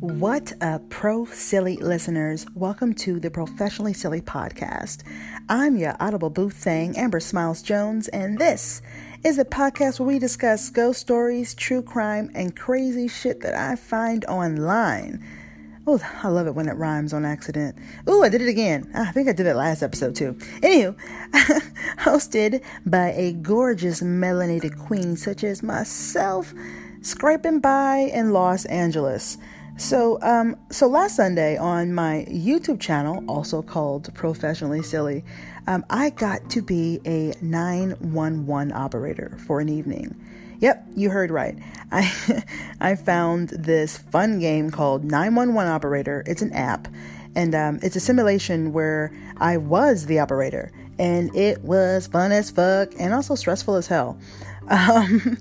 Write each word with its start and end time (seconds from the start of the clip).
What 0.00 0.54
up, 0.62 0.88
pro 0.88 1.26
silly 1.26 1.76
listeners? 1.76 2.46
Welcome 2.54 2.94
to 2.94 3.20
the 3.20 3.30
Professionally 3.30 3.92
Silly 3.92 4.22
Podcast. 4.22 5.02
I'm 5.46 5.76
your 5.76 5.94
audible 6.00 6.30
booth 6.30 6.54
thing, 6.54 6.96
Amber 6.96 7.20
Smiles 7.20 7.60
Jones, 7.60 8.08
and 8.08 8.38
this 8.38 8.80
is 9.24 9.38
a 9.38 9.44
podcast 9.44 10.00
where 10.00 10.06
we 10.06 10.18
discuss 10.18 10.70
ghost 10.70 11.00
stories, 11.00 11.54
true 11.54 11.82
crime, 11.82 12.30
and 12.34 12.56
crazy 12.56 13.08
shit 13.08 13.42
that 13.42 13.54
I 13.54 13.76
find 13.76 14.24
online. 14.24 15.22
Oh, 15.86 16.00
I 16.22 16.28
love 16.28 16.46
it 16.46 16.54
when 16.54 16.70
it 16.70 16.78
rhymes 16.78 17.12
on 17.12 17.26
accident. 17.26 17.76
Oh, 18.06 18.22
I 18.22 18.30
did 18.30 18.40
it 18.40 18.48
again. 18.48 18.90
Ah, 18.94 19.10
I 19.10 19.12
think 19.12 19.28
I 19.28 19.32
did 19.32 19.46
it 19.46 19.54
last 19.54 19.82
episode 19.82 20.16
too. 20.16 20.32
Anywho, 20.62 20.96
hosted 21.98 22.64
by 22.86 23.12
a 23.12 23.34
gorgeous 23.34 24.00
melanated 24.00 24.78
queen 24.78 25.18
such 25.18 25.44
as 25.44 25.62
myself, 25.62 26.54
scraping 27.02 27.60
by 27.60 28.10
in 28.14 28.32
Los 28.32 28.64
Angeles. 28.64 29.36
So, 29.80 30.18
um, 30.20 30.56
so 30.70 30.86
last 30.86 31.16
Sunday 31.16 31.56
on 31.56 31.94
my 31.94 32.26
YouTube 32.28 32.80
channel, 32.80 33.24
also 33.26 33.62
called 33.62 34.12
Professionally 34.14 34.82
Silly, 34.82 35.24
um, 35.66 35.86
I 35.88 36.10
got 36.10 36.50
to 36.50 36.60
be 36.60 37.00
a 37.06 37.32
911 37.40 38.72
operator 38.74 39.38
for 39.46 39.58
an 39.58 39.70
evening. 39.70 40.14
Yep, 40.60 40.86
you 40.96 41.08
heard 41.08 41.30
right. 41.30 41.56
I 41.92 42.44
I 42.78 42.94
found 42.94 43.48
this 43.48 43.96
fun 43.96 44.38
game 44.38 44.70
called 44.70 45.02
911 45.02 45.72
Operator. 45.72 46.24
It's 46.26 46.42
an 46.42 46.52
app, 46.52 46.86
and 47.34 47.54
um, 47.54 47.78
it's 47.82 47.96
a 47.96 48.00
simulation 48.00 48.74
where 48.74 49.10
I 49.38 49.56
was 49.56 50.04
the 50.04 50.18
operator, 50.18 50.72
and 50.98 51.34
it 51.34 51.62
was 51.62 52.06
fun 52.06 52.32
as 52.32 52.50
fuck 52.50 52.92
and 52.98 53.14
also 53.14 53.34
stressful 53.34 53.76
as 53.76 53.86
hell. 53.86 54.18
Um, 54.68 55.36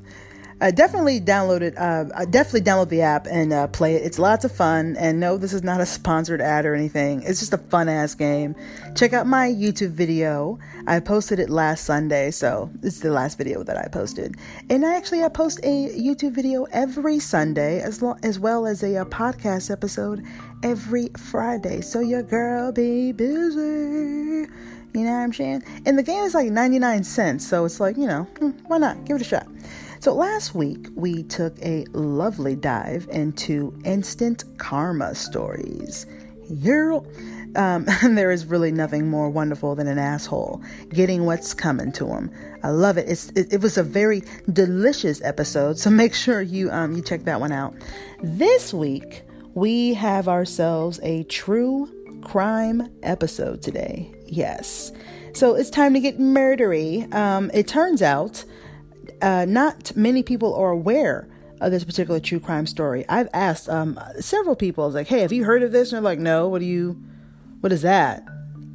uh, 0.62 0.72
definitely 0.72 1.22
download 1.22 1.62
it. 1.62 1.78
Uh, 1.78 2.04
definitely 2.26 2.62
download 2.62 2.90
the 2.90 3.02
app 3.02 3.28
and 3.28 3.54
uh, 3.54 3.68
play 3.68 3.96
it. 3.96 4.04
It's 4.04 4.20
lots 4.20 4.44
of 4.44 4.52
fun. 4.52 4.96
And 5.00 5.20
no, 5.20 5.38
this 5.38 5.54
is 5.54 5.64
not 5.64 5.80
a 5.80 5.86
sponsored 5.86 6.42
ad 6.42 6.66
or 6.66 6.76
anything. 6.76 7.22
It's 7.24 7.40
just 7.40 7.54
a 7.54 7.58
fun 7.58 7.88
ass 7.88 8.14
game. 8.16 8.56
Check 8.96 9.14
out 9.14 9.26
my 9.26 9.48
YouTube 9.48 9.92
video. 9.92 10.60
I 10.86 11.00
posted 11.00 11.40
it 11.40 11.50
last 11.50 11.86
Sunday, 11.86 12.32
so 12.32 12.70
it's 12.84 13.00
the 13.00 13.12
last 13.12 13.38
video 13.38 13.64
that 13.64 13.78
I 13.78 13.88
posted. 13.88 14.36
And 14.70 14.86
I 14.86 14.96
actually 14.96 15.24
I 15.24 15.30
post 15.30 15.60
a 15.64 15.90
YouTube 15.90 16.34
video 16.34 16.66
every 16.72 17.20
Sunday, 17.20 17.82
as 17.82 18.02
lo- 18.02 18.18
as 18.24 18.40
well 18.40 18.66
as 18.66 18.84
a, 18.84 18.96
a 18.96 19.06
podcast 19.06 19.72
episode 19.72 20.26
every 20.64 21.10
Friday. 21.18 21.82
So 21.82 22.02
your 22.02 22.24
girl 22.24 22.72
be 22.72 23.14
busy. 23.14 24.50
You 24.94 25.06
know 25.06 25.12
what 25.12 25.20
I'm 25.20 25.34
saying? 25.34 25.64
And 25.86 25.98
the 25.98 26.04
game 26.04 26.24
is 26.24 26.34
like 26.34 26.50
99 26.50 27.04
cents, 27.04 27.48
so 27.48 27.64
it's 27.64 27.80
like, 27.80 27.96
you 27.96 28.08
know, 28.08 28.24
hmm, 28.40 28.50
why 28.66 28.80
not? 28.80 29.06
Give 29.06 29.18
it 29.18 29.22
a 29.22 29.26
shot. 29.26 29.48
So, 30.00 30.14
last 30.14 30.56
week 30.56 30.88
we 30.96 31.24
took 31.24 31.60
a 31.62 31.86
lovely 31.92 32.56
dive 32.56 33.06
into 33.12 33.78
instant 33.84 34.46
karma 34.58 35.14
stories. 35.14 36.06
Yeah. 36.50 37.02
Um, 37.56 37.86
there 38.16 38.32
is 38.32 38.46
really 38.46 38.72
nothing 38.72 39.10
more 39.10 39.30
wonderful 39.30 39.76
than 39.76 39.88
an 39.88 40.00
asshole 40.00 40.64
getting 40.88 41.26
what's 41.26 41.54
coming 41.54 41.92
to 41.94 42.08
him. 42.08 42.32
I 42.64 42.70
love 42.70 42.98
it. 42.98 43.10
It's, 43.10 43.30
it, 43.32 43.52
it 43.52 43.62
was 43.62 43.78
a 43.78 43.84
very 43.84 44.24
delicious 44.54 45.22
episode, 45.22 45.78
so 45.78 45.90
make 45.90 46.14
sure 46.14 46.42
you 46.42 46.72
um, 46.72 46.96
you 46.96 47.02
check 47.02 47.26
that 47.26 47.42
one 47.42 47.52
out. 47.52 47.76
This 48.24 48.74
week 48.74 49.24
we 49.54 49.96
have 49.96 50.30
ourselves 50.30 51.02
a 51.04 51.24
true 51.24 51.94
crime 52.22 52.90
episode 53.04 53.62
today. 53.62 54.14
Yes. 54.28 54.94
So 55.34 55.56
it's 55.56 55.70
time 55.70 55.94
to 55.94 56.00
get 56.00 56.20
murdery. 56.20 57.14
Um, 57.14 57.52
it 57.54 57.68
turns 57.68 58.02
out 58.02 58.46
uh, 59.22 59.46
not 59.46 59.96
many 59.96 60.24
people 60.24 60.56
are 60.56 60.70
aware 60.70 61.28
of 61.62 61.72
this 61.72 61.84
particular 61.84 62.20
true 62.20 62.40
crime 62.40 62.66
story. 62.66 63.06
I've 63.10 63.30
asked 63.34 63.70
um, 63.70 64.00
several 64.20 64.56
people, 64.56 64.84
I 64.84 64.88
was 64.88 64.96
like, 64.96 65.08
"Hey, 65.08 65.22
have 65.22 65.32
you 65.32 65.44
heard 65.44 65.64
of 65.64 65.72
this?" 65.72 65.92
And 65.92 65.98
they're 65.98 66.12
like, 66.12 66.20
"No. 66.20 66.48
What 66.48 66.60
do 66.60 66.66
you? 66.66 67.02
What 67.60 67.72
is 67.72 67.82
that? 67.82 68.24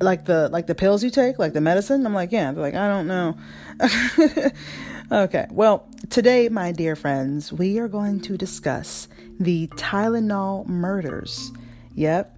Like 0.00 0.25
the 0.27 0.49
like 0.49 0.66
the 0.66 0.75
pills 0.75 1.03
you 1.03 1.10
take, 1.10 1.38
like 1.38 1.53
the 1.53 1.60
medicine?" 1.60 2.05
I'm 2.06 2.15
like, 2.15 2.32
"Yeah." 2.32 2.53
They're 2.53 2.62
like, 2.62 2.75
"I 2.75 2.88
don't 2.88 3.06
know." 3.06 3.37
okay. 5.25 5.47
Well, 5.50 5.88
today, 6.10 6.49
my 6.49 6.72
dear 6.72 6.97
friends, 6.97 7.53
we 7.53 7.78
are 7.78 7.88
going 7.88 8.21
to 8.22 8.37
discuss 8.37 9.09
the 9.41 9.69
Tylenol 9.69 10.66
murders. 10.66 11.50
Yep. 11.94 12.37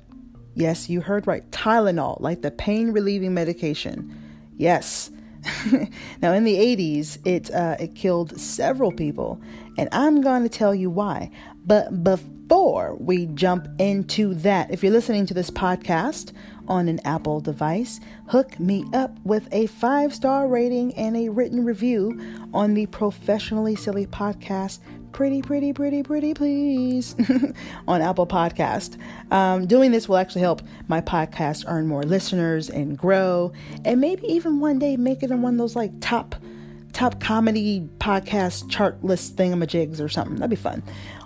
Yes, 0.55 0.89
you 0.89 1.03
heard 1.03 1.27
right. 1.27 1.49
Tylenol, 1.51 2.21
like 2.21 2.43
the 2.43 2.51
pain 2.51 2.93
relieving 2.93 3.35
medication. 3.35 4.15
Yes. 4.57 5.11
now, 6.23 6.33
in 6.33 6.45
the 6.45 6.57
80s, 6.57 7.19
it, 7.25 7.51
uh, 7.53 7.77
it 7.79 7.95
killed 7.95 8.39
several 8.41 8.93
people, 8.93 9.41
and 9.79 9.89
I'm 9.93 10.21
going 10.21 10.43
to 10.43 10.49
tell 10.49 10.75
you 10.75 10.91
why. 10.91 11.31
But 11.65 12.05
before 12.05 12.97
we 12.99 13.27
jump 13.27 13.69
into 13.79 14.35
that, 14.35 14.71
if 14.71 14.83
you're 14.83 14.93
listening 14.93 15.27
to 15.27 15.35
this 15.35 15.51
podcast 15.51 16.33
on 16.69 16.89
an 16.89 17.01
Apple 17.05 17.41
device, 17.41 18.01
hook 18.29 18.59
me 18.59 18.85
up 18.93 19.19
with 19.25 19.49
a 19.53 19.67
five 19.67 20.15
star 20.15 20.49
rating 20.49 20.95
and 20.95 21.17
a 21.17 21.29
written 21.29 21.65
review 21.65 22.21
on 22.53 22.75
the 22.75 22.87
Professionally 22.87 23.75
Silly 23.75 24.07
Podcast 24.07 24.81
pretty, 25.17 25.41
pretty, 25.41 25.73
pretty, 25.73 26.03
pretty, 26.03 26.35
please, 26.35 27.17
on 27.89 28.03
Apple 28.03 28.27
Podcast. 28.27 28.99
Um, 29.33 29.67
doing 29.67 29.91
this 29.91 30.11
will 30.11 30.19
actually 30.19 30.43
help 30.43 30.61
my 30.89 31.01
podcast 31.01 31.65
earn 31.67 31.87
more 31.87 32.03
listeners 32.03 32.69
and 32.69 32.99
grow, 32.99 33.51
and 33.87 33.99
maybe 33.99 34.27
even 34.27 34.61
one 34.61 34.79
day 34.79 34.99
make 34.99 35.23
it 35.23 35.31
in 35.31 35.41
one 35.41 35.55
of 35.55 35.59
those 35.59 35.75
like 35.75 35.91
top 36.01 36.35
top 36.93 37.19
comedy 37.19 37.89
podcast 37.99 38.71
chart 38.71 39.03
list 39.03 39.37
thingamajigs 39.37 40.03
or 40.03 40.09
something. 40.11 40.37
That'd 40.37 40.51
be 40.51 40.57
fun. 40.57 40.83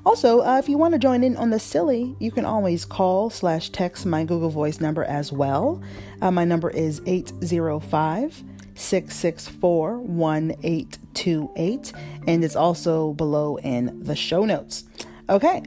Also, 0.06 0.40
uh, 0.40 0.58
if 0.58 0.68
you 0.68 0.78
want 0.78 0.94
to 0.94 0.98
join 0.98 1.24
in 1.24 1.36
on 1.36 1.50
the 1.50 1.58
silly, 1.58 2.14
you 2.20 2.30
can 2.30 2.44
always 2.44 2.84
call 2.84 3.28
slash 3.28 3.70
text 3.70 4.06
my 4.06 4.22
Google 4.24 4.50
Voice 4.50 4.80
number 4.80 5.02
as 5.02 5.32
well. 5.32 5.82
Uh, 6.22 6.30
my 6.30 6.44
number 6.44 6.70
is 6.70 7.02
805 7.06 8.44
664 8.80 9.98
1828, 9.98 11.92
and 12.26 12.42
it's 12.42 12.56
also 12.56 13.12
below 13.12 13.56
in 13.58 14.02
the 14.02 14.16
show 14.16 14.44
notes. 14.44 14.84
Okay, 15.28 15.62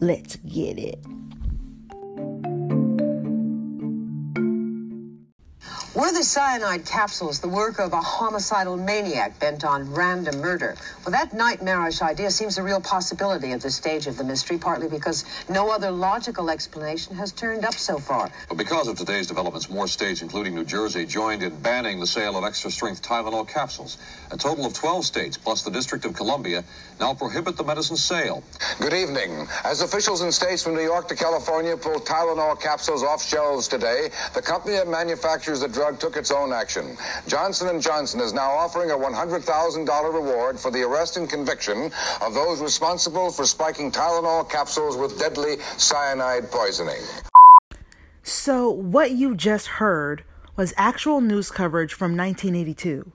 let's 0.00 0.36
get 0.36 0.78
it. 0.78 1.02
Were 5.98 6.12
the 6.12 6.22
cyanide 6.22 6.86
capsules 6.86 7.40
the 7.40 7.48
work 7.48 7.80
of 7.80 7.92
a 7.92 8.00
homicidal 8.00 8.76
maniac 8.76 9.40
bent 9.40 9.64
on 9.64 9.92
random 9.92 10.40
murder? 10.40 10.76
Well, 11.04 11.10
that 11.10 11.32
nightmarish 11.32 12.02
idea 12.02 12.30
seems 12.30 12.56
a 12.56 12.62
real 12.62 12.80
possibility 12.80 13.50
at 13.50 13.62
this 13.62 13.74
stage 13.74 14.06
of 14.06 14.16
the 14.16 14.22
mystery, 14.22 14.58
partly 14.58 14.88
because 14.88 15.24
no 15.48 15.72
other 15.72 15.90
logical 15.90 16.50
explanation 16.50 17.16
has 17.16 17.32
turned 17.32 17.64
up 17.64 17.74
so 17.74 17.98
far. 17.98 18.30
But 18.48 18.58
because 18.58 18.86
of 18.86 18.96
today's 18.96 19.26
developments, 19.26 19.68
more 19.68 19.88
states, 19.88 20.22
including 20.22 20.54
New 20.54 20.64
Jersey, 20.64 21.04
joined 21.04 21.42
in 21.42 21.58
banning 21.62 21.98
the 21.98 22.06
sale 22.06 22.38
of 22.38 22.44
extra 22.44 22.70
strength 22.70 23.02
Tylenol 23.02 23.48
capsules. 23.48 23.98
A 24.30 24.36
total 24.36 24.66
of 24.66 24.74
12 24.74 25.04
states, 25.04 25.36
plus 25.36 25.64
the 25.64 25.72
District 25.72 26.04
of 26.04 26.14
Columbia, 26.14 26.62
now 27.00 27.12
prohibit 27.12 27.56
the 27.56 27.64
medicine's 27.64 28.04
sale. 28.04 28.44
Good 28.78 28.94
evening. 28.94 29.48
As 29.64 29.82
officials 29.82 30.22
in 30.22 30.30
states 30.30 30.62
from 30.62 30.74
New 30.74 30.82
York 30.82 31.08
to 31.08 31.16
California 31.16 31.76
pulled 31.76 32.06
Tylenol 32.06 32.60
capsules 32.60 33.02
off 33.02 33.20
shelves 33.20 33.66
today, 33.66 34.10
the 34.34 34.42
company 34.42 34.76
that 34.76 34.86
manufactures 34.86 35.58
the 35.58 35.66
drug 35.66 35.87
drug 35.88 36.00
took 36.00 36.16
its 36.16 36.30
own 36.30 36.52
action. 36.52 36.96
Johnson 37.26 37.80
& 37.80 37.82
Johnson 37.82 38.20
is 38.20 38.32
now 38.32 38.50
offering 38.50 38.90
a 38.90 38.94
$100,000 38.94 40.14
reward 40.14 40.60
for 40.60 40.70
the 40.70 40.82
arrest 40.82 41.16
and 41.16 41.28
conviction 41.28 41.90
of 42.20 42.34
those 42.34 42.60
responsible 42.60 43.30
for 43.30 43.46
spiking 43.46 43.90
Tylenol 43.90 44.48
capsules 44.50 44.96
with 44.96 45.18
deadly 45.18 45.56
cyanide 45.78 46.50
poisoning. 46.50 47.00
So, 48.22 48.68
what 48.68 49.12
you 49.12 49.34
just 49.34 49.66
heard 49.66 50.24
was 50.56 50.74
actual 50.76 51.22
news 51.22 51.50
coverage 51.50 51.94
from 51.94 52.16
1982. 52.16 53.10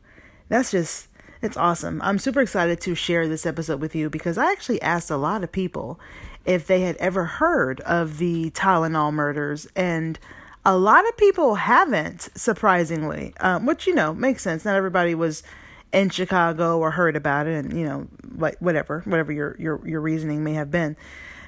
That's 0.50 0.72
just, 0.72 1.10
it's 1.42 1.58
awesome. 1.58 2.02
I'm 2.02 2.18
super 2.18 2.42
excited 2.42 2.82
to 2.82 2.96
share 2.96 3.28
this 3.28 3.46
episode 3.46 3.80
with 3.80 3.94
you 3.94 4.10
because 4.10 4.38
I 4.40 4.52
actually 4.52 4.82
asked 4.82 5.12
a 5.12 5.18
lot 5.18 5.44
of 5.44 5.52
people 5.52 6.00
if 6.46 6.66
they 6.66 6.82
had 6.82 6.96
ever 6.98 7.26
heard 7.26 7.82
of 7.82 8.18
the 8.18 8.50
Tylenol 8.52 9.14
murders 9.14 9.68
and 9.76 10.18
a 10.66 10.78
lot 10.78 11.08
of 11.08 11.18
people 11.18 11.56
haven't, 11.56 12.30
surprisingly, 12.36 13.34
um, 13.40 13.66
which, 13.66 13.88
you 13.88 13.94
know, 13.94 14.14
makes 14.14 14.42
sense. 14.42 14.66
Not 14.66 14.76
everybody 14.76 15.16
was 15.16 15.44
in 15.92 16.10
Chicago 16.10 16.80
or 16.80 16.92
heard 16.92 17.16
about 17.16 17.48
it, 17.48 17.66
and, 17.66 17.78
you 17.78 17.86
know, 17.86 18.08
like 18.38 18.58
whatever, 18.60 19.02
whatever 19.06 19.32
your, 19.32 19.56
your, 19.60 19.88
your 19.88 20.02
reasoning 20.02 20.44
may 20.44 20.54
have 20.54 20.72
been. 20.72 20.96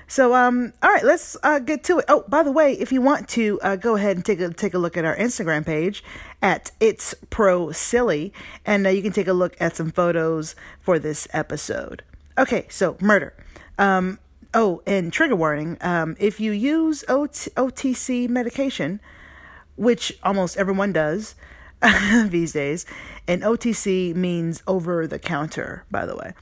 So, 0.07 0.35
um, 0.35 0.73
all 0.83 0.91
right, 0.91 1.03
let's 1.03 1.35
uh, 1.41 1.59
get 1.59 1.83
to 1.85 1.97
it. 1.97 2.05
Oh, 2.07 2.25
by 2.27 2.43
the 2.43 2.51
way, 2.51 2.73
if 2.73 2.91
you 2.91 3.01
want 3.01 3.27
to 3.29 3.59
uh, 3.61 3.75
go 3.75 3.95
ahead 3.95 4.17
and 4.17 4.23
take 4.23 4.39
a 4.39 4.49
take 4.53 4.75
a 4.75 4.77
look 4.77 4.97
at 4.97 5.03
our 5.03 5.15
Instagram 5.15 5.65
page 5.65 6.03
at 6.43 6.71
It's 6.79 7.15
Pro 7.31 7.71
Silly, 7.71 8.31
and 8.65 8.85
uh, 8.85 8.89
you 8.89 9.01
can 9.01 9.13
take 9.13 9.27
a 9.27 9.33
look 9.33 9.55
at 9.59 9.75
some 9.75 9.91
photos 9.91 10.55
for 10.79 10.99
this 10.99 11.27
episode. 11.33 12.03
Okay, 12.37 12.67
so 12.69 12.97
murder. 13.01 13.33
Um, 13.79 14.19
Oh, 14.57 14.81
and 14.87 15.11
trigger 15.11 15.35
warning 15.35 15.77
um, 15.81 16.15
if 16.17 16.39
you 16.39 16.53
use 16.53 17.03
OT- 17.09 17.51
OTC 17.57 18.29
medication, 18.29 19.01
which 19.75 20.17
almost 20.23 20.55
everyone 20.55 20.93
does 20.93 21.35
these 22.27 22.53
days, 22.53 22.85
and 23.27 23.41
OTC 23.41 24.15
means 24.15 24.63
over 24.65 25.07
the 25.07 25.19
counter, 25.19 25.83
by 25.91 26.05
the 26.05 26.15
way. 26.15 26.33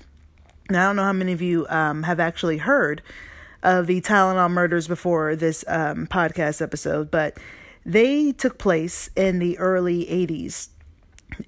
Now, 0.70 0.84
I 0.84 0.90
don't 0.90 0.98
know 0.98 1.04
how 1.06 1.14
many 1.14 1.32
of 1.32 1.42
you 1.42 1.66
um, 1.70 2.04
have 2.04 2.20
actually 2.20 2.60
heard 2.60 3.02
of 3.64 3.88
the 3.88 4.00
Tylenol 4.00 4.52
murders 4.52 4.88
before 4.88 5.36
this 5.36 5.66
um, 5.68 6.06
podcast 6.06 6.62
episode, 6.62 7.10
but 7.10 7.40
they 7.84 8.32
took 8.32 8.60
place 8.60 9.10
in 9.16 9.40
the 9.40 9.58
early 9.58 10.06
80s 10.06 10.68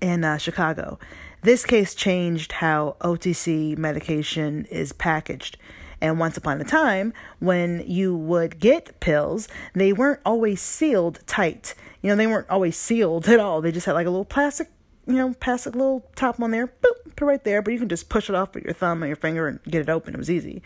in 0.02 0.24
uh, 0.24 0.38
Chicago. 0.38 0.98
This 1.44 1.64
case 1.64 1.94
changed 1.94 2.54
how 2.54 2.96
OTC 3.02 3.78
medication 3.78 4.66
is 4.72 4.94
packaged. 4.94 5.58
And 6.02 6.20
once 6.20 6.38
upon 6.38 6.60
a 6.62 6.64
time, 6.64 7.14
when 7.40 7.84
you 7.88 8.16
would 8.16 8.60
get 8.60 9.00
pills, 9.00 9.48
they 9.74 9.94
weren't 9.94 10.20
always 10.26 10.62
sealed 10.62 11.20
tight. 11.28 11.74
You 12.02 12.10
know, 12.10 12.16
they 12.16 12.28
weren't 12.28 12.50
always 12.50 12.78
sealed 12.78 13.28
at 13.30 13.40
all. 13.40 13.62
They 13.62 13.72
just 13.72 13.86
had 13.86 13.94
like 13.94 14.08
a 14.08 14.10
little 14.10 14.26
plastic, 14.26 14.70
you 15.08 15.16
know, 15.16 15.34
plastic 15.40 15.76
little 15.76 16.06
top 16.16 16.40
on 16.40 16.52
there, 16.52 16.68
boop, 16.68 17.16
put 17.16 17.26
right 17.26 17.44
there. 17.44 17.62
But 17.62 17.74
you 17.74 17.80
can 17.80 17.90
just 17.90 18.10
push 18.10 18.30
it 18.30 18.36
off 18.36 18.54
with 18.54 18.64
your 18.64 18.74
thumb 18.74 19.04
or 19.04 19.08
your 19.08 19.16
finger 19.16 19.48
and 19.48 19.64
get 19.64 19.82
it 19.82 19.90
open. 19.90 20.14
It 20.14 20.18
was 20.18 20.32
easy. 20.32 20.62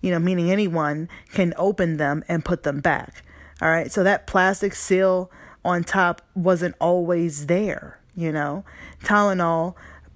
You 0.00 0.10
know, 0.10 0.18
meaning 0.18 0.50
anyone 0.50 1.08
can 1.32 1.54
open 1.56 1.96
them 1.96 2.24
and 2.28 2.44
put 2.44 2.62
them 2.62 2.80
back. 2.80 3.22
All 3.62 3.70
right. 3.70 3.90
So 3.90 4.02
that 4.02 4.26
plastic 4.26 4.74
seal 4.74 5.30
on 5.64 5.82
top 5.82 6.20
wasn't 6.34 6.74
always 6.80 7.46
there. 7.46 8.00
You 8.14 8.30
know, 8.30 8.64
Tylenol 9.02 9.74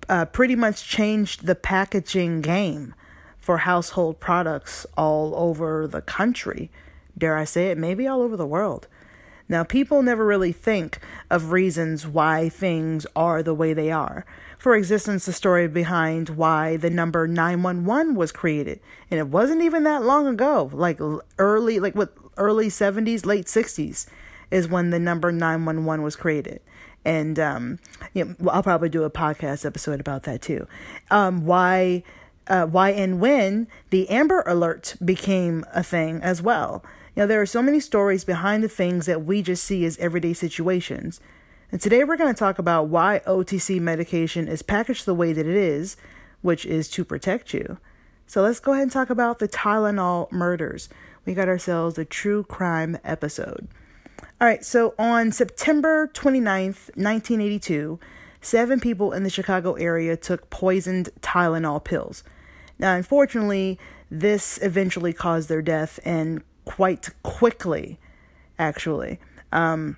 uh, 0.08 0.24
pretty 0.26 0.54
much 0.54 0.86
changed 0.86 1.46
the 1.46 1.54
packaging 1.54 2.40
game 2.42 2.94
for 3.48 3.56
household 3.56 4.20
products 4.20 4.84
all 4.94 5.34
over 5.34 5.86
the 5.86 6.02
country. 6.02 6.70
Dare 7.16 7.38
I 7.38 7.44
say 7.44 7.70
it, 7.70 7.78
maybe 7.78 8.06
all 8.06 8.20
over 8.20 8.36
the 8.36 8.44
world. 8.44 8.86
Now, 9.48 9.64
people 9.64 10.02
never 10.02 10.26
really 10.26 10.52
think 10.52 10.98
of 11.30 11.50
reasons 11.50 12.06
why 12.06 12.50
things 12.50 13.06
are 13.16 13.42
the 13.42 13.54
way 13.54 13.72
they 13.72 13.90
are. 13.90 14.26
For 14.58 14.76
existence, 14.76 15.24
the 15.24 15.32
story 15.32 15.66
behind 15.66 16.28
why 16.28 16.76
the 16.76 16.90
number 16.90 17.26
911 17.26 18.16
was 18.16 18.32
created. 18.32 18.80
And 19.10 19.18
it 19.18 19.28
wasn't 19.28 19.62
even 19.62 19.82
that 19.84 20.02
long 20.02 20.26
ago, 20.26 20.68
like 20.74 21.00
early, 21.38 21.80
like 21.80 21.94
what, 21.94 22.12
early 22.36 22.66
70s, 22.66 23.24
late 23.24 23.46
60s 23.46 24.08
is 24.50 24.68
when 24.68 24.90
the 24.90 24.98
number 24.98 25.32
911 25.32 26.04
was 26.04 26.16
created. 26.16 26.60
And 27.02 27.38
um, 27.38 27.78
you 28.12 28.26
know, 28.26 28.50
I'll 28.50 28.62
probably 28.62 28.90
do 28.90 29.04
a 29.04 29.10
podcast 29.10 29.64
episode 29.64 30.00
about 30.00 30.24
that 30.24 30.42
too. 30.42 30.66
Um, 31.10 31.46
why 31.46 32.02
uh, 32.48 32.66
why 32.66 32.90
and 32.90 33.20
when 33.20 33.68
the 33.90 34.08
Amber 34.08 34.42
Alert 34.46 34.96
became 35.04 35.64
a 35.72 35.82
thing 35.82 36.20
as 36.22 36.42
well. 36.42 36.84
You 37.14 37.22
know, 37.22 37.26
there 37.26 37.40
are 37.40 37.46
so 37.46 37.62
many 37.62 37.80
stories 37.80 38.24
behind 38.24 38.62
the 38.62 38.68
things 38.68 39.06
that 39.06 39.24
we 39.24 39.42
just 39.42 39.64
see 39.64 39.84
as 39.84 39.98
everyday 39.98 40.32
situations. 40.32 41.20
And 41.70 41.80
today 41.80 42.02
we're 42.04 42.16
going 42.16 42.32
to 42.32 42.38
talk 42.38 42.58
about 42.58 42.88
why 42.88 43.20
OTC 43.26 43.80
medication 43.80 44.48
is 44.48 44.62
packaged 44.62 45.04
the 45.04 45.14
way 45.14 45.32
that 45.32 45.46
it 45.46 45.54
is, 45.54 45.96
which 46.40 46.64
is 46.64 46.88
to 46.90 47.04
protect 47.04 47.52
you. 47.52 47.78
So 48.26 48.42
let's 48.42 48.60
go 48.60 48.72
ahead 48.72 48.84
and 48.84 48.92
talk 48.92 49.10
about 49.10 49.38
the 49.38 49.48
Tylenol 49.48 50.30
murders. 50.32 50.88
We 51.24 51.34
got 51.34 51.48
ourselves 51.48 51.98
a 51.98 52.04
true 52.04 52.44
crime 52.44 52.98
episode. 53.04 53.68
All 54.40 54.46
right, 54.46 54.64
so 54.64 54.94
on 54.98 55.32
September 55.32 56.08
29th, 56.14 56.94
1982, 56.96 57.98
seven 58.40 58.80
people 58.80 59.12
in 59.12 59.24
the 59.24 59.30
Chicago 59.30 59.74
area 59.74 60.16
took 60.16 60.48
poisoned 60.50 61.10
Tylenol 61.20 61.82
pills. 61.82 62.22
Now, 62.78 62.94
unfortunately, 62.94 63.78
this 64.10 64.58
eventually 64.62 65.12
caused 65.12 65.48
their 65.48 65.62
death 65.62 65.98
and 66.04 66.42
quite 66.64 67.10
quickly, 67.22 67.98
actually. 68.58 69.18
Um, 69.52 69.96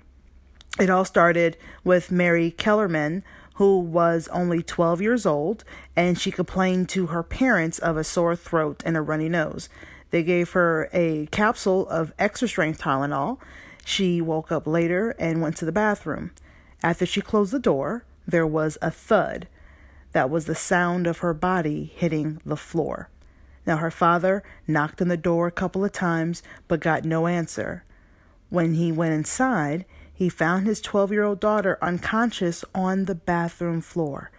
it 0.79 0.89
all 0.89 1.05
started 1.05 1.57
with 1.83 2.11
Mary 2.11 2.51
Kellerman, 2.51 3.23
who 3.55 3.79
was 3.79 4.27
only 4.29 4.63
12 4.63 5.01
years 5.01 5.25
old, 5.25 5.63
and 5.95 6.19
she 6.19 6.31
complained 6.31 6.89
to 6.89 7.07
her 7.07 7.23
parents 7.23 7.77
of 7.77 7.97
a 7.97 8.03
sore 8.03 8.35
throat 8.35 8.81
and 8.85 8.95
a 8.95 9.01
runny 9.01 9.29
nose. 9.29 9.69
They 10.09 10.23
gave 10.23 10.51
her 10.51 10.89
a 10.93 11.27
capsule 11.27 11.87
of 11.89 12.13
extra 12.17 12.47
strength 12.47 12.81
Tylenol. 12.81 13.37
She 13.85 14.21
woke 14.21 14.51
up 14.51 14.65
later 14.65 15.15
and 15.19 15.41
went 15.41 15.57
to 15.57 15.65
the 15.65 15.71
bathroom. 15.71 16.31
After 16.83 17.05
she 17.05 17.21
closed 17.21 17.51
the 17.51 17.59
door, 17.59 18.05
there 18.27 18.47
was 18.47 18.77
a 18.81 18.91
thud. 18.91 19.47
That 20.11 20.29
was 20.29 20.45
the 20.45 20.55
sound 20.55 21.07
of 21.07 21.19
her 21.19 21.33
body 21.33 21.91
hitting 21.95 22.41
the 22.45 22.57
floor. 22.57 23.09
Now, 23.65 23.77
her 23.77 23.91
father 23.91 24.43
knocked 24.67 25.01
on 25.01 25.07
the 25.07 25.17
door 25.17 25.47
a 25.47 25.51
couple 25.51 25.85
of 25.85 25.91
times 25.91 26.41
but 26.67 26.79
got 26.79 27.05
no 27.05 27.27
answer. 27.27 27.83
When 28.49 28.73
he 28.73 28.91
went 28.91 29.13
inside, 29.13 29.85
he 30.13 30.29
found 30.29 30.67
his 30.67 30.81
12 30.81 31.11
year 31.11 31.23
old 31.23 31.39
daughter 31.39 31.77
unconscious 31.81 32.65
on 32.75 33.05
the 33.05 33.15
bathroom 33.15 33.81
floor. 33.81 34.31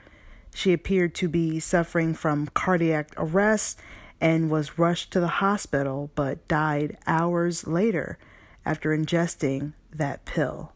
She 0.54 0.72
appeared 0.72 1.14
to 1.16 1.28
be 1.28 1.60
suffering 1.60 2.14
from 2.14 2.48
cardiac 2.48 3.14
arrest 3.16 3.80
and 4.20 4.50
was 4.50 4.78
rushed 4.78 5.12
to 5.12 5.20
the 5.20 5.26
hospital 5.26 6.10
but 6.14 6.46
died 6.46 6.98
hours 7.06 7.66
later 7.66 8.18
after 8.64 8.96
ingesting 8.96 9.72
that 9.92 10.24
pill. 10.24 10.72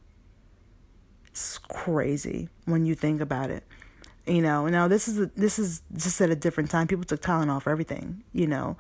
It's 1.29 1.59
crazy 1.59 2.49
when 2.65 2.87
you 2.87 2.95
think 2.95 3.21
about 3.21 3.51
it. 3.51 3.65
You 4.27 4.43
know, 4.43 4.67
now 4.67 4.89
this 4.89 5.07
is 5.07 5.21
a, 5.21 5.31
this 5.37 5.59
is 5.59 5.83
just 5.97 6.21
at 6.21 6.31
a 6.31 6.37
different 6.37 6.71
time. 6.71 6.89
People 6.89 7.05
took 7.05 7.21
Tylenol 7.21 7.63
for 7.63 7.71
everything, 7.71 8.25
you 8.33 8.47
know, 8.49 8.77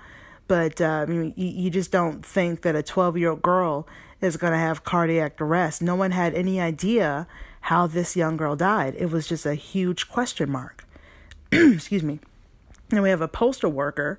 but 0.48 0.80
uh, 0.80 1.06
you, 1.08 1.32
you 1.36 1.70
just 1.70 1.92
don't 1.92 2.24
think 2.24 2.62
that 2.62 2.74
a 2.74 2.82
12 2.82 3.16
year 3.16 3.30
old 3.30 3.42
girl 3.42 3.86
is 4.20 4.36
going 4.36 4.52
to 4.52 4.58
have 4.58 4.82
cardiac 4.82 5.40
arrest. 5.40 5.82
No 5.82 5.94
one 5.94 6.10
had 6.10 6.34
any 6.34 6.60
idea 6.60 7.28
how 7.62 7.86
this 7.86 8.16
young 8.16 8.36
girl 8.36 8.56
died. 8.56 8.94
It 8.98 9.10
was 9.10 9.26
just 9.26 9.46
a 9.46 9.54
huge 9.54 10.08
question 10.08 10.50
mark. 10.50 10.84
Excuse 11.52 12.02
me. 12.02 12.20
And 12.90 13.02
we 13.02 13.10
have 13.10 13.20
a 13.20 13.28
postal 13.28 13.70
worker, 13.70 14.18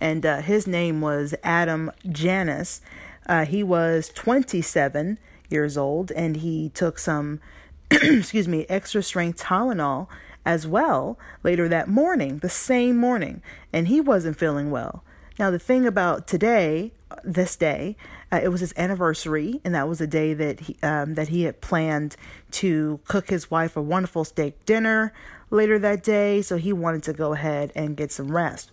and 0.00 0.24
uh, 0.24 0.40
his 0.40 0.66
name 0.66 1.00
was 1.02 1.34
Adam 1.42 1.90
Janus. 2.10 2.80
Uh, 3.26 3.44
he 3.44 3.62
was 3.62 4.10
27 4.14 5.18
years 5.50 5.76
old, 5.76 6.10
and 6.12 6.38
he 6.38 6.70
took 6.70 6.98
some, 6.98 7.40
excuse 7.90 8.48
me, 8.48 8.64
extra 8.68 9.02
strength 9.02 9.42
Tylenol 9.42 10.08
as 10.46 10.66
well 10.66 11.18
later 11.42 11.68
that 11.68 11.88
morning, 11.88 12.38
the 12.38 12.48
same 12.48 12.96
morning, 12.96 13.42
and 13.72 13.88
he 13.88 14.00
wasn't 14.00 14.38
feeling 14.38 14.70
well. 14.70 15.02
Now, 15.38 15.50
the 15.50 15.58
thing 15.58 15.84
about 15.84 16.26
today, 16.26 16.92
this 17.22 17.56
day, 17.56 17.96
uh, 18.32 18.40
it 18.42 18.48
was 18.48 18.60
his 18.60 18.72
anniversary, 18.76 19.60
and 19.64 19.74
that 19.74 19.88
was 19.88 20.00
a 20.00 20.06
day 20.06 20.32
that 20.32 20.60
he 20.60 20.76
um, 20.82 21.14
that 21.14 21.28
he 21.28 21.42
had 21.42 21.60
planned 21.60 22.16
to 22.52 23.00
cook 23.06 23.28
his 23.28 23.50
wife 23.50 23.76
a 23.76 23.82
wonderful 23.82 24.24
steak 24.24 24.64
dinner 24.64 25.12
later 25.50 25.78
that 25.78 26.02
day. 26.02 26.40
So 26.40 26.56
he 26.56 26.72
wanted 26.72 27.02
to 27.02 27.12
go 27.12 27.34
ahead 27.34 27.70
and 27.74 27.96
get 27.96 28.10
some 28.10 28.32
rest. 28.32 28.70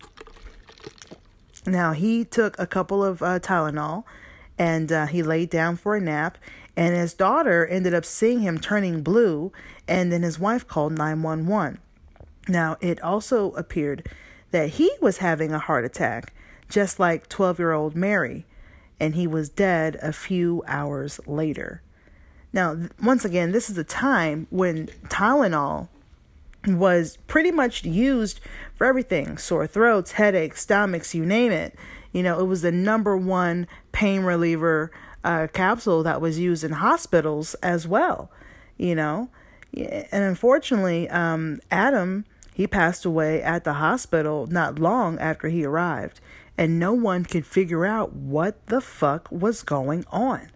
Now 1.65 1.91
he 1.91 2.23
took 2.23 2.57
a 2.57 2.67
couple 2.67 3.03
of 3.03 3.21
uh, 3.21 3.39
Tylenol, 3.39 4.05
and 4.57 4.91
uh, 4.91 5.07
he 5.07 5.21
laid 5.21 5.49
down 5.49 5.75
for 5.75 5.95
a 5.95 6.01
nap. 6.01 6.37
And 6.75 6.95
his 6.95 7.13
daughter 7.13 7.67
ended 7.67 7.93
up 7.93 8.03
seeing 8.03 8.39
him 8.39 8.57
turning 8.57 9.03
blue, 9.03 9.51
and 9.87 10.11
then 10.11 10.23
his 10.23 10.39
wife 10.39 10.67
called 10.67 10.97
911. 10.97 11.79
Now, 12.47 12.77
it 12.81 13.01
also 13.01 13.51
appeared 13.51 14.09
that 14.51 14.71
he 14.71 14.91
was 15.01 15.17
having 15.17 15.51
a 15.51 15.59
heart 15.59 15.85
attack, 15.85 16.33
just 16.69 16.99
like 16.99 17.29
12 17.29 17.59
year 17.59 17.71
old 17.71 17.95
Mary, 17.95 18.45
and 18.99 19.15
he 19.15 19.27
was 19.27 19.49
dead 19.49 19.97
a 20.01 20.13
few 20.13 20.63
hours 20.67 21.19
later. 21.25 21.81
Now, 22.51 22.77
once 23.01 23.25
again, 23.25 23.51
this 23.51 23.69
is 23.69 23.77
a 23.77 23.83
time 23.83 24.47
when 24.51 24.87
Tylenol 25.09 25.89
was 26.67 27.17
pretty 27.27 27.51
much 27.51 27.83
used 27.83 28.39
for 28.75 28.85
everything 28.85 29.37
sore 29.37 29.67
throats, 29.67 30.13
headaches, 30.13 30.61
stomachs, 30.61 31.15
you 31.15 31.25
name 31.25 31.51
it. 31.51 31.75
You 32.11 32.21
know, 32.23 32.39
it 32.39 32.45
was 32.45 32.61
the 32.61 32.71
number 32.71 33.17
one 33.17 33.67
pain 33.91 34.21
reliever 34.21 34.91
uh, 35.23 35.47
capsule 35.51 36.03
that 36.03 36.21
was 36.21 36.37
used 36.39 36.63
in 36.63 36.73
hospitals 36.73 37.55
as 37.55 37.87
well, 37.87 38.31
you 38.77 38.93
know. 38.93 39.29
And 39.75 40.23
unfortunately, 40.23 41.09
um, 41.09 41.59
Adam, 41.71 42.25
he 42.53 42.67
passed 42.67 43.05
away 43.05 43.41
at 43.41 43.63
the 43.63 43.73
hospital 43.73 44.47
not 44.47 44.79
long 44.79 45.17
after 45.19 45.49
he 45.49 45.65
arrived, 45.65 46.19
and 46.57 46.79
no 46.79 46.93
one 46.93 47.25
could 47.25 47.45
figure 47.45 47.85
out 47.85 48.13
what 48.13 48.67
the 48.67 48.81
fuck 48.81 49.31
was 49.31 49.63
going 49.63 50.05
on. 50.11 50.51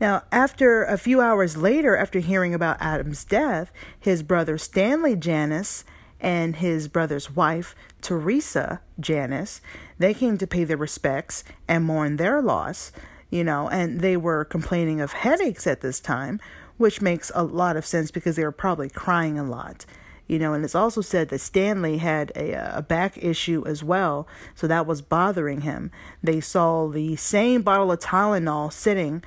Now, 0.00 0.22
after 0.32 0.82
a 0.82 0.98
few 0.98 1.20
hours 1.20 1.56
later, 1.56 1.96
after 1.96 2.18
hearing 2.18 2.54
about 2.54 2.78
Adam's 2.80 3.24
death, 3.24 3.70
his 4.00 4.22
brother 4.22 4.58
Stanley 4.58 5.14
Janus 5.14 5.84
and 6.20 6.56
his 6.56 6.88
brother's 6.88 7.36
wife, 7.36 7.76
Teresa 8.00 8.80
Janus, 8.98 9.60
they 9.98 10.14
came 10.14 10.38
to 10.38 10.46
pay 10.46 10.64
their 10.64 10.76
respects 10.76 11.44
and 11.68 11.84
mourn 11.84 12.16
their 12.16 12.40
loss 12.40 12.90
you 13.32 13.42
know, 13.42 13.66
and 13.70 14.00
they 14.00 14.14
were 14.14 14.44
complaining 14.44 15.00
of 15.00 15.14
headaches 15.14 15.66
at 15.66 15.80
this 15.80 16.00
time, 16.00 16.38
which 16.82 17.00
makes 17.00 17.30
a 17.34 17.44
lot 17.44 17.76
of 17.76 17.86
sense 17.86 18.10
because 18.10 18.36
they 18.36 18.44
were 18.44 18.52
probably 18.52 18.90
crying 18.90 19.38
a 19.38 19.44
lot. 19.44 19.86
You 20.26 20.38
know, 20.38 20.52
and 20.52 20.64
it's 20.64 20.74
also 20.74 21.00
said 21.00 21.28
that 21.28 21.38
Stanley 21.38 21.98
had 21.98 22.32
a, 22.34 22.78
a 22.78 22.82
back 22.82 23.16
issue 23.16 23.62
as 23.66 23.84
well, 23.84 24.26
so 24.54 24.66
that 24.66 24.86
was 24.86 25.00
bothering 25.00 25.62
him. 25.62 25.90
They 26.22 26.40
saw 26.40 26.88
the 26.88 27.16
same 27.16 27.62
bottle 27.62 27.92
of 27.92 28.00
Tylenol 28.00 28.72
sitting 28.72 29.22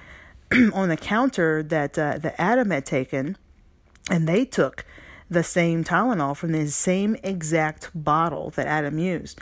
on 0.73 0.89
the 0.89 0.97
counter 0.97 1.63
that 1.63 1.97
uh, 1.97 2.17
that 2.17 2.35
Adam 2.37 2.71
had 2.71 2.85
taken, 2.85 3.37
and 4.09 4.27
they 4.27 4.45
took 4.45 4.85
the 5.29 5.43
same 5.43 5.83
Tylenol 5.83 6.35
from 6.35 6.51
the 6.51 6.67
same 6.67 7.15
exact 7.23 7.91
bottle 7.95 8.49
that 8.51 8.67
Adam 8.67 8.99
used. 8.99 9.39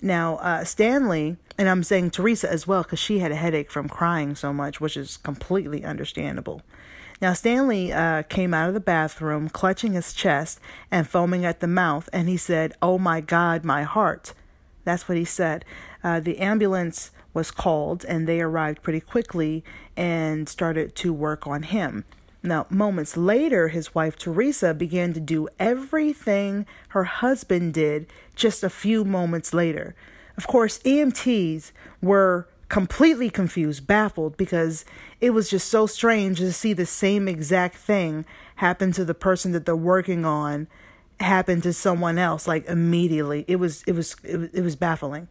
Now, 0.00 0.36
uh, 0.36 0.64
Stanley, 0.64 1.36
and 1.58 1.68
I'm 1.68 1.84
saying 1.84 2.10
Teresa 2.10 2.50
as 2.50 2.66
well, 2.66 2.82
because 2.82 2.98
she 2.98 3.20
had 3.20 3.30
a 3.30 3.36
headache 3.36 3.70
from 3.70 3.88
crying 3.88 4.34
so 4.34 4.52
much, 4.52 4.80
which 4.80 4.96
is 4.96 5.16
completely 5.18 5.84
understandable. 5.84 6.62
Now, 7.22 7.34
Stanley 7.34 7.92
uh, 7.92 8.24
came 8.24 8.52
out 8.52 8.66
of 8.66 8.74
the 8.74 8.80
bathroom, 8.80 9.48
clutching 9.48 9.92
his 9.92 10.12
chest 10.12 10.58
and 10.90 11.06
foaming 11.06 11.44
at 11.44 11.60
the 11.60 11.68
mouth, 11.68 12.08
and 12.12 12.28
he 12.28 12.36
said, 12.36 12.72
Oh 12.82 12.98
my 12.98 13.20
God, 13.20 13.64
my 13.64 13.84
heart. 13.84 14.34
That's 14.82 15.08
what 15.08 15.16
he 15.16 15.24
said. 15.24 15.64
Uh, 16.02 16.18
the 16.18 16.38
ambulance 16.38 17.12
was 17.32 17.52
called, 17.52 18.04
and 18.06 18.26
they 18.26 18.40
arrived 18.40 18.82
pretty 18.82 18.98
quickly 18.98 19.62
and 19.96 20.48
started 20.48 20.96
to 20.96 21.12
work 21.12 21.46
on 21.46 21.62
him. 21.62 22.04
Now, 22.42 22.66
moments 22.68 23.16
later, 23.16 23.68
his 23.68 23.94
wife 23.94 24.18
Teresa 24.18 24.74
began 24.74 25.12
to 25.12 25.20
do 25.20 25.48
everything 25.60 26.66
her 26.88 27.04
husband 27.04 27.72
did 27.74 28.08
just 28.34 28.64
a 28.64 28.68
few 28.68 29.04
moments 29.04 29.54
later. 29.54 29.94
Of 30.36 30.48
course, 30.48 30.80
EMTs 30.80 31.70
were 32.00 32.48
completely 32.72 33.28
confused, 33.28 33.86
baffled, 33.86 34.34
because 34.38 34.86
it 35.20 35.28
was 35.34 35.50
just 35.50 35.68
so 35.68 35.86
strange 35.86 36.38
to 36.38 36.50
see 36.50 36.72
the 36.72 36.86
same 36.86 37.28
exact 37.28 37.76
thing 37.76 38.24
happen 38.56 38.90
to 38.92 39.04
the 39.04 39.12
person 39.12 39.52
that 39.52 39.66
they're 39.66 39.76
working 39.76 40.24
on 40.24 40.66
happen 41.20 41.60
to 41.60 41.70
someone 41.74 42.16
else 42.16 42.48
like 42.48 42.64
immediately. 42.64 43.44
It 43.46 43.56
was 43.56 43.82
it 43.86 43.92
was 43.92 44.16
it 44.24 44.38
was, 44.38 44.48
it 44.54 44.62
was 44.62 44.74
baffling. 44.74 45.28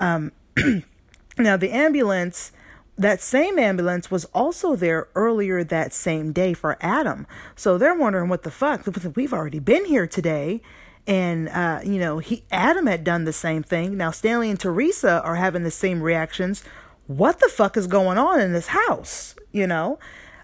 Um, 0.00 0.32
now 1.38 1.58
the 1.58 1.70
ambulance 1.70 2.50
that 2.96 3.20
same 3.20 3.58
ambulance 3.58 4.10
was 4.10 4.24
also 4.32 4.74
there 4.74 5.08
earlier 5.14 5.62
that 5.62 5.92
same 5.92 6.32
day 6.32 6.54
for 6.54 6.78
Adam. 6.80 7.26
So 7.56 7.76
they're 7.76 7.94
wondering 7.94 8.30
what 8.30 8.42
the 8.42 8.50
fuck. 8.50 8.86
We've 9.14 9.34
already 9.34 9.58
been 9.58 9.84
here 9.84 10.06
today. 10.06 10.62
And, 11.10 11.48
uh, 11.48 11.80
you 11.82 11.98
know, 11.98 12.20
he 12.20 12.44
Adam 12.52 12.86
had 12.86 13.02
done 13.02 13.24
the 13.24 13.32
same 13.32 13.64
thing. 13.64 13.96
Now 13.96 14.12
Stanley 14.12 14.48
and 14.48 14.60
Teresa 14.60 15.20
are 15.24 15.34
having 15.34 15.64
the 15.64 15.70
same 15.72 16.04
reactions. 16.04 16.62
What 17.08 17.40
the 17.40 17.48
fuck 17.48 17.76
is 17.76 17.88
going 17.88 18.16
on 18.16 18.38
in 18.38 18.52
this 18.52 18.68
house? 18.68 19.34
You 19.50 19.66
know? 19.66 19.98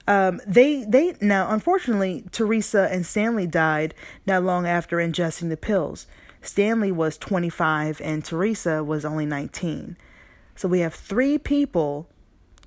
Um, 0.08 0.40
they 0.44 0.84
they 0.84 1.14
now 1.20 1.52
unfortunately 1.52 2.24
Teresa 2.32 2.88
and 2.90 3.06
Stanley 3.06 3.46
died 3.46 3.94
not 4.26 4.42
long 4.42 4.66
after 4.66 4.96
ingesting 4.96 5.50
the 5.50 5.56
pills. 5.56 6.08
Stanley 6.42 6.90
was 6.90 7.16
25 7.16 8.00
and 8.00 8.24
Teresa 8.24 8.82
was 8.82 9.04
only 9.04 9.24
19. 9.24 9.96
So 10.56 10.68
we 10.68 10.80
have 10.80 10.94
three 10.94 11.38
people 11.38 12.08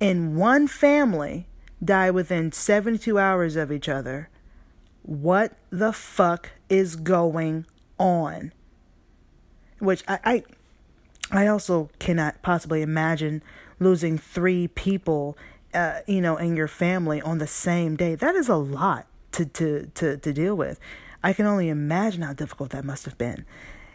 in 0.00 0.36
one 0.36 0.68
family 0.68 1.48
die 1.84 2.10
within 2.10 2.50
72 2.50 3.18
hours 3.18 3.56
of 3.56 3.70
each 3.70 3.90
other. 3.90 4.30
What 5.02 5.58
the 5.68 5.92
fuck 5.92 6.50
is 6.70 6.96
going 6.96 7.66
on? 8.00 8.52
Which 9.78 10.02
I, 10.08 10.18
I, 10.24 10.42
I 11.30 11.46
also 11.46 11.90
cannot 12.00 12.42
possibly 12.42 12.82
imagine 12.82 13.42
losing 13.78 14.18
three 14.18 14.66
people, 14.68 15.36
uh, 15.72 16.00
you 16.06 16.20
know, 16.20 16.36
in 16.36 16.56
your 16.56 16.68
family 16.68 17.20
on 17.20 17.38
the 17.38 17.46
same 17.46 17.94
day. 17.94 18.14
That 18.14 18.34
is 18.34 18.48
a 18.48 18.56
lot 18.56 19.06
to, 19.32 19.44
to, 19.44 19.90
to, 19.94 20.16
to 20.16 20.32
deal 20.32 20.56
with. 20.56 20.80
I 21.22 21.32
can 21.32 21.46
only 21.46 21.68
imagine 21.68 22.22
how 22.22 22.32
difficult 22.32 22.70
that 22.70 22.84
must 22.84 23.04
have 23.04 23.18
been. 23.18 23.44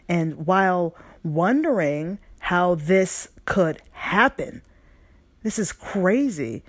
And 0.08 0.46
while 0.46 0.94
wondering 1.22 2.18
how 2.38 2.76
this 2.76 3.28
could 3.44 3.82
happen, 3.90 4.62
this 5.42 5.58
is 5.58 5.72
crazy 5.72 6.62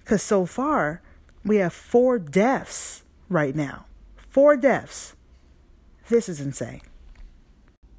because 0.00 0.22
so 0.22 0.46
far 0.46 1.02
we 1.44 1.56
have 1.56 1.72
four 1.72 2.18
deaths 2.18 3.02
right 3.28 3.54
now. 3.54 3.86
Four 4.16 4.56
deaths. 4.56 5.14
This 6.08 6.28
is 6.28 6.40
insane. 6.40 6.82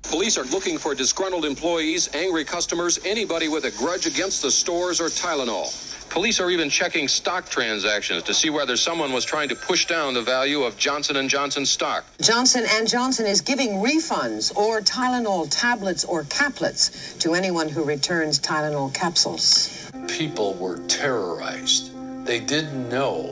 Police 0.03 0.37
are 0.37 0.43
looking 0.45 0.77
for 0.77 0.93
disgruntled 0.93 1.45
employees, 1.45 2.13
angry 2.13 2.45
customers, 2.45 2.99
anybody 3.03 3.47
with 3.47 3.65
a 3.65 3.71
grudge 3.71 4.05
against 4.05 4.43
the 4.43 4.51
stores 4.51 5.01
or 5.01 5.05
Tylenol. 5.05 6.09
Police 6.11 6.39
are 6.39 6.51
even 6.51 6.69
checking 6.69 7.07
stock 7.07 7.49
transactions 7.49 8.21
to 8.23 8.33
see 8.33 8.51
whether 8.51 8.77
someone 8.77 9.11
was 9.11 9.25
trying 9.25 9.49
to 9.49 9.55
push 9.55 9.87
down 9.87 10.13
the 10.13 10.21
value 10.21 10.61
of 10.61 10.77
Johnson 10.77 11.27
& 11.27 11.29
Johnson 11.29 11.65
stock. 11.65 12.05
Johnson 12.21 12.65
& 12.75 12.85
Johnson 12.85 13.25
is 13.25 13.41
giving 13.41 13.71
refunds 13.77 14.55
or 14.55 14.79
Tylenol 14.81 15.47
tablets 15.49 16.05
or 16.05 16.23
caplets 16.25 17.19
to 17.19 17.33
anyone 17.33 17.67
who 17.67 17.83
returns 17.83 18.39
Tylenol 18.39 18.93
capsules. 18.93 19.91
People 20.07 20.53
were 20.53 20.77
terrorized. 20.87 21.91
They 22.25 22.39
didn't 22.39 22.87
know 22.89 23.23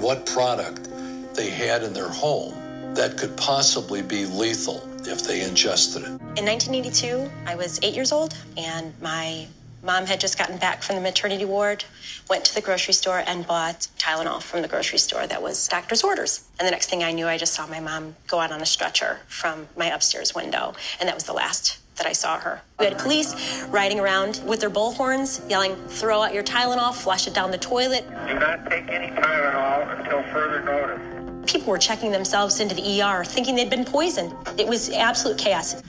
what 0.00 0.24
product 0.24 0.88
they 1.34 1.50
had 1.50 1.82
in 1.82 1.92
their 1.92 2.08
home 2.08 2.54
that 2.94 3.16
could 3.16 3.36
possibly 3.36 4.02
be 4.02 4.26
lethal 4.26 4.82
if 5.06 5.24
they 5.24 5.42
ingested 5.42 6.02
it. 6.02 6.08
In 6.08 6.44
1982, 6.44 7.30
I 7.46 7.54
was 7.54 7.80
eight 7.82 7.94
years 7.94 8.12
old, 8.12 8.36
and 8.56 8.92
my 9.00 9.46
Mom 9.82 10.06
had 10.06 10.20
just 10.20 10.36
gotten 10.36 10.58
back 10.58 10.82
from 10.82 10.96
the 10.96 11.02
maternity 11.02 11.44
ward, 11.44 11.84
went 12.28 12.44
to 12.44 12.54
the 12.54 12.60
grocery 12.60 12.92
store 12.94 13.22
and 13.26 13.46
bought 13.46 13.86
Tylenol 13.98 14.42
from 14.42 14.62
the 14.62 14.68
grocery 14.68 14.98
store 14.98 15.26
that 15.26 15.40
was 15.40 15.68
doctor's 15.68 16.02
orders. 16.02 16.48
And 16.58 16.66
the 16.66 16.72
next 16.72 16.90
thing 16.90 17.04
I 17.04 17.12
knew, 17.12 17.26
I 17.26 17.38
just 17.38 17.54
saw 17.54 17.66
my 17.66 17.78
mom 17.78 18.16
go 18.26 18.40
out 18.40 18.50
on 18.50 18.60
a 18.60 18.66
stretcher 18.66 19.20
from 19.28 19.68
my 19.76 19.86
upstairs 19.86 20.34
window. 20.34 20.74
And 20.98 21.08
that 21.08 21.14
was 21.14 21.24
the 21.24 21.32
last 21.32 21.78
that 21.96 22.06
I 22.06 22.12
saw 22.12 22.38
her. 22.38 22.60
We 22.78 22.86
had 22.86 22.98
police 22.98 23.64
riding 23.68 24.00
around 24.00 24.42
with 24.44 24.60
their 24.60 24.70
bullhorns, 24.70 25.48
yelling, 25.48 25.74
throw 25.86 26.22
out 26.22 26.34
your 26.34 26.44
Tylenol, 26.44 26.94
flush 26.94 27.26
it 27.26 27.34
down 27.34 27.50
the 27.50 27.58
toilet. 27.58 28.04
Do 28.26 28.34
not 28.34 28.68
take 28.68 28.88
any 28.88 29.08
Tylenol 29.14 29.98
until 29.98 30.22
further 30.32 30.62
notice. 30.62 31.17
People 31.48 31.70
were 31.70 31.78
checking 31.78 32.12
themselves 32.12 32.60
into 32.60 32.76
the 32.76 33.02
ER 33.02 33.24
thinking 33.24 33.56
they'd 33.56 33.70
been 33.70 33.84
poisoned. 33.84 34.32
It 34.56 34.68
was 34.68 34.90
absolute 34.90 35.38
chaos. 35.38 35.82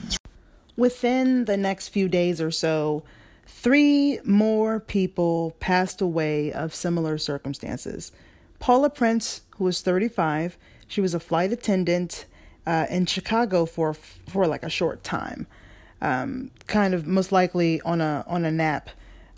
Within 0.76 1.44
the 1.44 1.56
next 1.56 1.88
few 1.88 2.08
days 2.08 2.40
or 2.40 2.50
so, 2.50 3.04
Three 3.62 4.20
more 4.24 4.80
people 4.80 5.54
passed 5.60 6.00
away 6.00 6.50
of 6.50 6.74
similar 6.74 7.18
circumstances. 7.18 8.10
Paula 8.58 8.88
Prince, 8.88 9.42
who 9.58 9.64
was 9.64 9.82
35, 9.82 10.56
she 10.88 11.02
was 11.02 11.12
a 11.12 11.20
flight 11.20 11.52
attendant 11.52 12.24
uh, 12.66 12.86
in 12.88 13.04
Chicago 13.04 13.66
for 13.66 13.92
for 13.92 14.46
like 14.46 14.62
a 14.62 14.70
short 14.70 15.04
time, 15.04 15.46
um, 16.00 16.50
kind 16.68 16.94
of 16.94 17.06
most 17.06 17.32
likely 17.32 17.82
on 17.82 18.00
a 18.00 18.24
on 18.26 18.46
a 18.46 18.50
nap 18.50 18.88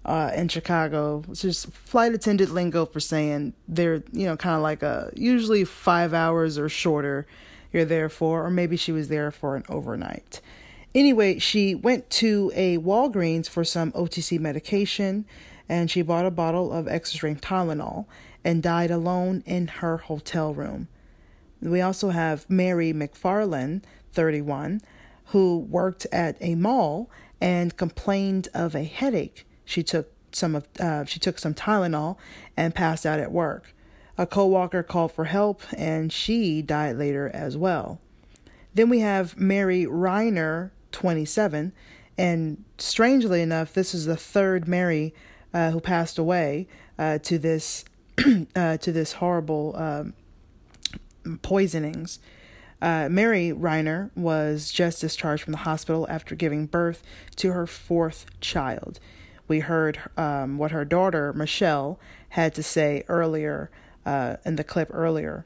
uh, 0.05 0.31
in 0.35 0.49
Chicago. 0.49 1.25
It's 1.29 1.43
just 1.43 1.71
flight 1.73 2.13
attendant 2.13 2.53
lingo 2.53 2.87
for 2.87 3.01
saying 3.01 3.55
they're 3.69 4.03
you 4.13 4.27
know 4.27 4.37
kind 4.37 4.57
of 4.57 4.63
like 4.63 4.83
a 4.83 5.11
usually 5.15 5.65
five 5.65 6.13
hours 6.13 6.59
or 6.59 6.69
shorter. 6.69 7.27
You're 7.73 7.85
there 7.87 8.11
for, 8.11 8.45
or 8.45 8.51
maybe 8.51 8.77
she 8.77 8.93
was 8.93 9.09
there 9.09 9.31
for 9.31 9.57
an 9.57 9.65
overnight. 9.69 10.43
Anyway, 10.95 11.39
she 11.39 11.75
went 11.75 12.11
to 12.11 12.53
a 12.55 12.77
Walgreens 12.77 13.49
for 13.49 13.65
some 13.65 13.93
OTC 13.93 14.39
medication 14.39 15.25
and 15.69 15.91
she 15.91 16.03
bought 16.03 16.27
a 16.27 16.31
bottle 16.31 16.71
of 16.71 16.87
extra 16.87 17.17
strength 17.17 17.41
Tylenol 17.41 18.05
and 18.45 18.63
died 18.63 18.91
alone 18.91 19.43
in 19.47 19.69
her 19.69 19.97
hotel 19.97 20.53
room. 20.53 20.89
We 21.63 21.81
also 21.81 22.11
have 22.11 22.49
Mary 22.51 22.93
McFarland, 22.93 23.83
31, 24.13 24.83
who 25.27 25.59
worked 25.59 26.07
at 26.13 26.37
a 26.41 26.57
mall 26.57 27.09
and 27.41 27.77
complained 27.77 28.49
of 28.53 28.75
a 28.75 28.85
headache. 28.85 29.47
She 29.73 29.83
took 29.83 30.13
some 30.33 30.55
of 30.55 30.69
uh, 30.79 31.07
she 31.07 31.19
took 31.19 31.39
some 31.39 31.55
Tylenol 31.55 32.19
and 32.57 32.75
passed 32.75 33.07
out 33.07 33.19
at 33.19 33.33
work. 33.33 33.75
A 34.19 34.27
co-worker 34.27 34.83
called 34.83 35.13
for 35.13 35.25
help 35.25 35.63
and 35.77 36.13
she 36.13 36.61
died 36.61 36.97
later 36.97 37.31
as 37.33 37.57
well. 37.57 37.99
Then 38.75 38.91
we 38.91 39.01
have 39.01 39.39
Mary 39.39 39.87
Reiner, 39.87 40.71
27. 40.93 41.73
And 42.19 42.65
strangely 42.77 43.41
enough, 43.41 43.73
this 43.73 43.95
is 43.95 44.05
the 44.05 44.17
third 44.17 44.69
Mary 44.69 45.15
uh, 45.55 45.71
who 45.71 45.81
passed 45.81 46.19
away 46.19 46.69
uh, 46.99 47.19
to 47.19 47.39
this 47.39 47.87
uh, 48.55 48.77
to 48.77 48.93
this 48.93 49.15
horrible 49.15 49.75
um, 49.77 50.13
poisonings. 51.41 52.19
Uh, 52.83 53.09
Mary 53.11 53.53
Reiner 53.57 54.11
was 54.15 54.71
just 54.71 55.01
discharged 55.01 55.45
from 55.45 55.53
the 55.53 55.59
hospital 55.59 56.07
after 56.11 56.35
giving 56.35 56.67
birth 56.67 57.03
to 57.37 57.53
her 57.53 57.67
fourth 57.67 58.27
child. 58.41 59.01
We 59.49 59.61
heard 59.61 60.01
um, 60.17 60.59
what 60.59 60.71
her 60.71 60.85
daughter 60.85 61.33
Michelle 61.33 61.99
had 62.31 62.55
to 62.55 62.63
say 62.63 63.05
earlier 63.09 63.71
uh, 64.07 64.37
in 64.45 64.57
the 64.57 64.65
clip 64.65 64.89
earlier. 64.93 65.45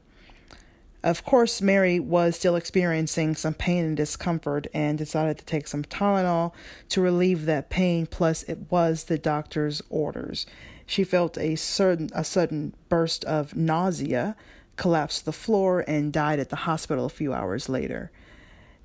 Of 1.03 1.23
course, 1.23 1.61
Mary 1.61 1.99
was 1.99 2.35
still 2.35 2.55
experiencing 2.55 3.35
some 3.35 3.53
pain 3.53 3.85
and 3.85 3.95
discomfort 3.95 4.67
and 4.73 4.97
decided 4.97 5.37
to 5.37 5.45
take 5.45 5.67
some 5.67 5.83
Tylenol 5.83 6.53
to 6.89 7.01
relieve 7.01 7.45
that 7.45 7.69
pain, 7.69 8.07
plus, 8.07 8.43
it 8.43 8.71
was 8.71 9.05
the 9.05 9.17
doctor's 9.17 9.81
orders. 9.89 10.45
She 10.85 11.03
felt 11.03 11.37
a 11.37 11.55
sudden, 11.55 12.09
a 12.13 12.23
sudden 12.23 12.73
burst 12.89 13.23
of 13.25 13.55
nausea, 13.55 14.35
collapsed 14.75 15.19
to 15.19 15.25
the 15.25 15.31
floor, 15.31 15.83
and 15.87 16.11
died 16.11 16.39
at 16.39 16.49
the 16.49 16.55
hospital 16.57 17.05
a 17.05 17.09
few 17.09 17.33
hours 17.33 17.69
later. 17.69 18.11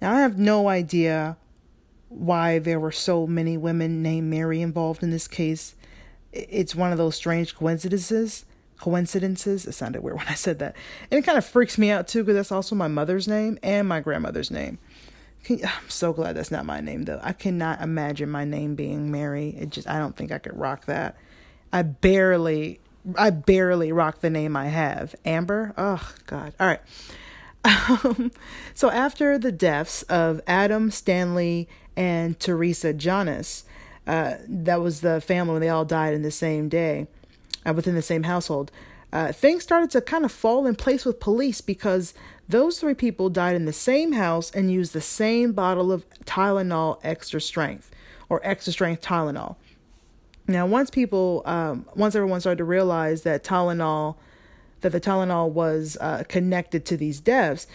Now, 0.00 0.12
I 0.14 0.20
have 0.20 0.38
no 0.38 0.68
idea 0.68 1.36
why 2.12 2.58
there 2.58 2.80
were 2.80 2.92
so 2.92 3.26
many 3.26 3.56
women 3.56 4.02
named 4.02 4.30
Mary 4.30 4.60
involved 4.60 5.02
in 5.02 5.10
this 5.10 5.28
case. 5.28 5.74
It's 6.32 6.74
one 6.74 6.92
of 6.92 6.98
those 6.98 7.16
strange 7.16 7.54
coincidences 7.54 8.44
coincidences. 8.82 9.64
It 9.64 9.72
sounded 9.72 10.02
weird 10.02 10.16
when 10.16 10.26
I 10.26 10.34
said 10.34 10.58
that. 10.58 10.74
And 11.10 11.18
it 11.18 11.22
kind 11.22 11.38
of 11.38 11.46
freaks 11.46 11.78
me 11.78 11.90
out 11.90 12.08
too 12.08 12.24
because 12.24 12.34
that's 12.34 12.52
also 12.52 12.74
my 12.74 12.88
mother's 12.88 13.28
name 13.28 13.56
and 13.62 13.88
my 13.88 14.00
grandmother's 14.00 14.50
name. 14.50 14.78
I'm 15.48 15.88
so 15.88 16.12
glad 16.12 16.36
that's 16.36 16.50
not 16.50 16.66
my 16.66 16.80
name 16.80 17.04
though. 17.04 17.20
I 17.22 17.32
cannot 17.32 17.80
imagine 17.80 18.28
my 18.28 18.44
name 18.44 18.74
being 18.74 19.10
Mary. 19.10 19.54
It 19.56 19.70
just 19.70 19.88
I 19.88 19.98
don't 19.98 20.16
think 20.16 20.32
I 20.32 20.38
could 20.38 20.56
rock 20.58 20.86
that. 20.86 21.16
I 21.72 21.82
barely 21.82 22.80
I 23.16 23.30
barely 23.30 23.92
rock 23.92 24.20
the 24.20 24.30
name 24.30 24.56
I 24.56 24.66
have. 24.66 25.14
Amber? 25.24 25.74
Oh 25.78 26.12
god. 26.26 26.52
All 26.60 26.66
right. 26.66 26.80
Um, 27.64 28.32
so 28.74 28.90
after 28.90 29.38
the 29.38 29.52
deaths 29.52 30.02
of 30.04 30.40
Adam 30.48 30.90
Stanley 30.90 31.68
and 31.96 32.38
Teresa 32.38 32.92
Jonas, 32.92 33.64
uh, 34.06 34.34
that 34.48 34.80
was 34.80 35.00
the 35.00 35.20
family 35.20 35.52
when 35.52 35.60
they 35.60 35.68
all 35.68 35.84
died 35.84 36.14
in 36.14 36.22
the 36.22 36.30
same 36.30 36.68
day, 36.68 37.06
uh, 37.66 37.72
within 37.72 37.94
the 37.94 38.02
same 38.02 38.24
household. 38.24 38.70
Uh, 39.12 39.30
things 39.30 39.62
started 39.62 39.90
to 39.90 40.00
kind 40.00 40.24
of 40.24 40.32
fall 40.32 40.66
in 40.66 40.74
place 40.74 41.04
with 41.04 41.20
police 41.20 41.60
because 41.60 42.14
those 42.48 42.80
three 42.80 42.94
people 42.94 43.28
died 43.28 43.54
in 43.54 43.66
the 43.66 43.72
same 43.72 44.12
house 44.12 44.50
and 44.50 44.72
used 44.72 44.92
the 44.94 45.00
same 45.00 45.52
bottle 45.52 45.92
of 45.92 46.08
Tylenol 46.24 46.98
extra 47.04 47.40
strength 47.40 47.90
or 48.28 48.40
extra 48.42 48.72
strength 48.72 49.02
Tylenol. 49.02 49.56
Now, 50.48 50.66
once 50.66 50.90
people, 50.90 51.42
um, 51.44 51.86
once 51.94 52.14
everyone 52.14 52.40
started 52.40 52.58
to 52.58 52.64
realize 52.64 53.22
that 53.22 53.44
Tylenol, 53.44 54.16
that 54.80 54.90
the 54.90 55.00
Tylenol 55.00 55.50
was 55.50 55.96
uh, 56.00 56.24
connected 56.28 56.84
to 56.86 56.96
these 56.96 57.20
deaths, 57.20 57.66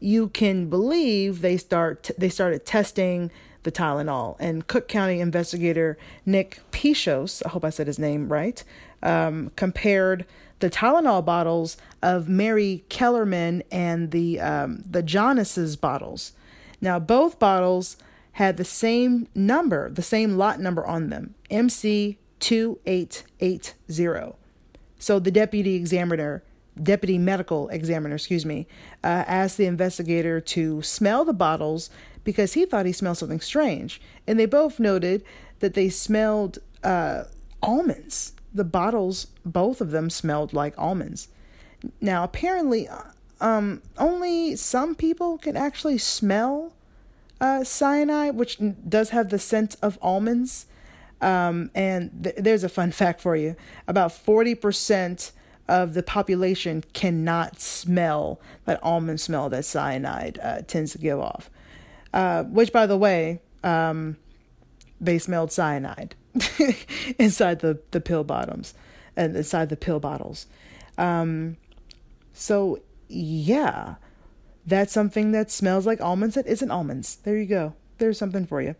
you 0.00 0.28
can 0.28 0.68
believe 0.68 1.40
they 1.40 1.56
start 1.56 2.10
they 2.18 2.28
started 2.28 2.66
testing 2.66 3.30
the 3.64 3.72
Tylenol. 3.72 4.36
And 4.38 4.66
Cook 4.66 4.88
County 4.88 5.20
investigator 5.20 5.98
Nick 6.24 6.60
Pishos, 6.70 7.42
I 7.44 7.48
hope 7.50 7.64
I 7.64 7.70
said 7.70 7.86
his 7.86 7.98
name 7.98 8.32
right, 8.32 8.62
um, 9.02 9.50
compared 9.56 10.24
the 10.60 10.70
Tylenol 10.70 11.24
bottles 11.24 11.76
of 12.00 12.28
Mary 12.28 12.84
Kellerman 12.88 13.62
and 13.70 14.12
the 14.12 14.40
um, 14.40 14.82
the 14.88 15.02
Jonas's 15.02 15.76
bottles. 15.76 16.32
Now 16.80 16.98
both 16.98 17.38
bottles 17.38 17.96
had 18.32 18.56
the 18.56 18.64
same 18.64 19.28
number, 19.34 19.90
the 19.90 20.02
same 20.02 20.36
lot 20.36 20.60
number 20.60 20.86
on 20.86 21.10
them, 21.10 21.34
MC 21.50 22.18
two 22.38 22.78
eight 22.86 23.24
eight 23.40 23.74
zero. 23.90 24.36
So 24.98 25.18
the 25.18 25.30
deputy 25.30 25.74
examiner, 25.74 26.42
deputy 26.82 27.18
medical 27.18 27.68
examiner, 27.68 28.14
excuse 28.14 28.46
me, 28.46 28.66
uh, 29.02 29.24
asked 29.26 29.58
the 29.58 29.66
investigator 29.66 30.40
to 30.40 30.80
smell 30.82 31.24
the 31.24 31.34
bottles 31.34 31.90
because 32.24 32.54
he 32.54 32.64
thought 32.64 32.86
he 32.86 32.92
smelled 32.92 33.18
something 33.18 33.40
strange, 33.40 34.00
and 34.26 34.38
they 34.38 34.46
both 34.46 34.80
noted 34.80 35.24
that 35.60 35.74
they 35.74 35.88
smelled 35.88 36.58
uh, 36.82 37.24
almonds 37.62 38.32
the 38.54 38.64
bottles, 38.64 39.26
both 39.44 39.80
of 39.80 39.90
them 39.90 40.08
smelled 40.08 40.52
like 40.52 40.74
almonds. 40.78 41.28
Now, 42.00 42.22
apparently, 42.22 42.88
um, 43.40 43.82
only 43.98 44.54
some 44.54 44.94
people 44.94 45.38
can 45.38 45.56
actually 45.56 45.98
smell 45.98 46.72
uh, 47.40 47.64
cyanide, 47.64 48.36
which 48.36 48.58
does 48.88 49.10
have 49.10 49.30
the 49.30 49.40
scent 49.40 49.74
of 49.82 49.98
almonds. 50.00 50.66
Um, 51.20 51.70
and 51.74 52.10
th- 52.22 52.36
there's 52.38 52.64
a 52.64 52.68
fun 52.68 52.92
fact 53.02 53.20
for 53.20 53.34
you 53.34 53.56
about 53.88 54.12
40% 54.12 55.32
of 55.66 55.94
the 55.94 56.02
population 56.02 56.84
cannot 56.92 57.58
smell 57.58 58.38
that 58.66 58.82
almond 58.82 59.20
smell 59.20 59.48
that 59.48 59.64
cyanide 59.64 60.38
uh, 60.42 60.60
tends 60.62 60.92
to 60.92 60.98
give 60.98 61.18
off. 61.18 61.50
Uh, 62.14 62.44
which, 62.44 62.72
by 62.72 62.86
the 62.86 62.96
way, 62.96 63.42
um, 63.62 64.16
they 64.98 65.18
smelled 65.18 65.52
cyanide. 65.52 66.14
inside 67.18 67.60
the, 67.60 67.78
the 67.92 68.00
pill 68.00 68.24
bottoms 68.24 68.74
and 69.16 69.36
inside 69.36 69.68
the 69.68 69.76
pill 69.76 70.00
bottles. 70.00 70.46
Um, 70.98 71.56
so, 72.32 72.80
yeah, 73.08 73.96
that's 74.66 74.92
something 74.92 75.32
that 75.32 75.50
smells 75.50 75.86
like 75.86 76.00
almonds 76.00 76.34
that 76.34 76.46
isn't 76.46 76.70
almonds. 76.70 77.16
There 77.16 77.36
you 77.36 77.46
go. 77.46 77.74
There's 77.98 78.18
something 78.18 78.46
for 78.46 78.60
you. 78.60 78.74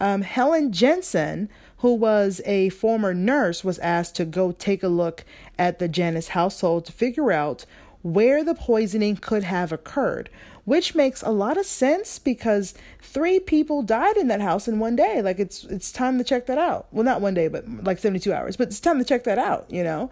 Um, 0.00 0.22
Helen 0.22 0.72
Jensen, 0.72 1.48
who 1.78 1.94
was 1.94 2.40
a 2.44 2.68
former 2.70 3.12
nurse, 3.12 3.64
was 3.64 3.78
asked 3.80 4.16
to 4.16 4.24
go 4.24 4.52
take 4.52 4.82
a 4.82 4.88
look 4.88 5.24
at 5.58 5.78
the 5.78 5.88
Janus 5.88 6.28
household 6.28 6.86
to 6.86 6.92
figure 6.92 7.32
out 7.32 7.66
where 8.02 8.42
the 8.42 8.54
poisoning 8.54 9.16
could 9.16 9.42
have 9.42 9.72
occurred, 9.72 10.30
which 10.64 10.94
makes 10.94 11.22
a 11.22 11.30
lot 11.30 11.56
of 11.56 11.66
sense 11.66 12.18
because 12.18 12.74
three 13.00 13.40
people 13.40 13.82
died 13.82 14.16
in 14.16 14.28
that 14.28 14.40
house 14.40 14.68
in 14.68 14.78
one 14.78 14.96
day. 14.96 15.22
Like 15.22 15.38
it's 15.38 15.64
it's 15.64 15.92
time 15.92 16.18
to 16.18 16.24
check 16.24 16.46
that 16.46 16.58
out. 16.58 16.86
Well, 16.92 17.04
not 17.04 17.20
one 17.20 17.34
day, 17.34 17.48
but 17.48 17.68
like 17.84 17.98
72 17.98 18.32
hours. 18.32 18.56
But 18.56 18.68
it's 18.68 18.80
time 18.80 18.98
to 18.98 19.04
check 19.04 19.24
that 19.24 19.38
out, 19.38 19.70
you 19.70 19.82
know. 19.82 20.10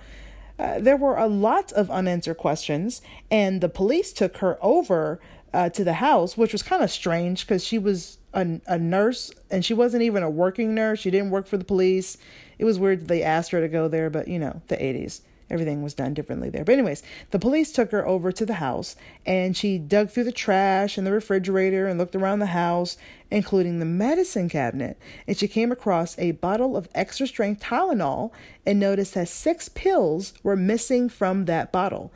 Uh, 0.59 0.81
there 0.81 0.97
were 0.97 1.17
a 1.17 1.29
lot 1.29 1.73
of 1.73 1.89
unanswered 1.91 2.37
questions, 2.37 3.01
and 3.31 3.61
the 3.61 3.69
police 3.69 4.13
took 4.13 4.39
her 4.39 4.59
over 4.61 5.21
uh, 5.55 5.69
to 5.71 5.85
the 5.85 5.95
house, 5.95 6.37
which 6.37 6.53
was 6.53 6.63
kind 6.63 6.83
of 6.83 6.91
strange 6.91 7.47
because 7.47 7.65
she 7.65 7.79
was 7.79 8.19
a, 8.35 8.61
a 8.67 8.79
nurse 8.79 9.33
and 9.51 9.65
she 9.65 9.73
wasn't 9.73 10.03
even 10.03 10.23
a 10.23 10.31
working 10.31 10.75
nurse. 10.75 10.99
She 10.99 11.11
didn't 11.11 11.31
work 11.31 11.47
for 11.47 11.57
the 11.57 11.65
police. 11.65 12.19
It 12.59 12.65
was 12.65 12.79
weird 12.79 13.09
they 13.09 13.23
asked 13.23 13.53
her 13.53 13.61
to 13.61 13.69
go 13.69 13.89
there, 13.89 14.11
but 14.11 14.29
you 14.29 14.39
know, 14.39 14.61
the 14.69 14.77
80s 14.77 15.21
everything 15.51 15.83
was 15.83 15.95
done 15.95 16.15
differently 16.15 16.51
there. 16.51 16.65
But, 16.65 16.73
anyways, 16.73 17.03
the 17.31 17.39
police 17.39 17.73
took 17.73 17.91
her 17.91 18.07
over 18.07 18.33
to 18.33 18.47
the 18.47 18.55
house 18.55 18.97
and 19.27 19.57
she 19.57 19.79
dug 19.79 20.11
through 20.11 20.25
the 20.25 20.33
trash 20.33 20.99
and 20.99 21.07
the 21.07 21.13
refrigerator 21.13 21.87
and 21.87 21.99
looked 21.99 22.17
around 22.17 22.39
the 22.39 22.47
house, 22.47 22.97
including 23.31 23.79
the 23.79 23.85
medicine 23.85 24.49
cabinet. 24.49 24.99
And 25.27 25.37
she 25.37 25.49
came 25.49 25.73
across 25.73 26.19
a 26.19 26.33
bottle 26.33 26.77
of 26.77 26.89
extra 26.95 27.27
strength 27.27 27.63
Tylenol 27.63 28.33
and 28.67 28.79
noticed 28.79 29.15
that 29.15 29.29
six 29.29 29.69
pills 29.69 30.35
were 30.43 30.57
missing 30.57 31.09
from 31.09 31.45
that 31.45 31.73
bottle. 31.73 32.13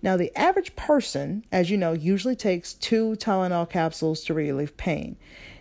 Now, 0.00 0.16
the 0.16 0.34
average 0.36 0.76
person, 0.76 1.44
as 1.50 1.70
you 1.70 1.76
know, 1.76 1.92
usually 1.92 2.36
takes 2.36 2.72
two 2.72 3.16
Tylenol 3.16 3.68
capsules 3.68 4.22
to 4.24 4.34
relieve 4.34 4.76
pain. 4.76 5.16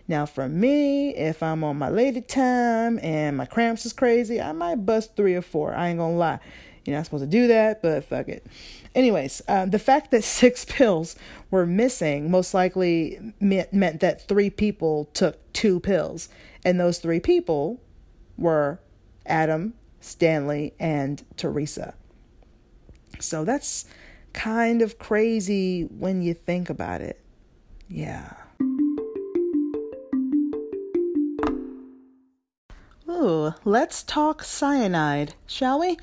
Now, 0.07 0.25
for 0.25 0.47
me, 0.47 1.13
if 1.15 1.43
I'm 1.43 1.63
on 1.63 1.77
my 1.77 1.89
lady 1.89 2.21
time 2.21 2.97
and 2.99 3.35
my 3.35 3.45
cramps 3.45 3.85
is 3.85 3.91
crazy, 3.91 4.39
I 4.39 4.53
might 4.53 4.85
bust 4.85 5.15
three 5.15 5.35
or 5.35 5.41
four. 5.41 5.73
I 5.73 5.89
ain't 5.89 5.99
gonna 5.99 6.15
lie. 6.15 6.39
You're 6.87 6.95
not 6.95 7.03
supposed 7.03 7.25
to 7.25 7.29
do 7.29 7.47
that, 7.47 7.81
but 7.81 8.05
fuck 8.05 8.29
it. 8.29 8.47
Anyways, 8.95 9.41
uh, 9.49 9.65
the 9.65 9.77
fact 9.77 10.09
that 10.11 10.23
six 10.23 10.63
pills 10.69 11.17
were 11.51 11.65
missing 11.65 12.31
most 12.31 12.53
likely 12.53 13.33
meant, 13.41 13.73
meant 13.73 13.99
that 13.99 14.25
three 14.25 14.49
people 14.49 15.09
took 15.13 15.51
two 15.51 15.81
pills, 15.81 16.29
and 16.63 16.79
those 16.79 16.99
three 16.99 17.19
people 17.19 17.81
were 18.37 18.79
Adam, 19.25 19.73
Stanley, 19.99 20.73
and 20.79 21.25
Teresa. 21.35 21.93
So 23.19 23.43
that's 23.43 23.83
kind 24.31 24.81
of 24.81 24.97
crazy 24.97 25.83
when 25.83 26.21
you 26.21 26.33
think 26.33 26.69
about 26.69 27.01
it. 27.01 27.19
Yeah. 27.89 28.33
Ooh, 33.09 33.53
let's 33.65 34.03
talk 34.03 34.41
cyanide, 34.41 35.33
shall 35.47 35.79
we? 35.79 35.97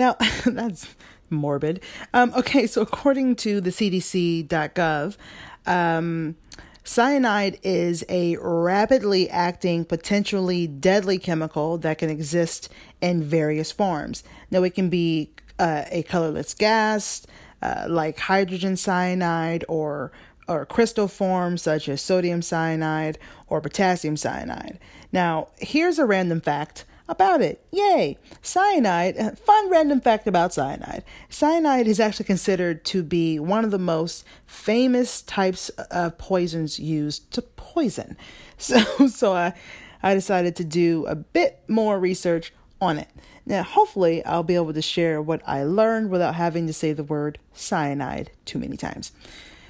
Now, 0.00 0.16
that's 0.46 0.88
morbid. 1.28 1.80
Um, 2.14 2.32
okay, 2.34 2.66
so 2.66 2.80
according 2.80 3.36
to 3.36 3.60
the 3.60 3.68
CDC.gov, 3.68 5.18
um, 5.66 6.36
cyanide 6.84 7.58
is 7.62 8.02
a 8.08 8.36
rapidly 8.38 9.28
acting, 9.28 9.84
potentially 9.84 10.66
deadly 10.66 11.18
chemical 11.18 11.76
that 11.76 11.98
can 11.98 12.08
exist 12.08 12.70
in 13.02 13.22
various 13.22 13.70
forms. 13.70 14.24
Now, 14.50 14.62
it 14.62 14.74
can 14.74 14.88
be 14.88 15.32
uh, 15.58 15.84
a 15.90 16.02
colorless 16.04 16.54
gas, 16.54 17.26
uh, 17.60 17.84
like 17.86 18.18
hydrogen 18.20 18.76
cyanide, 18.78 19.66
or 19.68 20.12
or 20.48 20.66
crystal 20.66 21.06
forms 21.06 21.62
such 21.62 21.88
as 21.88 22.02
sodium 22.02 22.42
cyanide 22.42 23.16
or 23.46 23.60
potassium 23.60 24.16
cyanide. 24.16 24.80
Now, 25.12 25.48
here's 25.58 26.00
a 26.00 26.04
random 26.04 26.40
fact 26.40 26.84
about 27.10 27.42
it. 27.42 27.64
Yay! 27.72 28.16
Cyanide, 28.40 29.18
uh, 29.18 29.30
fun 29.32 29.68
random 29.68 30.00
fact 30.00 30.26
about 30.26 30.54
cyanide. 30.54 31.04
Cyanide 31.28 31.88
is 31.88 31.98
actually 31.98 32.26
considered 32.26 32.84
to 32.86 33.02
be 33.02 33.38
one 33.38 33.64
of 33.64 33.70
the 33.70 33.78
most 33.78 34.24
famous 34.46 35.20
types 35.22 35.68
of 35.70 36.16
poisons 36.18 36.78
used 36.78 37.30
to 37.32 37.42
poison. 37.42 38.16
So, 38.60 39.06
so 39.06 39.32
I, 39.32 39.54
I 40.02 40.12
decided 40.12 40.54
to 40.56 40.64
do 40.64 41.06
a 41.06 41.14
bit 41.14 41.62
more 41.66 41.98
research 41.98 42.52
on 42.78 42.98
it. 42.98 43.08
Now, 43.46 43.62
hopefully, 43.62 44.22
I'll 44.26 44.42
be 44.42 44.54
able 44.54 44.74
to 44.74 44.82
share 44.82 45.22
what 45.22 45.40
I 45.46 45.64
learned 45.64 46.10
without 46.10 46.34
having 46.34 46.66
to 46.66 46.74
say 46.74 46.92
the 46.92 47.02
word 47.02 47.38
cyanide 47.54 48.32
too 48.44 48.58
many 48.58 48.76
times. 48.76 49.12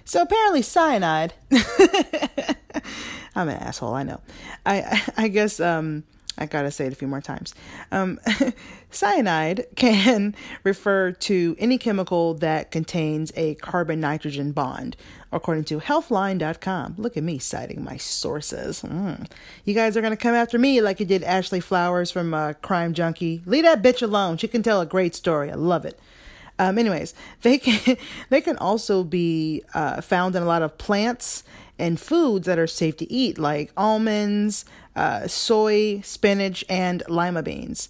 So 0.04 0.22
apparently, 0.22 0.62
cyanide. 0.62 1.34
I'm 3.36 3.48
an 3.48 3.58
asshole. 3.58 3.94
I 3.94 4.02
know. 4.02 4.20
I 4.66 5.02
I 5.16 5.28
guess 5.28 5.60
um, 5.60 6.02
I 6.40 6.46
gotta 6.46 6.70
say 6.70 6.86
it 6.86 6.92
a 6.92 6.96
few 6.96 7.06
more 7.06 7.20
times. 7.20 7.54
Um, 7.92 8.18
cyanide 8.90 9.66
can 9.76 10.34
refer 10.64 11.12
to 11.12 11.56
any 11.58 11.78
chemical 11.78 12.34
that 12.34 12.70
contains 12.70 13.32
a 13.36 13.54
carbon 13.56 14.00
nitrogen 14.00 14.52
bond, 14.52 14.96
according 15.30 15.64
to 15.64 15.80
healthline.com. 15.80 16.94
Look 16.96 17.16
at 17.16 17.22
me 17.22 17.38
citing 17.38 17.84
my 17.84 17.98
sources. 17.98 18.82
Mm. 18.82 19.30
You 19.64 19.74
guys 19.74 19.96
are 19.96 20.00
gonna 20.00 20.16
come 20.16 20.34
after 20.34 20.58
me 20.58 20.80
like 20.80 20.98
you 20.98 21.06
did 21.06 21.22
Ashley 21.22 21.60
Flowers 21.60 22.10
from 22.10 22.32
uh, 22.32 22.54
Crime 22.54 22.94
Junkie. 22.94 23.42
Leave 23.44 23.64
that 23.64 23.82
bitch 23.82 24.02
alone. 24.02 24.38
She 24.38 24.48
can 24.48 24.62
tell 24.62 24.80
a 24.80 24.86
great 24.86 25.14
story. 25.14 25.50
I 25.50 25.54
love 25.54 25.84
it. 25.84 26.00
Um, 26.60 26.78
anyways, 26.78 27.14
they 27.40 27.58
can 27.58 27.96
they 28.28 28.40
can 28.40 28.56
also 28.58 29.02
be 29.02 29.62
uh, 29.74 30.00
found 30.02 30.36
in 30.36 30.42
a 30.42 30.46
lot 30.46 30.62
of 30.62 30.76
plants 30.78 31.42
and 31.80 31.98
foods 31.98 32.46
that 32.46 32.58
are 32.58 32.66
safe 32.66 32.96
to 32.98 33.12
eat, 33.12 33.38
like 33.38 33.72
almonds, 33.76 34.64
uh, 34.94 35.26
soy, 35.26 36.00
spinach, 36.02 36.64
and 36.68 37.02
lima 37.08 37.42
beans. 37.42 37.88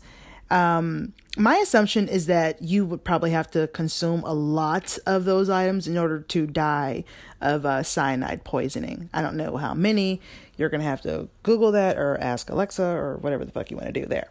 Um, 0.51 1.13
my 1.37 1.57
assumption 1.57 2.09
is 2.09 2.27
that 2.27 2.61
you 2.61 2.85
would 2.85 3.05
probably 3.05 3.31
have 3.31 3.51
to 3.53 3.69
consume 3.69 4.25
a 4.25 4.33
lot 4.33 4.99
of 5.07 5.25
those 5.25 5.49
items 5.49 5.87
in 5.87 5.97
order 5.97 6.21
to 6.21 6.47
die 6.47 7.05
of 7.41 7.65
uh, 7.65 7.83
cyanide 7.83 8.43
poisoning. 8.43 9.09
I 9.15 9.23
don't 9.23 9.37
know 9.37 9.57
how 9.57 9.75
many. 9.75 10.21
You're 10.57 10.69
going 10.69 10.81
to 10.81 10.87
have 10.87 11.03
to 11.03 11.29
Google 11.43 11.73
that 11.73 11.97
or 11.97 12.19
ask 12.19 12.51
Alexa 12.51 12.85
or 12.85 13.17
whatever 13.19 13.45
the 13.45 13.53
fuck 13.53 13.71
you 13.71 13.77
want 13.77 13.95
to 13.95 14.01
do 14.01 14.07
there. 14.07 14.29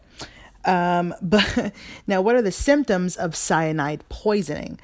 Um, 0.66 1.14
but 1.22 1.72
now, 2.06 2.20
what 2.20 2.36
are 2.36 2.42
the 2.42 2.52
symptoms 2.52 3.16
of 3.16 3.34
cyanide 3.34 4.06
poisoning? 4.10 4.78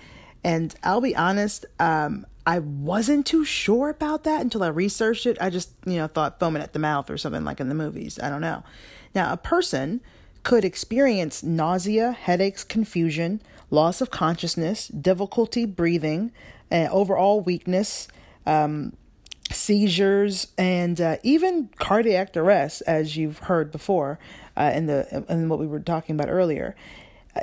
And 0.47 0.73
I'll 0.85 1.01
be 1.01 1.17
honest, 1.17 1.67
um, 1.81 2.25
I 2.47 2.61
wasn't 2.61 3.27
too 3.27 3.45
sure 3.45 3.89
about 3.89 4.23
that 4.23 4.43
until 4.43 4.63
I 4.63 4.69
researched 4.69 5.27
it. 5.27 5.37
I 5.41 5.51
just, 5.51 5.71
you 5.85 5.97
know, 5.97 6.07
thought 6.07 6.39
foaming 6.39 6.63
at 6.63 6.73
the 6.73 6.79
mouth 6.79 7.11
or 7.11 7.19
something 7.19 7.43
like 7.43 7.59
in 7.59 7.69
the 7.69 7.75
movies. 7.75 8.21
I 8.23 8.31
don't 8.31 8.41
know. 8.41 8.63
Now, 9.13 9.33
a 9.33 9.37
person 9.37 10.01
could 10.45 10.65
experience 10.65 11.43
nausea, 11.43 12.13
headaches, 12.13 12.63
confusion, 12.63 13.43
loss 13.73 14.01
of 14.01 14.13
consciousness, 14.13 14.87
difficulty 14.87 15.67
breathing, 15.67 16.31
uh, 16.71 16.87
overall 16.93 17.41
weakness, 17.41 18.07
um, 18.47 18.93
seizures, 19.51 20.47
and 20.57 21.01
uh, 21.01 21.17
even 21.25 21.71
cardiac 21.79 22.37
arrest, 22.37 22.85
as 22.87 23.17
you've 23.17 23.39
heard 23.39 23.73
before 23.73 24.21
uh, 24.57 24.71
in 24.73 24.87
the 24.87 25.25
in 25.29 25.49
what 25.49 25.59
we 25.59 25.67
were 25.67 25.81
talking 25.81 26.15
about 26.15 26.31
earlier. 26.31 26.77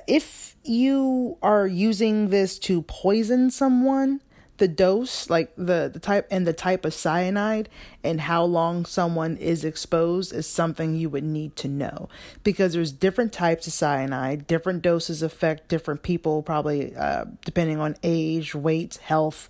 If 0.08 0.56
you 0.64 1.38
are 1.42 1.68
using 1.68 2.30
this 2.30 2.58
to 2.60 2.82
poison 2.84 3.52
someone, 3.52 4.22
the 4.58 4.68
dose, 4.68 5.30
like 5.30 5.54
the, 5.56 5.90
the 5.92 6.00
type 6.00 6.28
and 6.30 6.46
the 6.46 6.54
type 6.54 6.86
of 6.86 6.94
cyanide 6.94 7.70
and 8.04 8.22
how 8.22 8.44
long 8.44 8.86
someone 8.86 9.36
is 9.38 9.66
exposed 9.66 10.32
is 10.32 10.48
something 10.48 10.96
you 10.96 11.10
would 11.10 11.24
need 11.24 11.56
to 11.58 11.68
know 11.68 12.08
because 12.44 12.74
there's 12.74 12.92
different 12.92 13.34
types 13.34 13.66
of 13.66 13.74
cyanide, 13.74 14.46
different 14.46 14.82
doses 14.82 15.24
affect 15.24 15.68
different 15.70 16.04
people, 16.04 16.44
probably 16.44 16.96
uh, 16.96 17.26
depending 17.44 17.80
on 17.80 17.96
age, 18.04 18.54
weight, 18.54 18.98
health, 18.98 19.50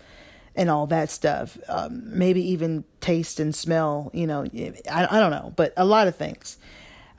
and 0.55 0.69
all 0.69 0.87
that 0.87 1.09
stuff. 1.09 1.57
Um, 1.67 2.01
maybe 2.17 2.41
even 2.49 2.85
taste 3.01 3.39
and 3.39 3.53
smell, 3.53 4.09
you 4.13 4.25
know, 4.25 4.45
I, 4.89 5.07
I 5.09 5.19
don't 5.19 5.31
know, 5.31 5.53
but 5.55 5.73
a 5.75 5.85
lot 5.85 6.07
of 6.07 6.15
things. 6.15 6.57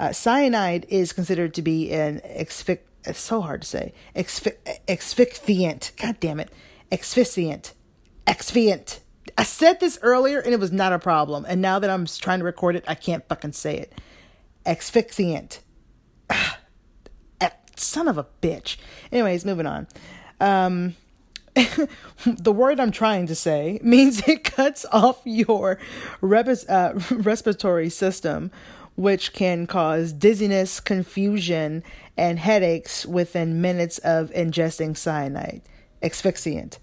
Uh, 0.00 0.12
cyanide 0.12 0.86
is 0.88 1.12
considered 1.12 1.54
to 1.54 1.62
be 1.62 1.92
an 1.92 2.20
exfic. 2.24 2.86
It's 3.06 3.20
so 3.20 3.40
hard 3.40 3.62
to 3.62 3.68
say. 3.68 3.92
Asphyxiant. 4.16 5.92
God 5.96 6.16
damn 6.20 6.40
it 6.40 6.50
asphyxiant, 6.94 7.72
exfoliant. 8.26 9.00
I 9.36 9.42
said 9.42 9.80
this 9.80 9.98
earlier 10.02 10.38
and 10.38 10.52
it 10.52 10.60
was 10.60 10.72
not 10.72 10.92
a 10.92 10.98
problem. 10.98 11.44
And 11.48 11.60
now 11.60 11.78
that 11.78 11.90
I'm 11.90 12.06
trying 12.06 12.38
to 12.38 12.44
record 12.44 12.76
it, 12.76 12.84
I 12.86 12.94
can't 12.94 13.26
fucking 13.28 13.52
say 13.52 13.78
it. 13.78 13.92
Asphyxiant. 14.64 15.60
Son 17.76 18.06
of 18.06 18.16
a 18.16 18.26
bitch. 18.40 18.76
Anyways, 19.10 19.44
moving 19.44 19.66
on. 19.66 19.88
Um, 20.40 20.94
the 22.24 22.52
word 22.52 22.78
I'm 22.78 22.92
trying 22.92 23.26
to 23.26 23.34
say 23.34 23.80
means 23.82 24.26
it 24.28 24.44
cuts 24.44 24.86
off 24.92 25.20
your 25.24 25.78
uh, 26.22 26.92
respiratory 27.10 27.90
system, 27.90 28.52
which 28.96 29.32
can 29.32 29.66
cause 29.66 30.12
dizziness, 30.12 30.80
confusion, 30.80 31.82
and 32.16 32.38
headaches 32.38 33.04
within 33.04 33.60
minutes 33.60 33.98
of 33.98 34.30
ingesting 34.30 34.96
cyanide. 34.96 35.62
Asphyxiant. 36.02 36.78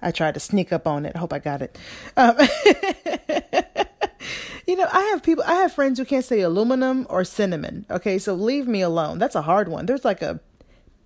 I 0.00 0.10
tried 0.10 0.34
to 0.34 0.40
sneak 0.40 0.72
up 0.72 0.86
on 0.86 1.06
it. 1.06 1.12
I 1.14 1.18
hope 1.18 1.32
I 1.32 1.38
got 1.38 1.62
it. 1.62 1.78
Um, 2.16 2.36
you 4.66 4.76
know, 4.76 4.86
I 4.92 5.02
have 5.04 5.22
people, 5.22 5.44
I 5.46 5.54
have 5.54 5.72
friends 5.72 5.98
who 5.98 6.04
can't 6.04 6.24
say 6.24 6.40
aluminum 6.40 7.06
or 7.08 7.24
cinnamon. 7.24 7.86
Okay, 7.90 8.18
so 8.18 8.34
leave 8.34 8.68
me 8.68 8.82
alone. 8.82 9.18
That's 9.18 9.34
a 9.34 9.42
hard 9.42 9.68
one. 9.68 9.86
There's 9.86 10.04
like 10.04 10.22
a 10.22 10.40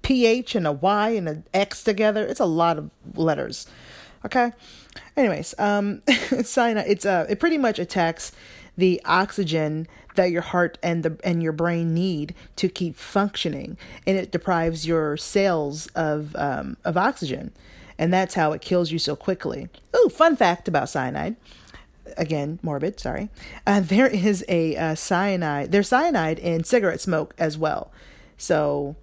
PH 0.02 0.54
and 0.54 0.66
a 0.66 0.72
Y 0.72 1.10
and 1.10 1.28
an 1.28 1.44
X 1.54 1.84
together. 1.84 2.26
It's 2.26 2.40
a 2.40 2.46
lot 2.46 2.78
of 2.78 2.90
letters. 3.14 3.66
Okay. 4.24 4.52
Anyways, 5.16 5.54
um, 5.58 6.02
cyanide. 6.42 6.86
It's 6.88 7.06
uh, 7.06 7.26
it 7.28 7.38
pretty 7.38 7.58
much 7.58 7.78
attacks 7.78 8.32
the 8.76 9.00
oxygen 9.04 9.86
that 10.18 10.30
your 10.30 10.42
heart 10.42 10.78
and 10.82 11.02
the 11.02 11.18
and 11.24 11.42
your 11.42 11.52
brain 11.52 11.94
need 11.94 12.34
to 12.56 12.68
keep 12.68 12.94
functioning, 12.96 13.78
and 14.06 14.18
it 14.18 14.30
deprives 14.30 14.86
your 14.86 15.16
cells 15.16 15.86
of 15.88 16.36
um, 16.36 16.76
of 16.84 16.96
oxygen 16.96 17.52
and 17.98 18.12
that's 18.12 18.34
how 18.34 18.52
it 18.52 18.60
kills 18.60 18.92
you 18.92 18.98
so 18.98 19.16
quickly. 19.16 19.68
Ooh, 19.96 20.08
fun 20.08 20.36
fact 20.36 20.68
about 20.68 20.88
cyanide. 20.88 21.36
Again, 22.16 22.58
morbid, 22.62 23.00
sorry. 23.00 23.28
Uh, 23.66 23.80
there 23.84 24.06
is 24.06 24.44
a 24.48 24.76
uh, 24.76 24.94
cyanide, 24.94 25.72
there's 25.72 25.88
cyanide 25.88 26.38
in 26.38 26.64
cigarette 26.64 27.00
smoke 27.00 27.34
as 27.36 27.58
well. 27.58 27.90
So 28.36 28.94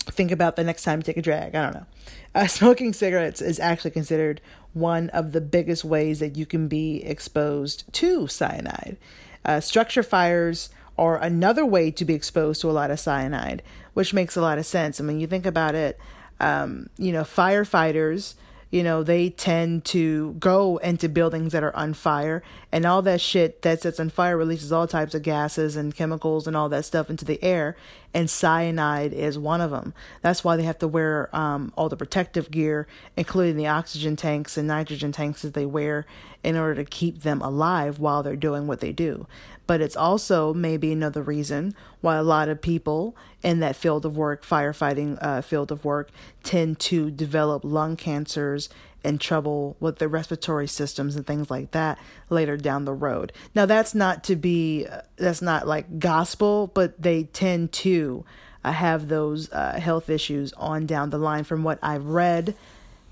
think 0.00 0.32
about 0.32 0.56
the 0.56 0.64
next 0.64 0.82
time 0.82 0.98
you 0.98 1.04
take 1.04 1.16
a 1.16 1.22
drag. 1.22 1.54
I 1.54 1.62
don't 1.62 1.74
know. 1.74 1.86
Uh, 2.34 2.46
smoking 2.48 2.92
cigarettes 2.92 3.40
is 3.40 3.60
actually 3.60 3.92
considered 3.92 4.40
one 4.72 5.08
of 5.10 5.30
the 5.30 5.40
biggest 5.40 5.84
ways 5.84 6.18
that 6.18 6.36
you 6.36 6.44
can 6.44 6.66
be 6.66 7.04
exposed 7.04 7.84
to 7.92 8.26
cyanide. 8.26 8.96
Uh, 9.44 9.60
structure 9.60 10.02
fires 10.02 10.70
are 10.96 11.18
another 11.18 11.66
way 11.66 11.90
to 11.90 12.04
be 12.04 12.14
exposed 12.14 12.60
to 12.60 12.70
a 12.70 12.72
lot 12.72 12.90
of 12.90 13.00
cyanide, 13.00 13.62
which 13.94 14.14
makes 14.14 14.36
a 14.36 14.40
lot 14.40 14.58
of 14.58 14.66
sense. 14.66 15.00
I 15.00 15.04
mean, 15.04 15.20
you 15.20 15.26
think 15.26 15.46
about 15.46 15.74
it, 15.74 15.98
um, 16.40 16.88
you 16.96 17.12
know, 17.12 17.22
firefighters, 17.22 18.34
you 18.70 18.82
know, 18.82 19.02
they 19.02 19.30
tend 19.30 19.84
to 19.84 20.32
go 20.34 20.78
into 20.78 21.08
buildings 21.08 21.52
that 21.52 21.62
are 21.62 21.74
on 21.76 21.94
fire 21.94 22.42
and 22.74 22.84
all 22.84 23.02
that 23.02 23.20
shit 23.20 23.62
that 23.62 23.82
sets 23.82 24.00
on 24.00 24.10
fire 24.10 24.36
releases 24.36 24.72
all 24.72 24.88
types 24.88 25.14
of 25.14 25.22
gases 25.22 25.76
and 25.76 25.94
chemicals 25.94 26.48
and 26.48 26.56
all 26.56 26.68
that 26.68 26.84
stuff 26.84 27.08
into 27.08 27.24
the 27.24 27.40
air. 27.40 27.76
And 28.12 28.28
cyanide 28.28 29.12
is 29.12 29.38
one 29.38 29.60
of 29.60 29.70
them. 29.70 29.94
That's 30.22 30.42
why 30.42 30.56
they 30.56 30.64
have 30.64 30.80
to 30.80 30.88
wear 30.88 31.34
um, 31.34 31.72
all 31.76 31.88
the 31.88 31.96
protective 31.96 32.50
gear, 32.50 32.88
including 33.16 33.56
the 33.56 33.68
oxygen 33.68 34.16
tanks 34.16 34.56
and 34.56 34.66
nitrogen 34.66 35.12
tanks 35.12 35.42
that 35.42 35.54
they 35.54 35.64
wear 35.64 36.04
in 36.42 36.56
order 36.56 36.74
to 36.74 36.84
keep 36.84 37.22
them 37.22 37.40
alive 37.42 38.00
while 38.00 38.24
they're 38.24 38.34
doing 38.34 38.66
what 38.66 38.80
they 38.80 38.90
do 38.90 39.28
but 39.66 39.80
it's 39.80 39.96
also 39.96 40.52
maybe 40.52 40.92
another 40.92 41.22
reason 41.22 41.74
why 42.00 42.16
a 42.16 42.22
lot 42.22 42.48
of 42.48 42.60
people 42.60 43.16
in 43.42 43.60
that 43.60 43.76
field 43.76 44.04
of 44.04 44.16
work, 44.16 44.44
firefighting 44.44 45.18
uh, 45.22 45.40
field 45.40 45.72
of 45.72 45.84
work, 45.84 46.10
tend 46.42 46.78
to 46.78 47.10
develop 47.10 47.64
lung 47.64 47.96
cancers 47.96 48.68
and 49.04 49.20
trouble 49.20 49.76
with 49.80 49.98
their 49.98 50.08
respiratory 50.08 50.66
systems 50.66 51.16
and 51.16 51.26
things 51.26 51.50
like 51.50 51.72
that 51.72 51.98
later 52.30 52.56
down 52.56 52.84
the 52.84 52.92
road. 52.92 53.32
Now, 53.54 53.66
that's 53.66 53.94
not 53.94 54.24
to 54.24 54.36
be, 54.36 54.86
that's 55.16 55.42
not 55.42 55.66
like 55.66 55.98
gospel, 55.98 56.70
but 56.74 57.00
they 57.00 57.24
tend 57.24 57.72
to 57.72 58.24
uh, 58.64 58.72
have 58.72 59.08
those 59.08 59.52
uh, 59.52 59.78
health 59.78 60.08
issues 60.08 60.52
on 60.54 60.86
down 60.86 61.10
the 61.10 61.18
line 61.18 61.44
from 61.44 61.62
what 61.62 61.78
I've 61.82 62.06
read. 62.06 62.54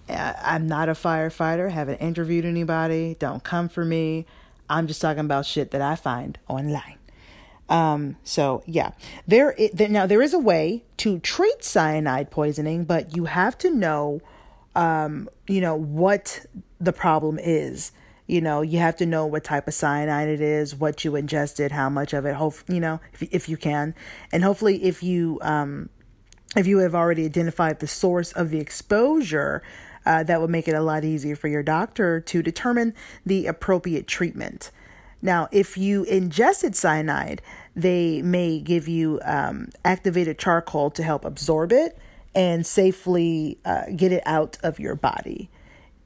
Uh, 0.08 0.32
I'm 0.42 0.66
not 0.66 0.88
a 0.88 0.92
firefighter, 0.92 1.70
haven't 1.70 1.98
interviewed 1.98 2.44
anybody, 2.44 3.16
don't 3.18 3.44
come 3.44 3.68
for 3.68 3.84
me. 3.84 4.26
I'm 4.68 4.86
just 4.86 5.00
talking 5.00 5.20
about 5.20 5.44
shit 5.46 5.70
that 5.72 5.82
I 5.82 5.96
find 5.96 6.38
online. 6.48 6.98
Um, 7.68 8.16
so 8.24 8.62
yeah, 8.66 8.92
there, 9.26 9.56
there 9.72 9.88
now 9.88 10.06
there 10.06 10.20
is 10.20 10.34
a 10.34 10.38
way 10.38 10.84
to 10.98 11.18
treat 11.20 11.64
cyanide 11.64 12.30
poisoning, 12.30 12.84
but 12.84 13.16
you 13.16 13.26
have 13.26 13.56
to 13.58 13.70
know, 13.70 14.20
um, 14.74 15.28
you 15.46 15.60
know 15.60 15.74
what 15.74 16.44
the 16.80 16.92
problem 16.92 17.38
is. 17.38 17.92
You 18.26 18.40
know, 18.40 18.62
you 18.62 18.78
have 18.78 18.96
to 18.96 19.06
know 19.06 19.26
what 19.26 19.44
type 19.44 19.68
of 19.68 19.74
cyanide 19.74 20.28
it 20.28 20.40
is, 20.40 20.74
what 20.74 21.04
you 21.04 21.16
ingested, 21.16 21.72
how 21.72 21.90
much 21.90 22.12
of 22.12 22.24
it. 22.24 22.34
Hope 22.34 22.54
you 22.68 22.80
know 22.80 23.00
if 23.12 23.22
if 23.22 23.48
you 23.48 23.56
can, 23.56 23.94
and 24.30 24.42
hopefully 24.42 24.84
if 24.84 25.02
you 25.02 25.38
um, 25.42 25.90
if 26.56 26.66
you 26.66 26.78
have 26.78 26.94
already 26.94 27.24
identified 27.24 27.80
the 27.80 27.86
source 27.86 28.32
of 28.32 28.50
the 28.50 28.58
exposure, 28.58 29.62
uh, 30.06 30.22
that 30.22 30.40
would 30.40 30.50
make 30.50 30.68
it 30.68 30.74
a 30.74 30.82
lot 30.82 31.04
easier 31.04 31.36
for 31.36 31.48
your 31.48 31.62
doctor 31.62 32.20
to 32.20 32.42
determine 32.42 32.94
the 33.24 33.46
appropriate 33.46 34.06
treatment. 34.06 34.70
Now, 35.22 35.48
if 35.52 35.78
you 35.78 36.02
ingested 36.04 36.74
cyanide, 36.74 37.40
they 37.76 38.22
may 38.22 38.60
give 38.60 38.88
you 38.88 39.20
um, 39.24 39.68
activated 39.84 40.38
charcoal 40.38 40.90
to 40.90 41.02
help 41.02 41.24
absorb 41.24 41.72
it 41.72 41.96
and 42.34 42.66
safely 42.66 43.58
uh, 43.64 43.84
get 43.94 44.12
it 44.12 44.22
out 44.26 44.58
of 44.62 44.78
your 44.78 44.94
body. 44.94 45.50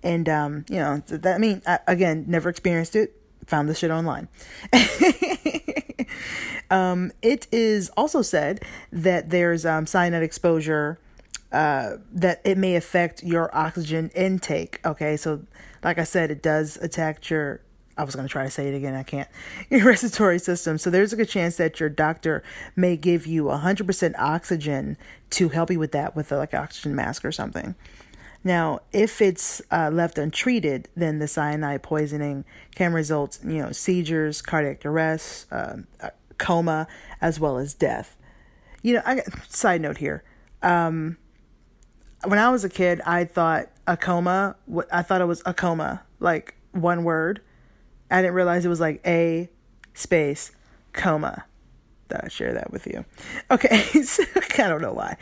And, 0.02 0.28
um, 0.28 0.64
you 0.68 0.76
know, 0.76 1.02
that, 1.06 1.34
I 1.34 1.38
mean, 1.38 1.62
I, 1.66 1.80
again, 1.86 2.24
never 2.28 2.48
experienced 2.48 2.94
it, 2.96 3.20
found 3.46 3.68
this 3.68 3.78
shit 3.78 3.90
online. 3.90 4.28
um, 6.70 7.12
it 7.22 7.46
is 7.50 7.90
also 7.96 8.22
said 8.22 8.64
that 8.92 9.30
there's 9.30 9.66
um, 9.66 9.86
cyanide 9.86 10.22
exposure 10.22 10.98
uh, 11.52 11.96
that 12.12 12.40
it 12.44 12.58
may 12.58 12.76
affect 12.76 13.22
your 13.22 13.54
oxygen 13.56 14.10
intake. 14.14 14.80
Okay, 14.84 15.16
so 15.16 15.42
like 15.82 15.98
I 15.98 16.04
said, 16.04 16.30
it 16.30 16.42
does 16.42 16.76
attack 16.76 17.28
your. 17.30 17.60
I 17.96 18.04
was 18.04 18.14
going 18.14 18.26
to 18.26 18.32
try 18.32 18.44
to 18.44 18.50
say 18.50 18.68
it 18.68 18.74
again. 18.74 18.94
I 18.94 19.02
can't. 19.02 19.28
Your 19.70 19.84
respiratory 19.84 20.38
system. 20.38 20.78
So 20.78 20.90
there's 20.90 21.12
a 21.12 21.16
good 21.16 21.28
chance 21.28 21.56
that 21.56 21.80
your 21.80 21.88
doctor 21.88 22.42
may 22.74 22.96
give 22.96 23.26
you 23.26 23.44
100% 23.44 24.14
oxygen 24.18 24.96
to 25.30 25.48
help 25.48 25.70
you 25.70 25.78
with 25.78 25.92
that, 25.92 26.14
with 26.14 26.30
a, 26.30 26.36
like 26.36 26.54
oxygen 26.54 26.94
mask 26.94 27.24
or 27.24 27.32
something. 27.32 27.74
Now, 28.44 28.80
if 28.92 29.20
it's 29.20 29.60
uh, 29.72 29.90
left 29.92 30.18
untreated, 30.18 30.88
then 30.94 31.18
the 31.18 31.26
cyanide 31.26 31.82
poisoning 31.82 32.44
can 32.74 32.92
result, 32.92 33.38
you 33.42 33.58
know, 33.58 33.72
seizures, 33.72 34.40
cardiac 34.40 34.86
arrest, 34.86 35.46
uh, 35.50 35.78
coma, 36.38 36.86
as 37.20 37.40
well 37.40 37.58
as 37.58 37.74
death. 37.74 38.16
You 38.82 38.94
know, 38.94 39.02
I 39.04 39.22
side 39.48 39.80
note 39.80 39.98
here. 39.98 40.22
Um, 40.62 41.16
when 42.24 42.38
I 42.38 42.50
was 42.50 42.62
a 42.62 42.68
kid, 42.68 43.00
I 43.04 43.24
thought 43.24 43.68
a 43.86 43.96
coma. 43.96 44.56
I 44.92 45.02
thought 45.02 45.20
it 45.20 45.26
was 45.26 45.42
a 45.44 45.52
coma, 45.52 46.02
like 46.20 46.54
one 46.72 47.02
word. 47.04 47.40
I 48.10 48.22
didn't 48.22 48.34
realize 48.34 48.64
it 48.64 48.68
was 48.68 48.80
like 48.80 49.00
a 49.06 49.48
space 49.94 50.52
coma 50.92 51.44
thought 52.08 52.24
I'd 52.24 52.32
share 52.32 52.52
that 52.54 52.70
with 52.70 52.86
you. 52.86 53.04
Okay, 53.50 53.82
so 54.02 54.24
I 54.58 54.68
don't 54.68 54.82
know 54.82 54.92
why. 54.92 55.16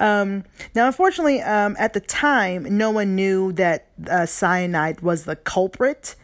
Um, 0.00 0.44
now, 0.74 0.86
unfortunately, 0.86 1.40
um, 1.42 1.76
at 1.78 1.92
the 1.92 2.00
time, 2.00 2.76
no 2.76 2.90
one 2.90 3.14
knew 3.14 3.52
that 3.52 3.88
uh, 4.08 4.26
cyanide 4.26 5.00
was 5.00 5.24
the 5.24 5.36
culprit 5.36 6.14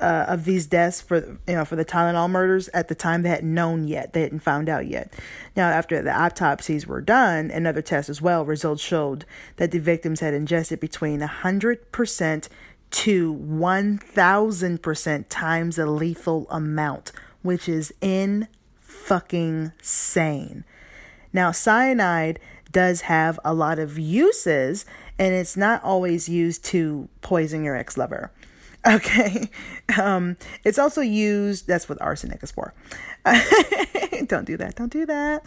uh, 0.00 0.26
of 0.28 0.44
these 0.44 0.66
deaths 0.66 1.00
for 1.00 1.38
you 1.46 1.54
know 1.54 1.64
for 1.64 1.76
the 1.76 1.84
Tylenol 1.84 2.30
murders. 2.30 2.68
At 2.68 2.88
the 2.88 2.94
time, 2.94 3.22
they 3.22 3.30
hadn't 3.30 3.52
known 3.52 3.88
yet; 3.88 4.12
they 4.12 4.22
hadn't 4.22 4.40
found 4.40 4.68
out 4.68 4.86
yet. 4.86 5.12
Now, 5.56 5.68
after 5.68 6.00
the 6.02 6.16
autopsies 6.16 6.86
were 6.86 7.00
done 7.00 7.50
and 7.50 7.66
other 7.66 7.82
tests 7.82 8.08
as 8.08 8.22
well, 8.22 8.44
results 8.44 8.82
showed 8.82 9.24
that 9.56 9.72
the 9.72 9.80
victims 9.80 10.20
had 10.20 10.34
ingested 10.34 10.80
between 10.80 11.20
hundred 11.20 11.90
percent 11.90 12.48
to 12.90 13.32
one 13.32 13.98
thousand 13.98 14.82
percent 14.82 15.30
times 15.30 15.76
the 15.76 15.86
lethal 15.86 16.46
amount, 16.50 17.12
which 17.42 17.68
is 17.68 17.92
in 18.00 18.48
fucking 18.80 19.72
sane. 19.82 20.64
Now, 21.32 21.52
cyanide 21.52 22.40
does 22.72 23.02
have 23.02 23.38
a 23.44 23.54
lot 23.54 23.78
of 23.78 23.98
uses, 23.98 24.84
and 25.18 25.34
it's 25.34 25.56
not 25.56 25.82
always 25.82 26.28
used 26.28 26.64
to 26.66 27.08
poison 27.20 27.64
your 27.64 27.76
ex 27.76 27.96
lover. 27.96 28.30
Okay. 28.86 29.50
Um, 30.00 30.36
it's 30.64 30.78
also 30.78 31.00
used, 31.00 31.66
that's 31.66 31.88
what 31.88 32.00
arsenic 32.00 32.42
is 32.42 32.52
for. 32.52 32.72
don't 34.26 34.44
do 34.44 34.56
that. 34.56 34.74
Don't 34.76 34.92
do 34.92 35.06
that. 35.06 35.44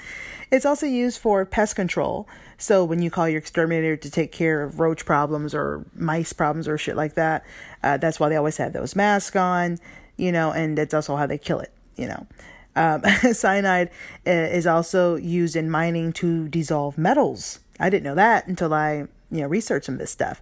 It's 0.52 0.66
also 0.66 0.86
used 0.86 1.20
for 1.20 1.46
pest 1.46 1.76
control. 1.76 2.28
So 2.58 2.84
when 2.84 3.02
you 3.02 3.10
call 3.10 3.28
your 3.28 3.40
exterminator 3.40 3.96
to 3.98 4.12
take 4.12 4.32
care 4.32 4.62
of 4.62 4.80
roach 4.80 5.06
problems 5.06 5.56
or 5.56 5.86
mice 5.96 6.34
problems 6.34 6.68
or 6.68 6.78
shit 6.78 6.96
like 6.96 7.16
that, 7.16 7.46
uh, 7.84 7.98
that's 7.98 8.20
why 8.20 8.30
they 8.30 8.36
always 8.36 8.58
have 8.58 8.74
those 8.74 8.96
masks 8.96 9.36
on, 9.36 9.80
you 10.18 10.32
know, 10.32 10.52
and 10.52 10.78
that's 10.78 10.94
also 10.94 11.16
how 11.16 11.26
they 11.26 11.38
kill 11.38 11.60
it, 11.60 11.72
you 11.96 12.08
know. 12.08 12.28
Um, 12.76 13.04
cyanide 13.34 13.90
uh, 14.26 14.32
is 14.32 14.68
also 14.68 15.16
used 15.16 15.56
in 15.56 15.70
mining 15.70 16.14
to 16.14 16.48
dissolve 16.48 16.98
metals. 16.98 17.60
I 17.80 17.90
didn't 17.90 18.04
know 18.04 18.16
that 18.16 18.48
until 18.48 18.74
I, 18.74 19.08
you 19.32 19.42
know, 19.42 19.48
researched 19.48 19.88
some 19.88 19.96
of 19.96 20.00
this 20.00 20.12
stuff. 20.12 20.42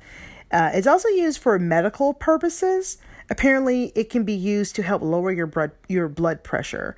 Uh, 0.51 0.71
it's 0.73 0.87
also 0.87 1.07
used 1.09 1.39
for 1.39 1.57
medical 1.59 2.13
purposes. 2.13 2.97
Apparently, 3.29 3.91
it 3.95 4.09
can 4.09 4.23
be 4.23 4.33
used 4.33 4.75
to 4.75 4.83
help 4.83 5.01
lower 5.01 5.31
your 5.31 5.45
blood 5.45 5.71
your 5.87 6.07
blood 6.07 6.43
pressure. 6.43 6.95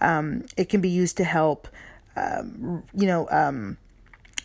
Um, 0.00 0.44
it 0.56 0.68
can 0.68 0.80
be 0.80 0.88
used 0.88 1.16
to 1.18 1.24
help, 1.24 1.68
um, 2.16 2.82
you 2.94 3.06
know, 3.06 3.28
um, 3.30 3.78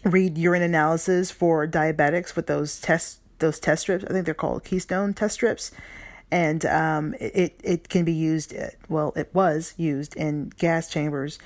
read 0.04 0.38
urine 0.38 0.62
analysis 0.62 1.32
for 1.32 1.68
diabetics 1.68 2.36
with 2.36 2.48
those 2.48 2.80
test 2.80 3.20
those 3.40 3.60
test 3.60 3.84
strips. 3.84 4.06
I 4.06 4.14
think 4.14 4.26
they're 4.26 4.34
called 4.34 4.64
Keystone 4.64 5.14
test 5.14 5.36
strips 5.36 5.72
and 6.32 6.66
um, 6.66 7.14
it 7.20 7.60
it 7.64 7.90
can 7.90 8.06
be 8.06 8.14
used. 8.14 8.56
Uh, 8.56 8.68
well, 8.88 9.12
it 9.16 9.30
was 9.34 9.74
used 9.78 10.16
in 10.16 10.52
gas 10.58 10.90
chambers 10.90 11.38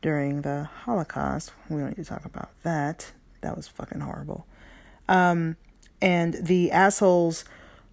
during 0.00 0.40
the 0.40 0.64
Holocaust. 0.84 1.52
We 1.68 1.80
don't 1.80 1.96
need 1.96 2.04
to 2.04 2.08
talk 2.08 2.24
about 2.24 2.48
that. 2.62 3.12
That 3.42 3.56
was 3.56 3.68
fucking 3.68 4.00
horrible. 4.00 4.46
Um, 5.08 5.56
and 6.00 6.34
the 6.34 6.70
assholes 6.70 7.44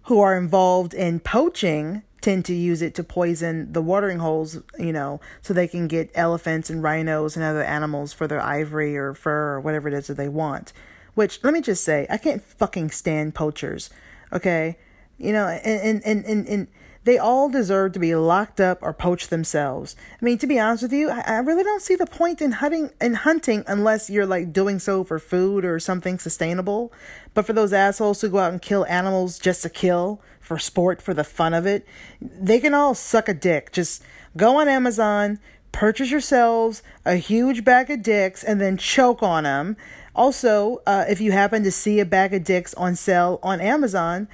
who 0.04 0.20
are 0.20 0.36
involved 0.36 0.94
in 0.94 1.20
poaching 1.20 2.02
tend 2.20 2.44
to 2.46 2.54
use 2.54 2.82
it 2.82 2.94
to 2.96 3.04
poison 3.04 3.72
the 3.72 3.82
watering 3.82 4.18
holes, 4.18 4.58
you 4.78 4.92
know, 4.92 5.20
so 5.42 5.54
they 5.54 5.68
can 5.68 5.88
get 5.88 6.10
elephants 6.14 6.68
and 6.70 6.82
rhinos 6.82 7.36
and 7.36 7.44
other 7.44 7.62
animals 7.62 8.12
for 8.12 8.26
their 8.26 8.40
ivory 8.40 8.96
or 8.96 9.14
fur 9.14 9.54
or 9.54 9.60
whatever 9.60 9.88
it 9.88 9.94
is 9.94 10.08
that 10.08 10.16
they 10.16 10.28
want. 10.28 10.72
Which, 11.14 11.42
let 11.42 11.52
me 11.52 11.60
just 11.60 11.84
say, 11.84 12.06
I 12.08 12.16
can't 12.16 12.42
fucking 12.42 12.90
stand 12.90 13.34
poachers. 13.34 13.90
Okay? 14.32 14.78
You 15.16 15.32
know, 15.32 15.46
and, 15.46 16.02
and, 16.04 16.24
and, 16.24 16.48
and, 16.48 16.68
they 17.04 17.18
all 17.18 17.48
deserve 17.48 17.92
to 17.92 17.98
be 17.98 18.14
locked 18.14 18.60
up 18.60 18.78
or 18.82 18.92
poached 18.92 19.30
themselves. 19.30 19.96
I 20.20 20.24
mean, 20.24 20.38
to 20.38 20.46
be 20.46 20.58
honest 20.58 20.82
with 20.82 20.92
you, 20.92 21.10
I, 21.10 21.38
really 21.38 21.64
don't 21.64 21.82
see 21.82 21.94
the 21.94 22.06
point 22.06 22.42
in 22.42 22.52
hunting 22.52 22.90
in 23.00 23.14
hunting 23.14 23.64
unless 23.66 24.10
you're 24.10 24.26
like 24.26 24.52
doing 24.52 24.78
so 24.78 25.04
for 25.04 25.18
food 25.18 25.64
or 25.64 25.78
something 25.78 26.18
sustainable. 26.18 26.92
But 27.34 27.46
for 27.46 27.52
those 27.52 27.72
assholes 27.72 28.20
who 28.20 28.28
go 28.28 28.38
out 28.38 28.52
and 28.52 28.60
kill 28.60 28.84
animals 28.86 29.38
just 29.38 29.62
to 29.62 29.70
kill, 29.70 30.20
for 30.48 30.58
sport, 30.58 31.02
for 31.02 31.12
the 31.12 31.24
fun 31.24 31.52
of 31.52 31.66
it, 31.66 31.86
they 32.20 32.58
can 32.58 32.72
all 32.72 32.94
suck 32.94 33.28
a 33.28 33.34
dick. 33.34 33.70
Just 33.70 34.02
go 34.36 34.56
on 34.56 34.66
Amazon, 34.66 35.38
purchase 35.72 36.10
yourselves 36.10 36.82
a 37.04 37.16
huge 37.16 37.64
bag 37.64 37.90
of 37.90 38.02
dicks, 38.02 38.42
and 38.42 38.58
then 38.60 38.78
choke 38.78 39.22
on 39.22 39.44
them. 39.44 39.76
Also, 40.14 40.80
uh, 40.86 41.04
if 41.08 41.20
you 41.20 41.32
happen 41.32 41.62
to 41.62 41.70
see 41.70 42.00
a 42.00 42.04
bag 42.06 42.32
of 42.32 42.44
dicks 42.44 42.74
on 42.74 42.96
sale 42.96 43.38
on 43.42 43.60
Amazon, 43.60 44.26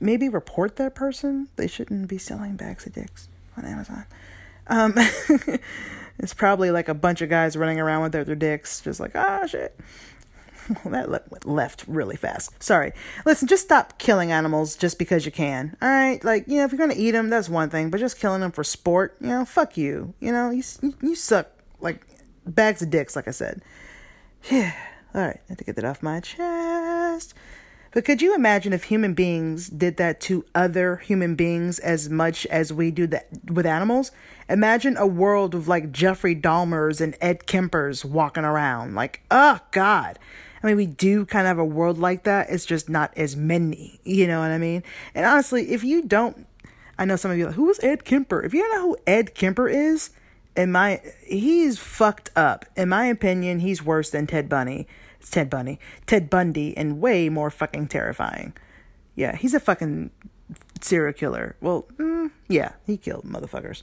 maybe 0.00 0.28
report 0.28 0.76
that 0.76 0.94
person. 0.94 1.48
They 1.56 1.66
shouldn't 1.66 2.08
be 2.08 2.18
selling 2.18 2.56
bags 2.56 2.86
of 2.86 2.94
dicks 2.94 3.28
on 3.56 3.64
Amazon. 3.64 4.06
Um, 4.66 4.94
it's 6.18 6.34
probably 6.34 6.70
like 6.70 6.88
a 6.88 6.94
bunch 6.94 7.22
of 7.22 7.28
guys 7.28 7.56
running 7.56 7.78
around 7.78 8.02
with 8.02 8.12
their, 8.12 8.24
their 8.24 8.36
dicks, 8.36 8.80
just 8.80 9.00
like, 9.00 9.12
ah, 9.14 9.40
oh, 9.42 9.46
shit. 9.46 9.78
Well, 10.84 10.92
that 10.92 11.10
went 11.10 11.46
left 11.46 11.84
really 11.88 12.14
fast. 12.14 12.62
Sorry. 12.62 12.92
Listen, 13.26 13.48
just 13.48 13.64
stop 13.64 13.98
killing 13.98 14.30
animals 14.30 14.76
just 14.76 15.00
because 15.00 15.26
you 15.26 15.32
can. 15.32 15.76
All 15.82 15.88
right, 15.88 16.22
like 16.22 16.46
you 16.46 16.58
know, 16.58 16.64
if 16.64 16.70
you're 16.70 16.78
gonna 16.78 16.94
eat 16.96 17.10
them, 17.10 17.28
that's 17.28 17.48
one 17.48 17.70
thing. 17.70 17.90
But 17.90 17.98
just 17.98 18.20
killing 18.20 18.40
them 18.40 18.52
for 18.52 18.62
sport, 18.62 19.16
you 19.20 19.28
know, 19.28 19.44
fuck 19.44 19.76
you. 19.76 20.14
You 20.20 20.30
know, 20.30 20.50
you 20.50 20.62
you 21.02 21.16
suck 21.16 21.48
like 21.80 22.06
bags 22.46 22.82
of 22.82 22.90
dicks, 22.90 23.16
like 23.16 23.26
I 23.26 23.32
said. 23.32 23.62
Yeah. 24.48 24.72
All 25.14 25.22
right, 25.22 25.40
I 25.40 25.48
have 25.48 25.58
to 25.58 25.64
get 25.64 25.74
that 25.74 25.84
off 25.84 26.04
my 26.04 26.20
chest. 26.20 27.34
But 27.92 28.04
could 28.04 28.22
you 28.22 28.34
imagine 28.34 28.72
if 28.72 28.84
human 28.84 29.14
beings 29.14 29.68
did 29.68 29.96
that 29.96 30.20
to 30.22 30.44
other 30.54 30.96
human 30.98 31.34
beings 31.34 31.80
as 31.80 32.08
much 32.08 32.46
as 32.46 32.72
we 32.72 32.92
do 32.92 33.08
that 33.08 33.28
with 33.50 33.66
animals? 33.66 34.12
Imagine 34.48 34.96
a 34.96 35.06
world 35.06 35.54
of 35.56 35.66
like 35.66 35.90
Jeffrey 35.90 36.36
Dahmers 36.36 37.00
and 37.00 37.16
Ed 37.20 37.46
Kempers 37.46 38.04
walking 38.04 38.44
around. 38.44 38.94
Like, 38.94 39.22
oh 39.30 39.58
God. 39.72 40.18
I 40.62 40.66
mean, 40.66 40.76
we 40.76 40.86
do 40.86 41.24
kind 41.24 41.46
of 41.46 41.48
have 41.48 41.58
a 41.58 41.64
world 41.64 41.98
like 41.98 42.24
that. 42.24 42.50
It's 42.50 42.66
just 42.66 42.88
not 42.88 43.16
as 43.16 43.34
many. 43.34 43.98
You 44.04 44.26
know 44.26 44.40
what 44.40 44.50
I 44.50 44.58
mean? 44.58 44.84
And 45.14 45.26
honestly, 45.26 45.72
if 45.72 45.82
you 45.82 46.02
don't, 46.02 46.46
I 46.98 47.06
know 47.06 47.16
some 47.16 47.30
of 47.30 47.38
you 47.38 47.46
like, 47.46 47.54
who 47.54 47.70
is 47.70 47.80
Ed 47.82 48.04
Kemper? 48.04 48.42
If 48.42 48.54
you 48.54 48.60
don't 48.62 48.74
know 48.74 48.88
who 48.88 48.96
Ed 49.06 49.34
Kemper 49.34 49.68
is, 49.68 50.10
in 50.56 50.72
my, 50.72 51.00
he's 51.24 51.78
fucked 51.78 52.30
up. 52.36 52.66
In 52.76 52.88
my 52.88 53.06
opinion, 53.06 53.60
he's 53.60 53.82
worse 53.82 54.10
than 54.10 54.26
Ted 54.26 54.48
Bundy. 54.48 54.86
It's 55.18 55.30
Ted 55.30 55.50
Bundy. 55.50 55.78
Ted 56.06 56.30
Bundy 56.30 56.76
and 56.76 57.00
way 57.00 57.28
more 57.28 57.50
fucking 57.50 57.88
terrifying. 57.88 58.54
Yeah, 59.14 59.36
he's 59.36 59.54
a 59.54 59.60
fucking 59.60 60.10
serial 60.80 61.12
killer. 61.12 61.56
Well, 61.60 61.86
mm, 61.96 62.30
yeah, 62.48 62.72
he 62.86 62.96
killed 62.96 63.24
motherfuckers. 63.24 63.82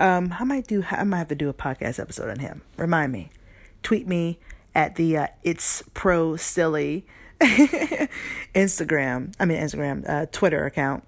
Um, 0.00 0.34
I 0.38 0.44
might 0.44 0.66
do. 0.66 0.84
I 0.90 1.04
might 1.04 1.18
have 1.18 1.28
to 1.28 1.34
do 1.34 1.48
a 1.48 1.54
podcast 1.54 1.98
episode 1.98 2.30
on 2.30 2.38
him. 2.38 2.62
Remind 2.76 3.12
me. 3.12 3.30
Tweet 3.82 4.06
me 4.06 4.38
at 4.74 4.96
the 4.96 5.16
uh, 5.16 5.26
it's 5.42 5.82
pro 5.94 6.36
silly 6.36 7.06
Instagram. 7.40 9.34
I 9.40 9.44
mean 9.44 9.60
Instagram, 9.60 10.08
uh, 10.08 10.26
Twitter 10.30 10.64
account, 10.66 11.04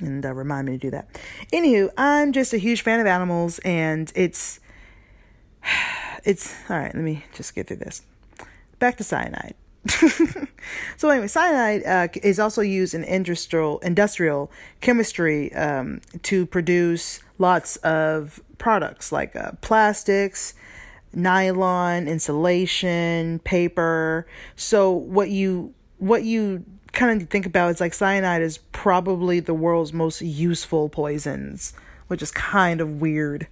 and 0.00 0.24
uh, 0.24 0.32
remind 0.32 0.66
me 0.66 0.72
to 0.72 0.78
do 0.78 0.90
that. 0.90 1.08
Anywho, 1.52 1.90
I'm 1.96 2.32
just 2.32 2.52
a 2.52 2.58
huge 2.58 2.82
fan 2.82 3.00
of 3.00 3.06
animals, 3.06 3.58
and 3.60 4.12
it's 4.14 4.60
it's 6.24 6.54
all 6.68 6.78
right. 6.78 6.94
Let 6.94 7.04
me 7.04 7.24
just 7.34 7.54
get 7.54 7.68
through 7.68 7.78
this 7.78 8.02
back 8.78 8.96
to 8.96 9.04
cyanide. 9.04 9.54
so 10.96 11.08
anyway, 11.08 11.26
cyanide 11.26 11.84
uh, 11.86 12.08
is 12.22 12.38
also 12.38 12.60
used 12.60 12.94
in 12.94 13.04
industrial 13.04 13.78
industrial 13.78 14.50
chemistry 14.80 15.52
um, 15.54 16.00
to 16.22 16.44
produce 16.46 17.20
lots 17.38 17.76
of 17.76 18.42
products 18.58 19.10
like 19.10 19.34
uh, 19.34 19.52
plastics, 19.62 20.54
nylon, 21.14 22.08
insulation, 22.08 23.38
paper. 23.40 24.26
So 24.54 24.90
what 24.90 25.30
you 25.30 25.72
what 25.98 26.24
you 26.24 26.64
kind 26.92 27.20
of 27.22 27.28
think 27.28 27.46
about 27.46 27.70
it's 27.70 27.80
like 27.80 27.94
cyanide 27.94 28.42
is 28.42 28.58
probably 28.72 29.40
the 29.40 29.54
world's 29.54 29.92
most 29.92 30.22
useful 30.22 30.88
poisons, 30.88 31.72
which 32.08 32.22
is 32.22 32.30
kind 32.30 32.80
of 32.80 33.00
weird 33.00 33.46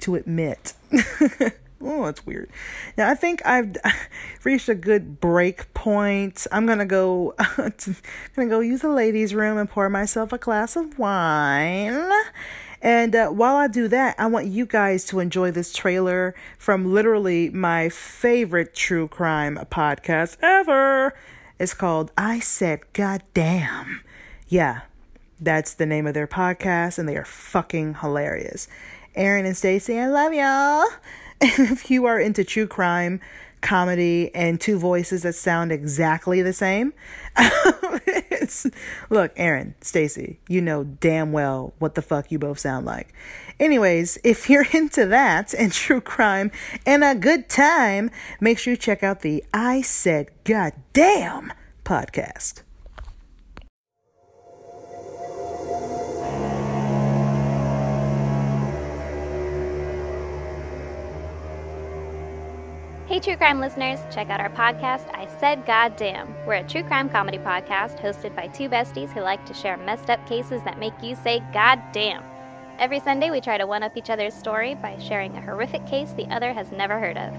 to 0.00 0.14
admit. 0.14 0.74
Oh, 1.86 2.06
that's 2.06 2.24
weird. 2.24 2.48
Now 2.96 3.10
I 3.10 3.14
think 3.14 3.42
I've 3.44 3.76
reached 4.44 4.68
a 4.70 4.74
good 4.74 5.20
break 5.20 5.72
point. 5.74 6.46
I'm 6.50 6.66
gonna 6.66 6.86
go, 6.86 7.34
gonna 7.56 8.48
go 8.48 8.60
use 8.60 8.80
the 8.80 8.88
ladies' 8.88 9.34
room 9.34 9.58
and 9.58 9.68
pour 9.68 9.90
myself 9.90 10.32
a 10.32 10.38
glass 10.38 10.76
of 10.76 10.98
wine. 10.98 12.10
And 12.80 13.14
uh, 13.14 13.28
while 13.28 13.56
I 13.56 13.68
do 13.68 13.88
that, 13.88 14.14
I 14.18 14.26
want 14.26 14.46
you 14.46 14.66
guys 14.66 15.04
to 15.06 15.20
enjoy 15.20 15.50
this 15.50 15.72
trailer 15.72 16.34
from 16.58 16.92
literally 16.92 17.50
my 17.50 17.88
favorite 17.88 18.74
true 18.74 19.08
crime 19.08 19.58
podcast 19.70 20.36
ever. 20.42 21.14
It's 21.58 21.72
called 21.72 22.10
I 22.18 22.40
Said 22.40 22.80
Goddamn. 22.92 24.00
Yeah, 24.48 24.82
that's 25.40 25.74
the 25.74 25.86
name 25.86 26.04
of 26.06 26.14
their 26.14 26.26
podcast, 26.26 26.98
and 26.98 27.08
they 27.08 27.16
are 27.16 27.24
fucking 27.24 27.96
hilarious. 28.00 28.66
Aaron 29.14 29.46
and 29.46 29.56
Stacy, 29.56 29.96
I 29.96 30.08
love 30.08 30.34
y'all. 30.34 30.84
if 31.40 31.92
you 31.92 32.06
are 32.06 32.18
into 32.18 32.42
true 32.42 32.66
crime, 32.66 33.20
comedy, 33.60 34.34
and 34.34 34.60
two 34.60 34.80
voices 34.80 35.22
that 35.22 35.36
sound 35.36 35.70
exactly 35.70 36.42
the 36.42 36.52
same, 36.52 36.92
look, 39.08 39.32
Aaron, 39.36 39.76
Stacy, 39.80 40.40
you 40.48 40.60
know 40.60 40.82
damn 40.82 41.30
well 41.30 41.72
what 41.78 41.94
the 41.94 42.02
fuck 42.02 42.32
you 42.32 42.38
both 42.38 42.58
sound 42.58 42.84
like. 42.84 43.14
Anyways, 43.60 44.18
if 44.24 44.50
you're 44.50 44.66
into 44.72 45.06
that 45.06 45.54
and 45.54 45.72
true 45.72 46.00
crime 46.00 46.50
and 46.84 47.04
a 47.04 47.14
good 47.14 47.48
time, 47.48 48.10
make 48.40 48.58
sure 48.58 48.72
you 48.72 48.76
check 48.76 49.02
out 49.02 49.20
the 49.20 49.44
I 49.52 49.82
Said 49.82 50.30
Goddamn 50.44 51.52
podcast. 51.84 52.62
Hey, 63.06 63.20
true 63.20 63.36
crime 63.36 63.60
listeners, 63.60 64.00
check 64.12 64.28
out 64.30 64.40
our 64.40 64.50
podcast, 64.50 65.08
I 65.14 65.28
Said 65.38 65.64
Goddamn. 65.66 66.34
We're 66.46 66.54
a 66.54 66.64
true 66.64 66.82
crime 66.82 67.08
comedy 67.08 67.38
podcast 67.38 68.00
hosted 68.00 68.34
by 68.34 68.48
two 68.48 68.68
besties 68.68 69.12
who 69.12 69.20
like 69.20 69.44
to 69.46 69.54
share 69.54 69.76
messed 69.76 70.10
up 70.10 70.26
cases 70.26 70.62
that 70.64 70.80
make 70.80 70.94
you 71.00 71.14
say 71.14 71.40
goddamn. 71.52 72.24
Every 72.76 72.98
Sunday, 72.98 73.30
we 73.30 73.40
try 73.40 73.56
to 73.56 73.66
one 73.66 73.84
up 73.84 73.96
each 73.96 74.10
other's 74.10 74.34
story 74.34 74.74
by 74.74 74.98
sharing 74.98 75.36
a 75.36 75.40
horrific 75.40 75.86
case 75.86 76.12
the 76.12 76.26
other 76.34 76.52
has 76.52 76.72
never 76.72 76.98
heard 76.98 77.16
of. 77.16 77.32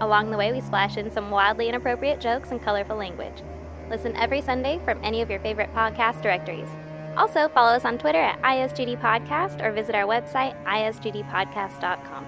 Along 0.00 0.30
the 0.30 0.36
way, 0.36 0.52
we 0.52 0.60
splash 0.60 0.98
in 0.98 1.10
some 1.10 1.30
wildly 1.30 1.68
inappropriate 1.68 2.20
jokes 2.20 2.50
and 2.50 2.62
colorful 2.62 2.96
language. 2.96 3.42
Listen 3.88 4.14
every 4.16 4.42
Sunday 4.42 4.78
from 4.84 5.02
any 5.02 5.22
of 5.22 5.30
your 5.30 5.40
favorite 5.40 5.72
podcast 5.74 6.20
directories. 6.20 6.68
Also, 7.16 7.48
follow 7.48 7.72
us 7.72 7.84
on 7.86 7.96
Twitter 7.96 8.20
at 8.20 8.40
ISGD 8.42 9.00
Podcast 9.00 9.64
or 9.64 9.72
visit 9.72 9.94
our 9.94 10.04
website, 10.04 10.54
isgdpodcast.com. 10.64 12.26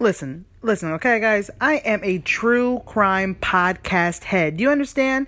Listen, 0.00 0.46
listen, 0.62 0.92
okay, 0.92 1.18
guys. 1.18 1.50
I 1.60 1.74
am 1.78 2.00
a 2.04 2.18
true 2.18 2.82
crime 2.86 3.34
podcast 3.34 4.24
head. 4.24 4.56
Do 4.56 4.62
you 4.62 4.70
understand? 4.70 5.26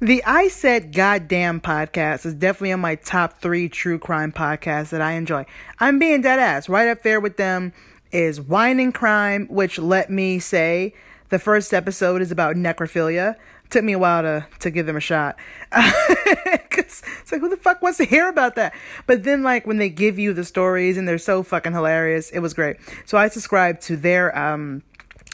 The 0.00 0.22
I 0.24 0.48
Said 0.48 0.92
Goddamn 0.92 1.60
podcast 1.60 2.26
is 2.26 2.34
definitely 2.34 2.72
on 2.72 2.80
my 2.80 2.96
top 2.96 3.40
three 3.40 3.68
true 3.68 3.98
crime 3.98 4.30
podcasts 4.30 4.90
that 4.90 5.00
I 5.00 5.12
enjoy. 5.12 5.46
I'm 5.80 5.98
being 5.98 6.20
dead 6.20 6.38
ass. 6.38 6.68
Right 6.68 6.88
up 6.88 7.02
there 7.02 7.18
with 7.18 7.36
them 7.36 7.72
is 8.12 8.40
Wine 8.40 8.78
and 8.78 8.94
Crime, 8.94 9.46
which 9.48 9.78
let 9.78 10.10
me 10.10 10.38
say 10.38 10.94
the 11.30 11.38
first 11.38 11.74
episode 11.74 12.22
is 12.22 12.30
about 12.30 12.56
necrophilia. 12.56 13.36
Took 13.70 13.84
me 13.84 13.92
a 13.92 13.98
while 13.98 14.22
to, 14.22 14.46
to 14.60 14.70
give 14.70 14.86
them 14.86 14.96
a 14.96 15.00
shot. 15.00 15.36
Cause 15.72 17.02
it's 17.20 17.32
like, 17.32 17.40
who 17.40 17.48
the 17.48 17.56
fuck 17.56 17.82
wants 17.82 17.98
to 17.98 18.04
hear 18.04 18.28
about 18.28 18.54
that? 18.54 18.74
But 19.06 19.24
then, 19.24 19.42
like, 19.42 19.66
when 19.66 19.78
they 19.78 19.88
give 19.88 20.18
you 20.18 20.32
the 20.32 20.44
stories 20.44 20.96
and 20.96 21.08
they're 21.08 21.18
so 21.18 21.42
fucking 21.42 21.72
hilarious, 21.72 22.30
it 22.30 22.40
was 22.40 22.54
great. 22.54 22.76
So 23.04 23.18
I 23.18 23.28
subscribed 23.28 23.82
to 23.82 23.96
their, 23.96 24.36
um, 24.38 24.82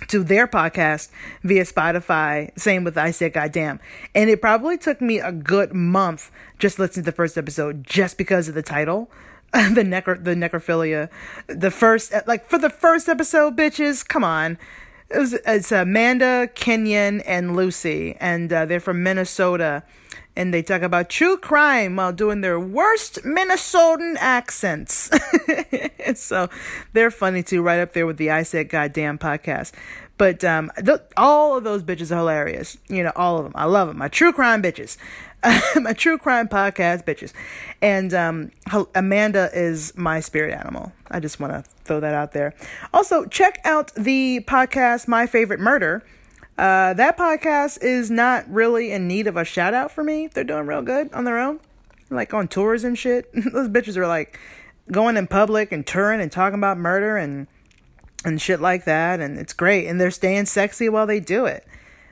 to 0.08 0.24
their 0.24 0.46
podcast 0.46 1.10
via 1.42 1.64
Spotify. 1.64 2.56
Same 2.58 2.84
with 2.84 2.96
I 2.96 3.10
Said 3.10 3.32
Goddamn. 3.32 3.80
And 4.14 4.30
it 4.30 4.40
probably 4.40 4.78
took 4.78 5.00
me 5.00 5.18
a 5.18 5.32
good 5.32 5.72
month 5.72 6.30
just 6.58 6.78
listening 6.78 7.04
to 7.04 7.10
the 7.10 7.16
first 7.16 7.36
episode 7.36 7.84
just 7.84 8.18
because 8.18 8.48
of 8.48 8.54
the 8.54 8.62
title. 8.62 9.10
the 9.52 9.82
necro 9.82 10.22
the 10.22 10.34
necrophilia. 10.34 11.10
The 11.46 11.70
first 11.70 12.14
like 12.26 12.46
for 12.46 12.58
the 12.58 12.70
first 12.70 13.06
episode, 13.06 13.54
bitches, 13.54 14.06
come 14.06 14.24
on. 14.24 14.56
It 15.12 15.18
was, 15.18 15.34
it's 15.34 15.70
Amanda, 15.70 16.48
Kenyon, 16.54 17.20
and 17.22 17.54
Lucy, 17.54 18.16
and 18.18 18.50
uh, 18.50 18.64
they're 18.64 18.80
from 18.80 19.02
Minnesota. 19.02 19.82
And 20.34 20.54
they 20.54 20.62
talk 20.62 20.80
about 20.80 21.10
true 21.10 21.36
crime 21.36 21.96
while 21.96 22.14
doing 22.14 22.40
their 22.40 22.58
worst 22.58 23.22
Minnesotan 23.22 24.16
accents. 24.18 25.10
so 26.14 26.48
they're 26.94 27.10
funny 27.10 27.42
too, 27.42 27.60
right 27.60 27.80
up 27.80 27.92
there 27.92 28.06
with 28.06 28.16
the 28.16 28.30
I 28.30 28.42
Said 28.42 28.70
Goddamn 28.70 29.18
podcast. 29.18 29.72
But 30.16 30.42
um, 30.42 30.70
all 31.18 31.58
of 31.58 31.64
those 31.64 31.82
bitches 31.82 32.10
are 32.10 32.16
hilarious. 32.16 32.78
You 32.88 33.02
know, 33.02 33.12
all 33.14 33.36
of 33.36 33.44
them. 33.44 33.52
I 33.54 33.66
love 33.66 33.88
them. 33.88 33.98
My 33.98 34.08
true 34.08 34.32
crime 34.32 34.62
bitches. 34.62 34.96
my 35.80 35.92
true 35.92 36.18
crime 36.18 36.48
podcast 36.48 37.04
bitches. 37.04 37.32
And 37.80 38.14
um, 38.14 38.50
Amanda 38.94 39.50
is 39.52 39.96
my 39.96 40.20
spirit 40.20 40.54
animal. 40.54 40.92
I 41.10 41.20
just 41.20 41.40
want 41.40 41.52
to 41.52 41.68
throw 41.84 42.00
that 42.00 42.14
out 42.14 42.32
there. 42.32 42.54
Also, 42.92 43.26
check 43.26 43.60
out 43.64 43.92
the 43.94 44.44
podcast 44.46 45.08
My 45.08 45.26
Favorite 45.26 45.60
Murder. 45.60 46.04
Uh, 46.56 46.94
that 46.94 47.16
podcast 47.16 47.82
is 47.82 48.10
not 48.10 48.48
really 48.48 48.92
in 48.92 49.08
need 49.08 49.26
of 49.26 49.36
a 49.36 49.44
shout 49.44 49.74
out 49.74 49.90
for 49.90 50.04
me. 50.04 50.28
They're 50.28 50.44
doing 50.44 50.66
real 50.66 50.82
good 50.82 51.12
on 51.12 51.24
their 51.24 51.38
own, 51.38 51.58
like 52.10 52.32
on 52.32 52.46
tours 52.46 52.84
and 52.84 52.96
shit. 52.96 53.32
Those 53.52 53.68
bitches 53.68 53.96
are 53.96 54.06
like 54.06 54.38
going 54.92 55.16
in 55.16 55.26
public 55.26 55.72
and 55.72 55.86
touring 55.86 56.20
and 56.20 56.30
talking 56.30 56.58
about 56.58 56.78
murder 56.78 57.16
and 57.16 57.46
and 58.24 58.40
shit 58.40 58.60
like 58.60 58.84
that, 58.84 59.18
and 59.18 59.36
it's 59.36 59.52
great. 59.52 59.88
And 59.88 60.00
they're 60.00 60.12
staying 60.12 60.46
sexy 60.46 60.88
while 60.88 61.08
they 61.08 61.18
do 61.18 61.44
it 61.46 61.66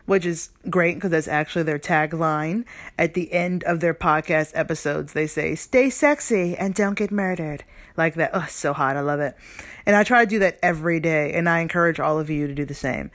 which 0.06 0.26
is 0.26 0.50
great 0.68 0.94
because 0.94 1.10
that's 1.10 1.28
actually 1.28 1.62
their 1.62 1.78
tagline. 1.78 2.64
At 2.98 3.14
the 3.14 3.32
end 3.32 3.64
of 3.64 3.80
their 3.80 3.94
podcast 3.94 4.52
episodes, 4.54 5.12
they 5.12 5.26
say, 5.26 5.54
Stay 5.54 5.90
sexy 5.90 6.56
and 6.56 6.74
don't 6.74 6.98
get 6.98 7.10
murdered. 7.10 7.64
Like 7.96 8.14
that. 8.14 8.30
Oh, 8.32 8.46
so 8.48 8.72
hot. 8.72 8.96
I 8.96 9.00
love 9.00 9.20
it. 9.20 9.36
And 9.84 9.96
I 9.96 10.04
try 10.04 10.24
to 10.24 10.30
do 10.30 10.38
that 10.38 10.58
every 10.62 11.00
day, 11.00 11.32
and 11.32 11.48
I 11.48 11.60
encourage 11.60 12.00
all 12.00 12.18
of 12.18 12.30
you 12.30 12.46
to 12.46 12.54
do 12.54 12.64
the 12.64 12.74
same. 12.74 13.10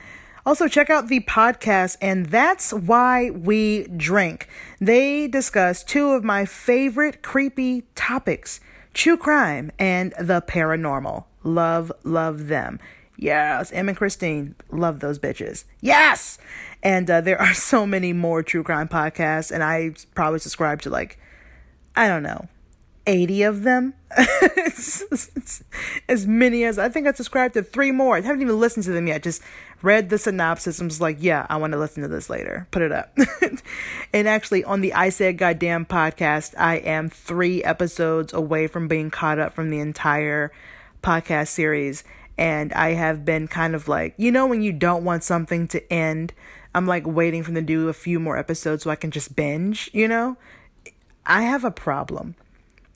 Also, 0.45 0.67
check 0.67 0.91
out 0.91 1.07
the 1.07 1.21
podcast, 1.21 1.97
and 2.01 2.27
that's 2.27 2.71
why 2.71 3.31
we 3.31 3.87
drink. 3.87 4.47
They 4.79 5.27
discuss 5.27 5.83
two 5.83 6.11
of 6.11 6.23
my 6.23 6.45
favorite 6.45 7.23
creepy 7.23 7.83
topics 7.95 8.59
true 8.93 9.17
crime 9.17 9.71
and 9.77 10.13
the 10.19 10.41
paranormal. 10.41 11.25
Love, 11.43 11.91
love 12.03 12.47
them. 12.47 12.79
Yes, 13.17 13.71
Em 13.71 13.87
and 13.87 13.97
Christine, 13.97 14.55
love 14.71 14.99
those 14.99 15.19
bitches. 15.19 15.65
Yes! 15.79 16.37
And 16.85 17.09
uh, 17.09 17.19
there 17.19 17.41
are 17.41 17.53
so 17.55 17.85
many 17.85 18.13
more 18.13 18.43
true 18.43 18.63
crime 18.63 18.87
podcasts, 18.87 19.51
and 19.51 19.61
I 19.61 19.95
probably 20.13 20.39
subscribe 20.39 20.81
to 20.83 20.89
like, 20.89 21.19
I 21.95 22.07
don't 22.07 22.23
know, 22.23 22.47
80 23.07 23.43
of 23.43 23.63
them. 23.63 23.95
as 26.07 26.25
many 26.25 26.63
as 26.63 26.79
I 26.79 26.87
think 26.87 27.07
I 27.07 27.11
subscribed 27.11 27.55
to 27.55 27.63
three 27.63 27.91
more. 27.91 28.15
I 28.15 28.21
haven't 28.21 28.41
even 28.41 28.59
listened 28.59 28.85
to 28.85 28.91
them 28.91 29.07
yet. 29.07 29.23
Just 29.23 29.41
read 29.81 30.09
the 30.09 30.17
synopsis 30.17 30.79
and 30.79 30.89
was 30.89 31.01
like, 31.01 31.17
yeah, 31.19 31.45
I 31.49 31.57
want 31.57 31.73
to 31.73 31.79
listen 31.79 32.01
to 32.03 32.07
this 32.07 32.29
later. 32.29 32.67
Put 32.71 32.81
it 32.81 32.91
up. 32.91 33.17
and 34.13 34.27
actually, 34.27 34.63
on 34.63 34.81
the 34.81 34.93
I 34.93 35.09
Said 35.09 35.37
Goddamn 35.37 35.85
podcast, 35.85 36.53
I 36.57 36.77
am 36.77 37.09
three 37.09 37.63
episodes 37.63 38.31
away 38.31 38.67
from 38.67 38.87
being 38.87 39.11
caught 39.11 39.39
up 39.39 39.53
from 39.53 39.69
the 39.69 39.79
entire 39.79 40.51
podcast 41.03 41.49
series 41.49 42.03
and 42.37 42.73
I 42.73 42.93
have 42.93 43.23
been 43.23 43.47
kind 43.47 43.75
of 43.75 43.87
like, 43.87 44.13
you 44.17 44.31
know, 44.31 44.45
when 44.45 44.61
you 44.61 44.73
don't 44.73 45.05
want 45.05 45.23
something 45.23 45.67
to 45.69 45.93
end, 45.93 46.33
I'm 46.75 46.85
like 46.85 47.07
waiting 47.07 47.41
for 47.41 47.51
them 47.51 47.65
to 47.65 47.73
do 47.73 47.87
a 47.87 47.93
few 47.93 48.19
more 48.19 48.37
episodes 48.37 48.83
so 48.83 48.89
I 48.89 48.97
can 48.97 49.09
just 49.09 49.33
binge, 49.33 49.89
you 49.93 50.09
know? 50.09 50.35
I 51.25 51.43
have 51.43 51.63
a 51.63 51.71
problem. 51.71 52.35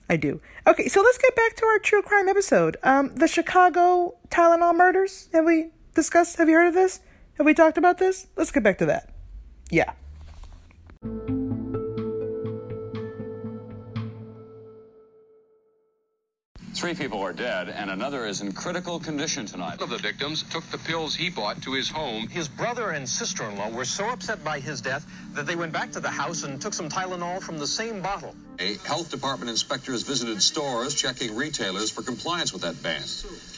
I 0.08 0.16
do. 0.16 0.42
Okay, 0.66 0.86
so 0.86 1.00
let's 1.00 1.16
get 1.16 1.34
back 1.34 1.56
to 1.56 1.64
our 1.64 1.78
true 1.78 2.02
crime 2.02 2.28
episode. 2.28 2.76
Um, 2.82 3.14
the 3.14 3.26
Chicago 3.26 4.16
Tylenol 4.28 4.76
murders. 4.76 5.30
Have 5.32 5.46
we 5.46 5.70
discussed? 5.94 6.36
Have 6.36 6.48
you 6.48 6.56
heard 6.56 6.68
of 6.68 6.74
this? 6.74 7.00
Have 7.38 7.46
we 7.46 7.54
talked 7.54 7.78
about 7.78 7.96
this? 7.96 8.26
Let's 8.36 8.50
get 8.50 8.62
back 8.62 8.76
to 8.78 8.86
that. 8.86 9.08
Yeah. 9.70 9.92
Three 16.80 16.94
people 16.94 17.20
are 17.20 17.34
dead, 17.34 17.68
and 17.68 17.90
another 17.90 18.24
is 18.24 18.40
in 18.40 18.52
critical 18.52 18.98
condition 18.98 19.44
tonight. 19.44 19.80
One 19.80 19.82
of 19.82 19.90
the 19.90 19.98
victims 19.98 20.44
took 20.44 20.64
the 20.70 20.78
pills 20.78 21.14
he 21.14 21.28
bought 21.28 21.60
to 21.64 21.74
his 21.74 21.90
home. 21.90 22.26
His 22.28 22.48
brother 22.48 22.92
and 22.92 23.06
sister 23.06 23.44
in 23.44 23.58
law 23.58 23.68
were 23.68 23.84
so 23.84 24.08
upset 24.08 24.42
by 24.42 24.60
his 24.60 24.80
death 24.80 25.04
that 25.34 25.46
they 25.46 25.56
went 25.56 25.74
back 25.74 25.92
to 25.92 26.00
the 26.00 26.08
house 26.08 26.42
and 26.42 26.58
took 26.58 26.72
some 26.72 26.88
Tylenol 26.88 27.42
from 27.42 27.58
the 27.58 27.66
same 27.66 28.00
bottle. 28.00 28.34
A 28.60 28.76
health 28.86 29.10
department 29.10 29.50
inspectors 29.50 30.04
visited 30.04 30.40
stores 30.40 30.94
checking 30.94 31.36
retailers 31.36 31.90
for 31.90 32.00
compliance 32.00 32.54
with 32.54 32.62
that 32.62 32.82
ban. 32.82 33.02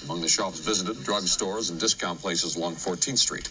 Among 0.02 0.20
the 0.20 0.26
shops 0.26 0.58
visited, 0.58 0.96
drugstores 0.96 1.70
and 1.70 1.78
discount 1.78 2.20
places 2.20 2.56
along 2.56 2.74
14th 2.74 3.18
Street. 3.18 3.48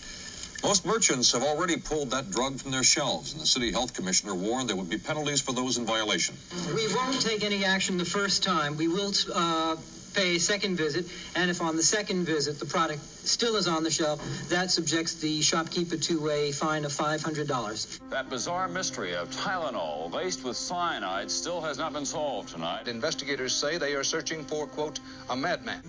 Most 0.63 0.85
merchants 0.85 1.31
have 1.31 1.41
already 1.43 1.77
pulled 1.77 2.11
that 2.11 2.29
drug 2.29 2.59
from 2.59 2.71
their 2.71 2.83
shelves, 2.83 3.33
and 3.33 3.41
the 3.41 3.47
city 3.47 3.71
health 3.71 3.93
commissioner 3.93 4.35
warned 4.35 4.69
there 4.69 4.75
would 4.75 4.89
be 4.89 4.97
penalties 4.97 5.41
for 5.41 5.53
those 5.53 5.77
in 5.77 5.85
violation. 5.85 6.35
We 6.75 6.87
won't 6.93 7.19
take 7.19 7.43
any 7.43 7.65
action 7.65 7.97
the 7.97 8.05
first 8.05 8.43
time. 8.43 8.77
We 8.77 8.87
will 8.87 9.11
uh, 9.33 9.75
pay 10.13 10.35
a 10.35 10.39
second 10.39 10.75
visit, 10.75 11.05
and 11.35 11.49
if 11.49 11.61
on 11.61 11.75
the 11.75 11.83
second 11.83 12.25
visit 12.25 12.59
the 12.59 12.65
product 12.65 13.01
still 13.01 13.55
is 13.55 13.67
on 13.67 13.83
the 13.83 13.89
shelf, 13.89 14.21
that 14.49 14.69
subjects 14.69 15.15
the 15.15 15.41
shopkeeper 15.41 15.97
to 15.97 16.29
a 16.29 16.51
fine 16.51 16.85
of 16.85 16.91
$500. 16.91 17.99
That 18.09 18.29
bizarre 18.29 18.67
mystery 18.67 19.15
of 19.15 19.31
Tylenol 19.31 20.13
laced 20.13 20.43
with 20.43 20.57
cyanide 20.57 21.31
still 21.31 21.61
has 21.61 21.79
not 21.79 21.91
been 21.91 22.05
solved 22.05 22.49
tonight. 22.49 22.87
Investigators 22.87 23.53
say 23.55 23.77
they 23.77 23.93
are 23.93 24.03
searching 24.03 24.43
for, 24.43 24.67
quote, 24.67 24.99
a 25.29 25.35
madman. 25.35 25.81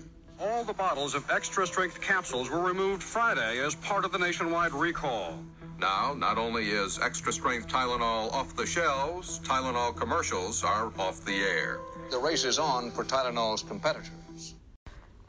All 0.45 0.65
the 0.65 0.73
bottles 0.73 1.15
of 1.15 1.31
extra 1.31 1.65
strength 1.65 2.01
capsules 2.01 2.49
were 2.49 2.59
removed 2.59 3.01
Friday 3.01 3.59
as 3.59 3.75
part 3.75 4.03
of 4.03 4.11
the 4.11 4.17
nationwide 4.17 4.73
recall. 4.73 5.39
Now, 5.79 6.13
not 6.17 6.37
only 6.37 6.69
is 6.69 6.99
extra 6.99 7.31
strength 7.31 7.69
Tylenol 7.69 8.29
off 8.33 8.53
the 8.53 8.65
shelves, 8.65 9.39
Tylenol 9.39 9.95
commercials 9.95 10.61
are 10.61 10.91
off 10.99 11.23
the 11.23 11.37
air. 11.37 11.79
The 12.11 12.17
race 12.17 12.43
is 12.43 12.59
on 12.59 12.91
for 12.91 13.05
Tylenol's 13.05 13.63
competitors. 13.63 14.55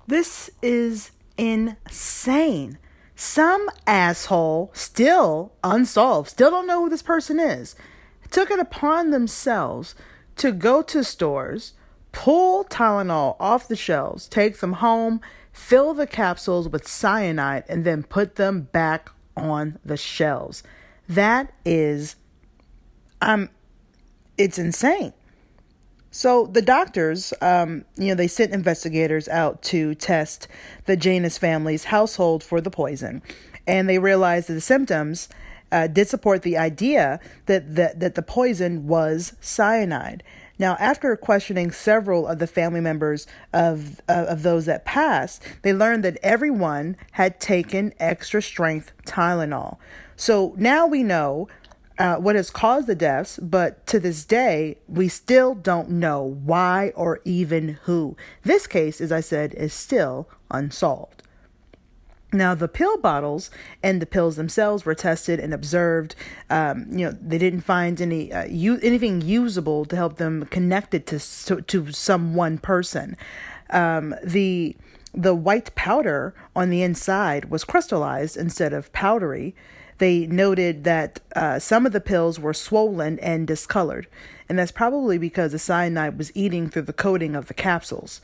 This 0.08 0.50
is 0.62 1.12
insane. 1.38 2.78
Some 3.14 3.70
asshole, 3.86 4.72
still 4.74 5.52
unsolved, 5.62 6.30
still 6.30 6.50
don't 6.50 6.66
know 6.66 6.82
who 6.82 6.90
this 6.90 7.02
person 7.02 7.38
is, 7.38 7.76
took 8.32 8.50
it 8.50 8.58
upon 8.58 9.12
themselves 9.12 9.94
to 10.38 10.50
go 10.50 10.82
to 10.82 11.04
stores, 11.04 11.74
pull 12.14 12.64
Tylenol 12.64 13.36
off 13.38 13.68
the 13.68 13.76
shelves, 13.76 14.28
take 14.28 14.60
them 14.60 14.74
home, 14.74 15.20
fill 15.52 15.92
the 15.92 16.06
capsules 16.06 16.68
with 16.68 16.86
cyanide, 16.88 17.64
and 17.68 17.84
then 17.84 18.04
put 18.04 18.36
them 18.36 18.62
back 18.72 19.10
on 19.36 19.78
the 19.84 19.96
shelves. 19.96 20.62
That 21.08 21.52
is, 21.64 22.16
um, 23.20 23.50
it's 24.38 24.58
insane. 24.58 25.12
So 26.12 26.46
the 26.46 26.62
doctors, 26.62 27.34
um, 27.42 27.84
you 27.96 28.06
know, 28.06 28.14
they 28.14 28.28
sent 28.28 28.52
investigators 28.52 29.28
out 29.28 29.60
to 29.62 29.96
test 29.96 30.46
the 30.84 30.96
Janus 30.96 31.36
family's 31.36 31.84
household 31.84 32.44
for 32.44 32.60
the 32.60 32.70
poison, 32.70 33.20
and 33.66 33.88
they 33.88 33.98
realized 33.98 34.48
that 34.48 34.54
the 34.54 34.60
symptoms 34.60 35.28
uh, 35.72 35.88
did 35.88 36.06
support 36.06 36.42
the 36.42 36.56
idea 36.56 37.18
that, 37.46 37.74
that 37.74 37.98
that 37.98 38.14
the 38.14 38.22
poison 38.22 38.86
was 38.86 39.34
cyanide. 39.40 40.22
Now, 40.58 40.76
after 40.78 41.16
questioning 41.16 41.72
several 41.72 42.26
of 42.26 42.38
the 42.38 42.46
family 42.46 42.80
members 42.80 43.26
of 43.52 44.00
uh, 44.08 44.26
of 44.28 44.42
those 44.42 44.66
that 44.66 44.84
passed, 44.84 45.42
they 45.62 45.72
learned 45.72 46.04
that 46.04 46.18
everyone 46.22 46.96
had 47.12 47.40
taken 47.40 47.92
extra 47.98 48.40
strength 48.40 48.92
Tylenol. 49.04 49.78
So 50.16 50.54
now 50.56 50.86
we 50.86 51.02
know 51.02 51.48
uh, 51.98 52.16
what 52.16 52.36
has 52.36 52.50
caused 52.50 52.86
the 52.86 52.94
deaths, 52.94 53.38
but 53.42 53.84
to 53.88 53.98
this 53.98 54.24
day, 54.24 54.78
we 54.88 55.08
still 55.08 55.54
don't 55.54 55.90
know 55.90 56.22
why 56.22 56.92
or 56.94 57.20
even 57.24 57.78
who. 57.82 58.16
This 58.42 58.66
case, 58.66 59.00
as 59.00 59.12
I 59.12 59.20
said, 59.20 59.54
is 59.54 59.72
still 59.72 60.28
unsolved. 60.50 61.23
Now, 62.34 62.56
the 62.56 62.66
pill 62.66 62.98
bottles 62.98 63.48
and 63.80 64.02
the 64.02 64.06
pills 64.06 64.34
themselves 64.34 64.84
were 64.84 64.94
tested 64.96 65.38
and 65.38 65.54
observed. 65.54 66.16
Um, 66.50 66.86
you 66.90 67.06
know, 67.06 67.16
they 67.20 67.38
didn't 67.38 67.60
find 67.60 68.00
any 68.00 68.32
uh, 68.32 68.44
u- 68.46 68.80
anything 68.82 69.20
usable 69.22 69.84
to 69.84 69.94
help 69.94 70.16
them 70.16 70.46
connect 70.50 70.94
it 70.94 71.06
to 71.06 71.18
to, 71.46 71.62
to 71.62 71.92
some 71.92 72.34
one 72.34 72.58
person. 72.58 73.16
Um, 73.70 74.16
the 74.24 74.76
the 75.14 75.34
white 75.34 75.72
powder 75.76 76.34
on 76.56 76.70
the 76.70 76.82
inside 76.82 77.46
was 77.46 77.62
crystallized 77.62 78.36
instead 78.36 78.72
of 78.72 78.92
powdery. 78.92 79.54
They 79.98 80.26
noted 80.26 80.82
that 80.82 81.20
uh, 81.36 81.60
some 81.60 81.86
of 81.86 81.92
the 81.92 82.00
pills 82.00 82.40
were 82.40 82.52
swollen 82.52 83.20
and 83.20 83.46
discolored, 83.46 84.08
and 84.48 84.58
that's 84.58 84.72
probably 84.72 85.18
because 85.18 85.52
the 85.52 85.58
cyanide 85.60 86.18
was 86.18 86.32
eating 86.34 86.68
through 86.68 86.82
the 86.82 86.92
coating 86.92 87.36
of 87.36 87.46
the 87.46 87.54
capsules. 87.54 88.20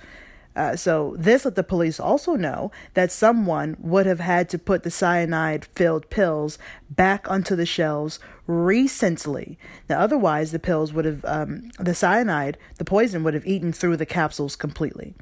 Uh, 0.56 0.74
so, 0.74 1.14
this 1.16 1.44
let 1.44 1.54
the 1.54 1.62
police 1.62 2.00
also 2.00 2.34
know 2.34 2.72
that 2.94 3.12
someone 3.12 3.76
would 3.78 4.04
have 4.04 4.18
had 4.18 4.48
to 4.48 4.58
put 4.58 4.82
the 4.82 4.90
cyanide 4.90 5.64
filled 5.64 6.10
pills 6.10 6.58
back 6.90 7.30
onto 7.30 7.54
the 7.54 7.64
shelves 7.64 8.18
recently. 8.48 9.58
Now, 9.88 10.00
otherwise, 10.00 10.50
the 10.50 10.58
pills 10.58 10.92
would 10.92 11.04
have, 11.04 11.24
um, 11.24 11.70
the 11.78 11.94
cyanide, 11.94 12.58
the 12.78 12.84
poison 12.84 13.22
would 13.22 13.34
have 13.34 13.46
eaten 13.46 13.72
through 13.72 13.96
the 13.96 14.06
capsules 14.06 14.56
completely. 14.56 15.14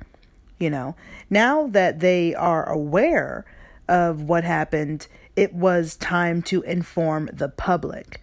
You 0.59 0.70
know, 0.70 0.97
now 1.29 1.66
that 1.68 2.01
they 2.01 2.35
are 2.35 2.68
aware 2.68 3.45
of 3.87 4.22
what 4.22 4.45
happened, 4.45 5.07
it 5.37 5.55
was 5.55 5.97
time 5.97 6.43
to 6.43 6.62
inform 6.62 7.29
the 7.33 7.49
public. 7.49 8.20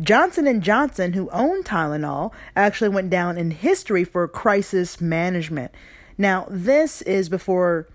Johnson 0.00 0.46
and 0.46 0.62
Johnson, 0.62 1.12
who 1.12 1.28
owned 1.30 1.64
Tylenol, 1.64 2.32
actually 2.56 2.88
went 2.88 3.10
down 3.10 3.38
in 3.38 3.50
history 3.50 4.02
for 4.02 4.26
crisis 4.26 5.00
management. 5.00 5.72
Now, 6.16 6.46
this 6.48 7.02
is 7.02 7.28
before 7.28 7.88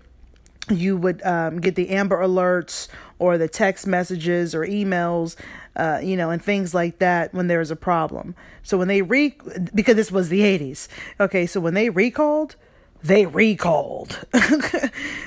you 0.70 0.96
would 0.96 1.22
um, 1.22 1.60
get 1.60 1.74
the 1.74 1.90
Amber 1.90 2.18
Alerts 2.18 2.88
or 3.18 3.38
the 3.38 3.48
text 3.48 3.86
messages 3.86 4.54
or 4.54 4.66
emails, 4.66 5.36
uh, 5.76 6.00
you 6.02 6.16
know, 6.16 6.30
and 6.30 6.42
things 6.42 6.74
like 6.74 6.98
that 6.98 7.34
when 7.34 7.48
there's 7.48 7.70
a 7.70 7.76
problem. 7.76 8.34
So 8.62 8.78
when 8.78 8.88
they 8.88 9.02
re, 9.02 9.34
because 9.74 9.96
this 9.96 10.12
was 10.12 10.28
the 10.28 10.40
80s. 10.40 10.88
Okay, 11.18 11.46
so 11.46 11.60
when 11.60 11.74
they 11.74 11.90
recalled, 11.90 12.56
they 13.02 13.26
recalled. 13.26 14.24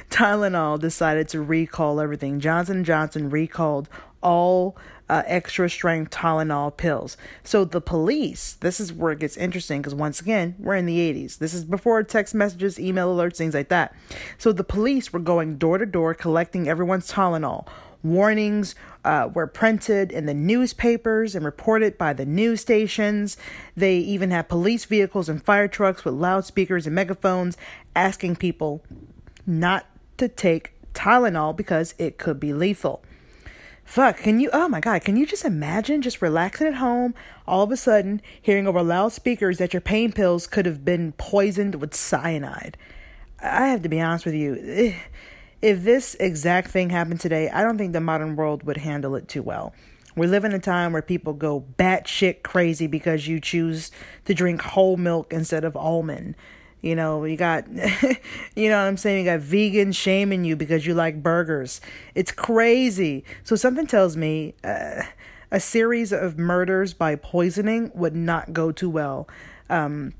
Tylenol 0.09 0.79
decided 0.79 1.27
to 1.29 1.41
recall 1.41 1.99
everything. 1.99 2.39
Johnson 2.39 2.83
Johnson 2.83 3.29
recalled 3.29 3.89
all 4.21 4.77
uh, 5.09 5.23
extra 5.25 5.69
strength 5.69 6.11
Tylenol 6.11 6.75
pills. 6.75 7.17
So 7.43 7.65
the 7.65 7.81
police, 7.81 8.53
this 8.53 8.79
is 8.79 8.93
where 8.93 9.11
it 9.11 9.19
gets 9.19 9.37
interesting 9.37 9.81
because 9.81 9.95
once 9.95 10.19
again, 10.19 10.55
we're 10.59 10.75
in 10.75 10.85
the 10.85 10.97
80s. 10.97 11.37
This 11.37 11.53
is 11.53 11.65
before 11.65 12.01
text 12.03 12.33
messages, 12.33 12.79
email 12.79 13.15
alerts, 13.15 13.37
things 13.37 13.53
like 13.53 13.69
that. 13.69 13.95
So 14.37 14.51
the 14.51 14.63
police 14.63 15.11
were 15.11 15.19
going 15.19 15.57
door 15.57 15.77
to 15.77 15.85
door 15.85 16.13
collecting 16.13 16.67
everyone's 16.67 17.11
Tylenol. 17.11 17.67
Warnings 18.01 18.75
uh, 19.05 19.29
were 19.33 19.47
printed 19.47 20.11
in 20.11 20.25
the 20.25 20.33
newspapers 20.33 21.35
and 21.35 21.45
reported 21.45 21.97
by 21.97 22.11
the 22.11 22.25
news 22.25 22.59
stations. 22.61 23.37
They 23.77 23.97
even 23.97 24.31
had 24.31 24.49
police 24.49 24.83
vehicles 24.83 25.29
and 25.29 25.43
fire 25.43 25.69
trucks 25.69 26.03
with 26.03 26.15
loudspeakers 26.15 26.85
and 26.85 26.95
megaphones 26.95 27.55
asking 27.95 28.35
people 28.37 28.83
not 29.45 29.85
to 30.17 30.27
take 30.27 30.73
Tylenol 30.93 31.55
because 31.55 31.95
it 31.97 32.17
could 32.17 32.39
be 32.39 32.53
lethal. 32.53 33.03
Fuck, 33.85 34.17
can 34.17 34.39
you, 34.39 34.49
oh 34.53 34.67
my 34.67 34.79
God, 34.79 35.03
can 35.03 35.17
you 35.17 35.25
just 35.25 35.45
imagine 35.45 36.01
just 36.01 36.21
relaxing 36.21 36.67
at 36.67 36.75
home, 36.75 37.13
all 37.47 37.63
of 37.63 37.71
a 37.71 37.77
sudden 37.77 38.21
hearing 38.41 38.67
over 38.67 38.81
loudspeakers 38.81 39.57
that 39.57 39.73
your 39.73 39.81
pain 39.81 40.11
pills 40.11 40.47
could 40.47 40.65
have 40.65 40.83
been 40.85 41.11
poisoned 41.13 41.75
with 41.75 41.93
cyanide? 41.93 42.77
I 43.41 43.67
have 43.67 43.83
to 43.83 43.89
be 43.89 44.01
honest 44.01 44.25
with 44.25 44.35
you. 44.35 44.57
Eh, 44.63 44.95
if 45.61 45.83
this 45.83 46.15
exact 46.15 46.69
thing 46.69 46.89
happened 46.89 47.19
today, 47.19 47.49
I 47.49 47.61
don't 47.61 47.77
think 47.77 47.93
the 47.93 48.01
modern 48.01 48.35
world 48.35 48.63
would 48.63 48.77
handle 48.77 49.15
it 49.15 49.27
too 49.27 49.43
well. 49.43 49.73
We 50.15 50.27
live 50.27 50.45
in 50.45 50.53
a 50.53 50.59
time 50.59 50.93
where 50.93 51.01
people 51.01 51.33
go 51.33 51.65
batshit 51.77 52.43
crazy 52.43 52.85
because 52.85 53.27
you 53.27 53.39
choose 53.39 53.91
to 54.25 54.33
drink 54.33 54.61
whole 54.61 54.97
milk 54.97 55.33
instead 55.33 55.63
of 55.63 55.75
almond. 55.75 56.35
You 56.83 56.95
know, 56.95 57.23
you 57.23 57.37
got, 57.37 57.65
you 58.55 58.69
know 58.69 58.77
what 58.77 58.87
I'm 58.87 58.97
saying? 58.97 59.25
You 59.25 59.31
got 59.31 59.39
vegans 59.39 59.95
shaming 59.95 60.43
you 60.43 60.57
because 60.57 60.85
you 60.85 60.93
like 60.93 61.23
burgers. 61.23 61.79
It's 62.13 62.31
crazy. 62.31 63.23
So 63.43 63.55
something 63.55 63.87
tells 63.87 64.17
me 64.17 64.53
uh, 64.65 65.03
a 65.49 65.61
series 65.61 66.11
of 66.11 66.37
murders 66.37 66.93
by 66.93 67.15
poisoning 67.15 67.89
would 67.95 68.15
not 68.15 68.51
go 68.51 68.73
too 68.73 68.89
well. 68.89 69.29
Um, 69.69 70.13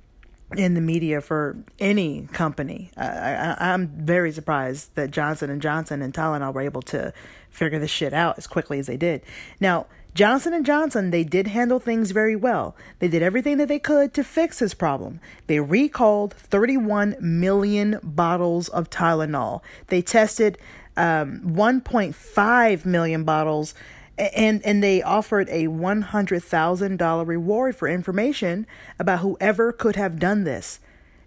in 0.55 0.76
the 0.76 0.82
media 0.82 1.20
for 1.20 1.57
any 1.80 2.28
company. 2.32 2.91
Uh, 2.95 3.55
I, 3.59 3.74
am 3.74 3.88
very 3.88 4.32
surprised 4.32 4.93
that 4.93 5.09
Johnson 5.09 5.49
and 5.49 5.59
Johnson 5.61 6.01
and 6.03 6.14
Tylenol 6.14 6.53
were 6.53 6.61
able 6.61 6.84
to 6.84 7.11
figure 7.49 7.80
this 7.80 7.89
shit 7.89 8.14
out 8.14 8.38
as 8.38 8.45
quickly 8.45 8.78
as 8.78 8.86
they 8.86 8.97
did. 8.97 9.22
Now, 9.59 9.88
Johnson 10.14 10.53
and 10.53 10.66
Johnson, 10.66 11.09
they 11.09 11.24
did 11.24 11.47
handle 11.47 11.80
things 11.80 12.11
very 12.11 12.36
well. 12.36 12.76
They 12.99 13.07
did 13.07 13.24
everything 13.24 13.57
that 13.57 13.68
they 13.68 13.80
could 13.80 14.14
to 14.14 14.24
fix 14.24 14.59
this 14.59 14.76
problem. 14.76 15.20
They 15.47 15.59
recalled 15.59 16.34
31 16.34 17.16
million 17.20 17.99
bottles 18.03 18.70
of 18.70 18.91
Tylenol. 18.91 19.61
They 19.88 20.03
tested 20.03 20.57
um, 20.95 21.41
1.5 21.41 22.86
million 22.86 23.24
bottles 23.24 23.74
and 24.16 24.64
and 24.64 24.84
they 24.84 25.01
offered 25.01 25.49
a 25.49 25.68
$100,000 25.68 27.28
reward 27.28 27.76
for 27.76 27.88
information 27.88 28.68
about 28.99 29.20
whoever 29.22 29.72
could 29.72 29.95
have 29.95 30.20
done 30.20 30.43
this. 30.43 30.80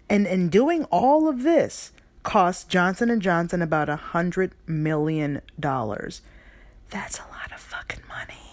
And 0.09 0.25
in 0.25 0.47
doing 0.47 0.85
all 0.85 1.27
of 1.27 1.43
this 1.43 1.91
cost 2.23 2.69
Johnson 2.69 3.09
and 3.09 3.21
Johnson 3.21 3.61
about 3.61 3.89
a 3.89 3.99
100 4.11 4.51
million 4.65 5.41
dollars. 5.59 6.21
That's 6.89 7.19
a 7.19 7.27
lot 7.33 7.51
of 7.53 7.59
fucking 7.59 8.03
money 8.07 8.46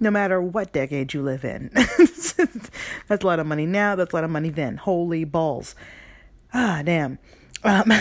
no 0.00 0.10
matter 0.10 0.40
what 0.40 0.72
decade 0.72 1.14
you 1.14 1.22
live 1.22 1.44
in. 1.44 1.70
that's 1.74 3.24
a 3.24 3.26
lot 3.26 3.38
of 3.38 3.46
money 3.46 3.66
now, 3.66 3.94
that's 3.94 4.12
a 4.12 4.16
lot 4.16 4.24
of 4.24 4.30
money 4.30 4.50
then. 4.50 4.76
Holy 4.76 5.24
balls. 5.24 5.74
Ah, 6.52 6.82
damn. 6.84 7.18
Um, 7.64 7.92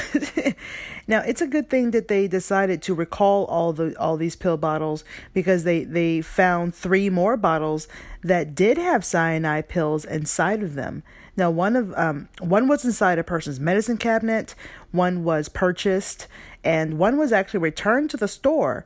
now 1.08 1.22
it's 1.22 1.42
a 1.42 1.48
good 1.48 1.70
thing 1.70 1.92
that 1.92 2.08
they 2.08 2.28
decided 2.28 2.82
to 2.84 2.94
recall 2.94 3.46
all 3.46 3.74
the 3.74 3.98
all 4.00 4.18
these 4.18 4.36
pill 4.36 4.58
bottles 4.58 5.04
because 5.34 5.64
they 5.64 5.84
they 5.84 6.22
found 6.22 6.76
three 6.76 7.10
more 7.10 7.36
bottles 7.36 7.88
that 8.24 8.54
did 8.54 8.78
have 8.78 9.04
cyanide 9.04 9.68
pills 9.68 10.06
inside 10.06 10.62
of 10.62 10.76
them. 10.76 11.04
Now 11.36 11.50
one 11.50 11.76
of 11.76 11.94
um 11.98 12.30
one 12.40 12.68
was 12.68 12.86
inside 12.86 13.18
a 13.18 13.24
person's 13.24 13.60
medicine 13.60 13.98
cabinet, 13.98 14.56
one 14.92 15.24
was 15.24 15.50
purchased, 15.50 16.28
and 16.64 17.00
one 17.00 17.18
was 17.18 17.32
actually 17.32 17.62
returned 17.62 18.10
to 18.12 18.18
the 18.18 18.28
store, 18.28 18.86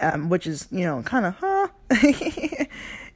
um, 0.00 0.28
which 0.28 0.46
is 0.46 0.68
you 0.70 0.84
know 0.84 1.02
kind 1.02 1.26
of 1.26 1.36
huh. 1.40 1.68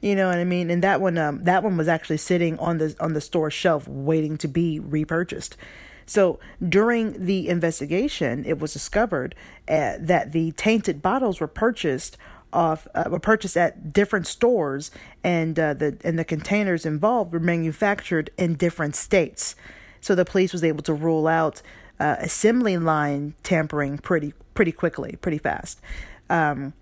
you 0.01 0.15
know 0.15 0.27
what 0.27 0.37
I 0.37 0.43
mean? 0.43 0.69
And 0.69 0.83
that 0.83 1.01
one 1.01 1.17
um 1.17 1.43
that 1.43 1.63
one 1.63 1.77
was 1.77 1.87
actually 1.87 2.17
sitting 2.17 2.57
on 2.59 2.77
the 2.77 2.95
on 2.99 3.13
the 3.13 3.21
store 3.21 3.51
shelf 3.51 3.87
waiting 3.87 4.37
to 4.39 4.47
be 4.47 4.79
repurchased. 4.79 5.57
So 6.05 6.39
during 6.67 7.25
the 7.25 7.47
investigation, 7.47 8.43
it 8.45 8.59
was 8.59 8.73
discovered 8.73 9.35
uh, 9.69 9.93
that 9.99 10.33
the 10.33 10.51
tainted 10.51 11.01
bottles 11.01 11.39
were 11.39 11.47
purchased 11.47 12.17
off 12.51 12.87
uh, 12.93 13.05
were 13.09 13.19
purchased 13.19 13.57
at 13.57 13.91
different 13.91 14.27
stores, 14.27 14.91
and 15.23 15.57
uh, 15.59 15.73
the 15.73 15.97
and 16.03 16.17
the 16.17 16.25
containers 16.25 16.85
involved 16.85 17.33
were 17.33 17.39
manufactured 17.39 18.29
in 18.37 18.55
different 18.55 18.95
states. 18.95 19.55
So 20.01 20.15
the 20.15 20.25
police 20.25 20.53
was 20.53 20.63
able 20.63 20.83
to 20.83 20.93
rule 20.93 21.27
out 21.27 21.61
uh, 21.99 22.17
assembly 22.19 22.77
line 22.77 23.33
tampering 23.43 23.97
pretty 23.97 24.33
pretty 24.53 24.71
quickly, 24.71 25.17
pretty 25.21 25.39
fast. 25.39 25.81
Um, 26.29 26.73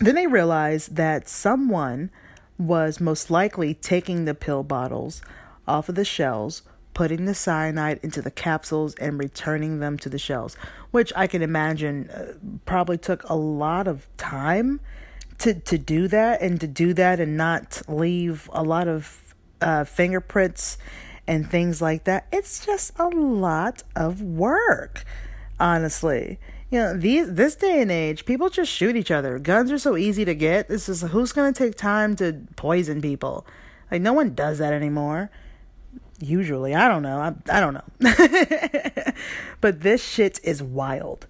then 0.00 0.14
they 0.14 0.26
realized 0.26 0.96
that 0.96 1.28
someone 1.28 2.10
was 2.56 3.00
most 3.00 3.30
likely 3.30 3.74
taking 3.74 4.24
the 4.24 4.34
pill 4.34 4.62
bottles 4.62 5.22
off 5.66 5.88
of 5.88 5.94
the 5.94 6.04
shelves 6.04 6.62
putting 6.98 7.26
the 7.26 7.34
cyanide 7.34 8.00
into 8.02 8.20
the 8.20 8.30
capsules 8.30 8.92
and 8.96 9.20
returning 9.20 9.78
them 9.78 9.96
to 9.96 10.08
the 10.08 10.18
shells, 10.18 10.56
which 10.90 11.12
I 11.14 11.28
can 11.28 11.42
imagine 11.42 12.10
uh, 12.10 12.32
probably 12.66 12.98
took 12.98 13.22
a 13.28 13.36
lot 13.36 13.86
of 13.86 14.08
time 14.16 14.80
to 15.38 15.54
to 15.54 15.78
do 15.78 16.08
that 16.08 16.42
and 16.42 16.60
to 16.60 16.66
do 16.66 16.92
that 16.94 17.20
and 17.20 17.36
not 17.36 17.82
leave 17.86 18.50
a 18.52 18.64
lot 18.64 18.88
of 18.88 19.32
uh, 19.60 19.84
fingerprints 19.84 20.76
and 21.24 21.48
things 21.48 21.80
like 21.80 22.02
that. 22.02 22.26
It's 22.32 22.66
just 22.66 22.98
a 22.98 23.06
lot 23.06 23.84
of 23.94 24.20
work, 24.20 25.04
honestly. 25.60 26.40
You 26.70 26.78
know, 26.80 26.96
these 26.96 27.32
this 27.32 27.54
day 27.54 27.80
and 27.80 27.90
age, 27.90 28.26
people 28.26 28.50
just 28.50 28.70
shoot 28.70 28.94
each 28.94 29.10
other. 29.10 29.38
Guns 29.38 29.72
are 29.72 29.78
so 29.78 29.96
easy 29.96 30.24
to 30.24 30.34
get. 30.34 30.68
This 30.68 30.88
is 30.88 31.00
who's 31.00 31.32
gonna 31.32 31.52
take 31.52 31.76
time 31.76 32.14
to 32.16 32.42
poison 32.56 33.00
people? 33.00 33.46
Like 33.90 34.02
no 34.02 34.12
one 34.12 34.34
does 34.34 34.58
that 34.58 34.72
anymore. 34.72 35.30
Usually, 36.20 36.74
I 36.74 36.88
don't 36.88 37.02
know. 37.02 37.20
I, 37.20 37.56
I 37.56 37.60
don't 37.60 37.74
know. 37.74 39.12
but 39.60 39.80
this 39.80 40.04
shit 40.04 40.40
is 40.42 40.62
wild. 40.62 41.26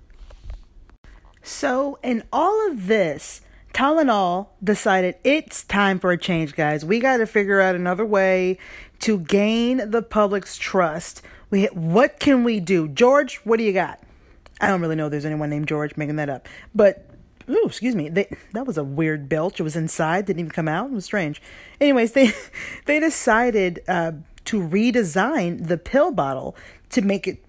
So, 1.43 1.99
in 2.03 2.25
all 2.33 2.71
of 2.71 2.87
this, 2.87 3.43
Tylenol 3.75 4.49
decided 4.65 5.17
it's 5.25 5.63
time 5.63 5.99
for 5.99 6.11
a 6.11 6.19
change, 6.19 6.55
guys. 6.55 6.85
We 6.85 7.01
got 7.01 7.19
to 7.19 7.27
figure 7.27 7.61
out 7.61 7.75
another 7.75 8.05
way 8.05 8.59
to 9.01 9.21
gain 9.21 9.91
the 9.91 10.03
public's 10.03 10.57
trust. 10.57 11.23
We 11.51 11.67
what 11.67 12.19
can 12.19 12.43
we 12.43 12.59
do? 12.59 12.89
George, 12.89 13.37
what 13.45 13.59
do 13.59 13.65
you 13.65 13.73
got? 13.73 14.03
I 14.61 14.69
don't 14.69 14.81
really 14.81 14.97
know 14.97 15.09
there's 15.09 15.25
anyone 15.25 15.51
named 15.51 15.69
George 15.69 15.97
making 15.97 16.17
that 16.17 16.29
up. 16.29 16.49
But 16.75 17.09
ooh, 17.49 17.65
excuse 17.67 17.95
me. 17.95 18.09
They, 18.09 18.29
that 18.53 18.67
was 18.67 18.77
a 18.77 18.85
weird 18.85 19.29
belch. 19.29 19.61
It 19.61 19.63
was 19.63 19.77
inside, 19.77 20.27
didn't 20.27 20.41
even 20.41 20.53
come 20.53 20.69
out. 20.69 20.91
It 20.91 20.95
was 20.95 21.05
strange. 21.05 21.41
Anyways, 21.81 22.13
they 22.15 22.33
they 22.87 23.01
decided 23.01 23.83
uh, 23.89 24.13
to 24.47 24.61
redesign 24.61 25.69
the 25.69 25.79
pill 25.79 26.11
bottle 26.11 26.57
to 26.91 27.03
make 27.03 27.27
it 27.27 27.45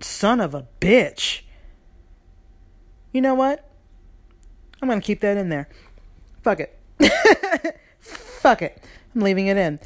son 0.00 0.40
of 0.40 0.54
a 0.54 0.66
bitch. 0.80 1.42
You 3.12 3.20
know 3.20 3.34
what? 3.34 3.68
I'm 4.80 4.88
going 4.88 5.00
to 5.00 5.06
keep 5.06 5.20
that 5.20 5.36
in 5.36 5.48
there. 5.48 5.68
Fuck 6.42 6.60
it. 6.60 6.78
Fuck 8.00 8.62
it. 8.62 8.82
I'm 9.14 9.20
leaving 9.20 9.48
it 9.48 9.56
in. 9.56 9.78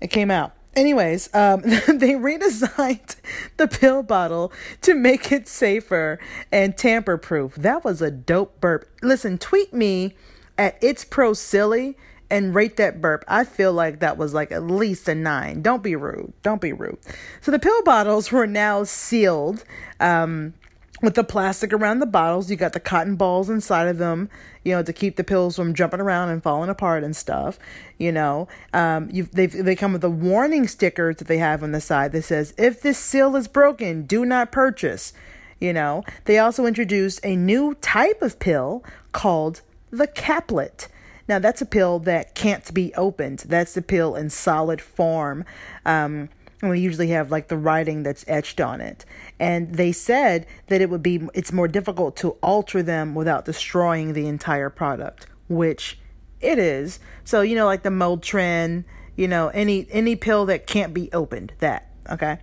It 0.00 0.08
came 0.08 0.30
out. 0.30 0.52
Anyways, 0.76 1.34
um, 1.34 1.62
they 1.62 2.14
redesigned 2.14 3.16
the 3.56 3.66
pill 3.66 4.02
bottle 4.02 4.52
to 4.82 4.94
make 4.94 5.32
it 5.32 5.48
safer 5.48 6.18
and 6.52 6.76
tamper 6.76 7.18
proof. 7.18 7.54
That 7.56 7.84
was 7.84 8.00
a 8.00 8.10
dope 8.10 8.60
burp. 8.60 8.88
Listen, 9.02 9.38
tweet 9.38 9.74
me 9.74 10.14
at 10.56 10.78
It's 10.80 11.04
Pro 11.04 11.32
Silly 11.32 11.96
and 12.30 12.54
rate 12.54 12.76
that 12.76 13.00
burp. 13.00 13.24
I 13.26 13.44
feel 13.44 13.72
like 13.72 13.98
that 14.00 14.16
was 14.16 14.32
like 14.32 14.52
at 14.52 14.62
least 14.62 15.08
a 15.08 15.14
nine. 15.14 15.62
Don't 15.62 15.82
be 15.82 15.96
rude. 15.96 16.32
Don't 16.42 16.60
be 16.60 16.72
rude. 16.72 16.98
So 17.40 17.50
the 17.50 17.58
pill 17.58 17.82
bottles 17.82 18.30
were 18.30 18.46
now 18.46 18.84
sealed 18.84 19.64
um, 19.98 20.54
with 21.00 21.14
the 21.14 21.24
plastic 21.24 21.72
around 21.72 21.98
the 21.98 22.06
bottles. 22.06 22.50
You 22.50 22.56
got 22.56 22.72
the 22.72 22.80
cotton 22.80 23.16
balls 23.16 23.48
inside 23.48 23.88
of 23.88 23.98
them, 23.98 24.28
you 24.64 24.74
know, 24.74 24.82
to 24.82 24.92
keep 24.92 25.16
the 25.16 25.24
pills 25.24 25.56
from 25.56 25.74
jumping 25.74 26.00
around 26.00 26.30
and 26.30 26.42
falling 26.42 26.70
apart 26.70 27.02
and 27.04 27.16
stuff. 27.16 27.58
You 27.98 28.12
know, 28.12 28.48
um, 28.72 29.08
you 29.10 29.24
they 29.24 29.46
they 29.46 29.76
come 29.76 29.92
with 29.92 30.02
the 30.02 30.10
warning 30.10 30.68
stickers 30.68 31.16
that 31.16 31.28
they 31.28 31.38
have 31.38 31.62
on 31.62 31.72
the 31.72 31.80
side 31.80 32.12
that 32.12 32.22
says, 32.22 32.54
"If 32.58 32.82
this 32.82 32.98
seal 32.98 33.36
is 33.36 33.48
broken, 33.48 34.02
do 34.02 34.24
not 34.24 34.52
purchase." 34.52 35.12
You 35.60 35.74
know, 35.74 36.04
they 36.24 36.38
also 36.38 36.64
introduced 36.64 37.20
a 37.22 37.36
new 37.36 37.74
type 37.74 38.22
of 38.22 38.38
pill 38.38 38.82
called 39.12 39.60
the 39.90 40.06
caplet. 40.06 40.88
Now, 41.28 41.38
that's 41.38 41.62
a 41.62 41.66
pill 41.66 42.00
that 42.00 42.34
can't 42.34 42.72
be 42.74 42.92
opened. 42.94 43.44
That's 43.46 43.74
the 43.74 43.82
pill 43.82 44.16
in 44.16 44.30
solid 44.30 44.80
form. 44.80 45.44
Um, 45.86 46.28
and 46.62 46.70
we 46.70 46.80
usually 46.80 47.08
have 47.08 47.30
like 47.30 47.48
the 47.48 47.56
writing 47.56 48.02
that's 48.02 48.24
etched 48.28 48.60
on 48.60 48.80
it. 48.80 49.04
And 49.38 49.74
they 49.74 49.92
said 49.92 50.46
that 50.66 50.80
it 50.80 50.90
would 50.90 51.02
be, 51.02 51.26
it's 51.34 51.52
more 51.52 51.68
difficult 51.68 52.16
to 52.16 52.30
alter 52.42 52.82
them 52.82 53.14
without 53.14 53.44
destroying 53.44 54.12
the 54.12 54.26
entire 54.26 54.70
product, 54.70 55.26
which 55.48 55.98
it 56.40 56.58
is. 56.58 57.00
So, 57.24 57.40
you 57.40 57.54
know, 57.54 57.66
like 57.66 57.82
the 57.82 57.90
Motrin, 57.90 58.84
you 59.16 59.28
know, 59.28 59.48
any, 59.48 59.86
any 59.90 60.16
pill 60.16 60.46
that 60.46 60.66
can't 60.66 60.92
be 60.92 61.10
opened, 61.12 61.52
that, 61.58 61.90
okay? 62.10 62.38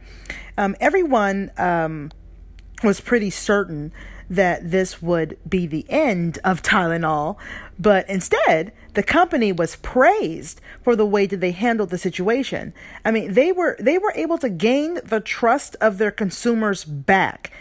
Um, 0.58 0.76
everyone, 0.80 1.52
um, 1.58 2.12
was 2.84 3.02
pretty 3.02 3.30
certain 3.30 3.92
that 4.30 4.72
this 4.72 5.02
would 5.02 5.38
be 5.48 5.66
the 5.66 5.86
end 5.90 6.38
of 6.44 6.62
Tylenol, 6.62 7.38
but 7.80 8.08
instead, 8.10 8.74
the 8.98 9.04
company 9.04 9.52
was 9.52 9.76
praised 9.76 10.60
for 10.82 10.96
the 10.96 11.06
way 11.06 11.28
that 11.28 11.40
they 11.40 11.52
handled 11.52 11.92
the 11.92 12.00
situation. 12.00 12.74
I 13.06 13.12
mean, 13.12 13.34
they 13.36 13.52
were 13.52 13.78
they 13.80 14.00
were 14.00 14.12
able 14.16 14.40
to 14.40 14.50
gain 14.50 14.98
the 15.04 15.20
trust 15.20 15.76
of 15.80 16.00
their 16.00 16.10
consumers 16.10 16.84
back, 16.84 17.52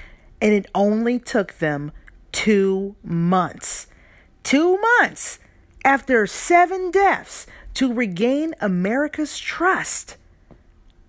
and 0.40 0.54
it 0.54 0.64
only 0.74 1.18
took 1.18 1.58
them 1.58 1.92
2 2.32 2.96
months. 3.04 3.86
2 4.44 4.78
months 4.98 5.38
after 5.84 6.26
7 6.26 6.90
deaths 6.90 7.46
to 7.74 7.92
regain 7.92 8.54
America's 8.58 9.38
trust. 9.38 10.16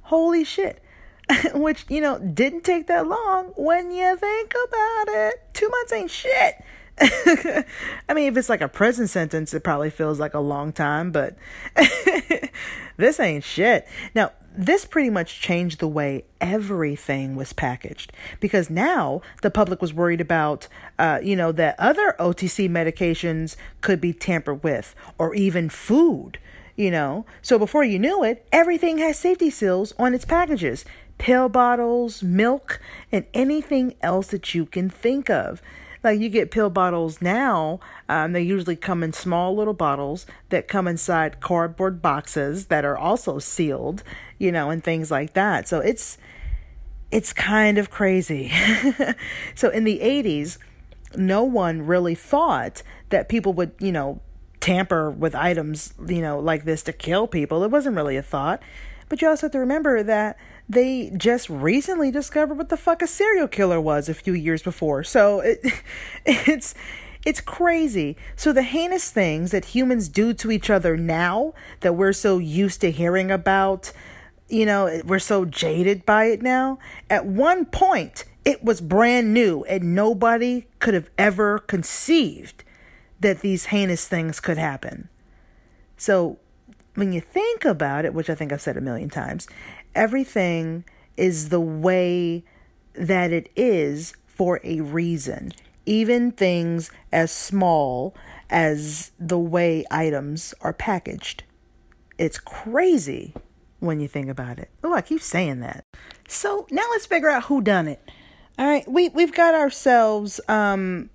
Holy 0.01 0.43
shit. 0.43 0.83
which 1.53 1.85
you 1.87 2.01
know 2.01 2.19
didn't 2.19 2.65
take 2.65 2.87
that 2.87 3.07
long 3.07 3.53
when 3.55 3.91
you 3.91 4.17
think 4.17 4.53
about 4.67 5.07
it. 5.07 5.35
Two 5.53 5.69
months 5.69 5.93
ain't 5.93 6.11
shit. 6.11 6.61
I 6.99 8.13
mean, 8.13 8.31
if 8.31 8.37
it's 8.37 8.49
like 8.49 8.61
a 8.61 8.67
prison 8.67 9.07
sentence, 9.07 9.53
it 9.53 9.63
probably 9.63 9.89
feels 9.89 10.19
like 10.19 10.33
a 10.33 10.39
long 10.39 10.73
time, 10.73 11.11
but 11.11 11.35
this 12.97 13.19
ain't 13.19 13.43
shit. 13.43 13.87
Now, 14.15 14.31
this 14.57 14.85
pretty 14.85 15.11
much 15.11 15.39
changed 15.39 15.79
the 15.79 15.87
way 15.87 16.25
everything 16.41 17.35
was 17.35 17.53
packaged 17.53 18.11
because 18.39 18.71
now 18.71 19.21
the 19.43 19.51
public 19.51 19.79
was 19.79 19.93
worried 19.93 20.19
about, 20.19 20.67
uh, 20.97 21.19
you 21.21 21.35
know, 21.35 21.51
that 21.51 21.75
other 21.77 22.15
OTC 22.19 22.67
medications 22.67 23.55
could 23.81 24.01
be 24.01 24.13
tampered 24.13 24.63
with 24.63 24.95
or 25.19 25.35
even 25.35 25.69
food, 25.69 26.39
you 26.75 26.89
know. 26.89 27.27
So 27.43 27.59
before 27.59 27.83
you 27.83 27.99
knew 27.99 28.23
it, 28.23 28.47
everything 28.51 28.97
has 28.97 29.19
safety 29.19 29.51
seals 29.51 29.93
on 29.99 30.15
its 30.15 30.25
packages 30.25 30.83
pill 31.19 31.49
bottles, 31.49 32.21
milk, 32.21 32.79
and 33.11 33.25
anything 33.33 33.95
else 34.01 34.27
that 34.27 34.53
you 34.53 34.65
can 34.65 34.89
think 34.89 35.29
of. 35.29 35.61
Like 36.03 36.19
you 36.19 36.29
get 36.29 36.51
pill 36.51 36.69
bottles 36.69 37.21
now, 37.21 37.79
um, 38.07 38.33
they 38.33 38.41
usually 38.41 38.75
come 38.75 39.03
in 39.03 39.13
small 39.13 39.55
little 39.55 39.73
bottles 39.73 40.25
that 40.49 40.67
come 40.67 40.87
inside 40.87 41.39
cardboard 41.39 42.01
boxes 42.01 42.67
that 42.67 42.85
are 42.85 42.97
also 42.97 43.39
sealed, 43.39 44.03
you 44.37 44.51
know, 44.51 44.69
and 44.69 44.83
things 44.83 45.11
like 45.11 45.33
that. 45.33 45.67
So 45.67 45.79
it's 45.79 46.17
it's 47.11 47.33
kind 47.33 47.77
of 47.77 47.89
crazy. 47.89 48.51
so 49.55 49.69
in 49.69 49.85
the 49.85 49.99
80s, 49.99 50.57
no 51.15 51.43
one 51.43 51.85
really 51.85 52.15
thought 52.15 52.83
that 53.09 53.29
people 53.29 53.53
would, 53.53 53.71
you 53.79 53.91
know, 53.91 54.19
tamper 54.59 55.09
with 55.09 55.33
items, 55.33 55.93
you 56.05 56.21
know, 56.21 56.39
like 56.39 56.65
this 56.65 56.83
to 56.83 56.93
kill 56.93 57.27
people. 57.27 57.63
It 57.63 57.71
wasn't 57.71 57.95
really 57.95 58.17
a 58.17 58.21
thought. 58.21 58.61
But 59.09 59.21
you 59.21 59.29
also 59.29 59.47
have 59.47 59.53
to 59.53 59.59
remember 59.59 60.03
that 60.03 60.37
they 60.69 61.11
just 61.15 61.49
recently 61.49 62.11
discovered 62.11 62.57
what 62.57 62.69
the 62.69 62.77
fuck 62.77 63.01
a 63.01 63.07
serial 63.07 63.47
killer 63.47 63.79
was 63.79 64.09
a 64.09 64.13
few 64.13 64.33
years 64.33 64.61
before. 64.61 65.03
So 65.03 65.39
it, 65.39 65.59
it's 66.25 66.75
it's 67.25 67.41
crazy. 67.41 68.15
So 68.35 68.53
the 68.53 68.63
heinous 68.63 69.11
things 69.11 69.51
that 69.51 69.65
humans 69.65 70.07
do 70.07 70.33
to 70.33 70.51
each 70.51 70.69
other 70.69 70.95
now 70.95 71.53
that 71.81 71.93
we're 71.93 72.13
so 72.13 72.37
used 72.37 72.81
to 72.81 72.91
hearing 72.91 73.31
about 73.31 73.91
you 74.49 74.65
know, 74.65 75.01
we're 75.05 75.19
so 75.19 75.45
jaded 75.45 76.05
by 76.05 76.25
it 76.25 76.41
now. 76.41 76.79
At 77.09 77.25
one 77.25 77.65
point, 77.65 78.23
it 78.45 78.63
was 78.63 78.79
brand 78.79 79.33
new, 79.33 79.63
and 79.65 79.93
nobody 79.93 80.67
could 80.79 80.93
have 80.93 81.09
ever 81.17 81.59
conceived 81.59 82.63
that 83.19 83.41
these 83.41 83.65
heinous 83.65 84.07
things 84.07 84.39
could 84.39 84.57
happen. 84.57 85.09
So, 85.97 86.39
when 86.95 87.11
you 87.11 87.21
think 87.21 87.65
about 87.65 88.05
it, 88.05 88.13
which 88.13 88.29
I 88.29 88.35
think 88.35 88.51
I've 88.51 88.61
said 88.61 88.77
a 88.77 88.81
million 88.81 89.09
times, 89.09 89.47
everything 89.97 90.85
is 91.17 91.49
the 91.49 91.59
way 91.59 92.45
that 92.93 93.33
it 93.33 93.49
is 93.55 94.13
for 94.27 94.61
a 94.63 94.79
reason. 94.79 95.51
Even 95.85 96.31
things 96.31 96.91
as 97.11 97.31
small 97.31 98.15
as 98.49 99.11
the 99.19 99.39
way 99.39 99.83
items 99.89 100.53
are 100.61 100.73
packaged. 100.73 101.43
It's 102.17 102.37
crazy 102.39 103.33
when 103.79 103.99
you 103.99 104.07
think 104.07 104.29
about 104.29 104.59
it. 104.59 104.69
Oh, 104.83 104.93
I 104.93 105.01
keep 105.01 105.21
saying 105.21 105.59
that. 105.61 105.85
So 106.27 106.67
now 106.71 106.83
let's 106.91 107.05
figure 107.05 107.29
out 107.29 107.45
who 107.45 107.61
done 107.61 107.87
it. 107.87 108.01
All 108.59 108.65
right, 108.65 108.87
we 108.89 109.09
we've 109.09 109.33
got 109.33 109.53
ourselves 109.53 110.39
um 110.47 111.09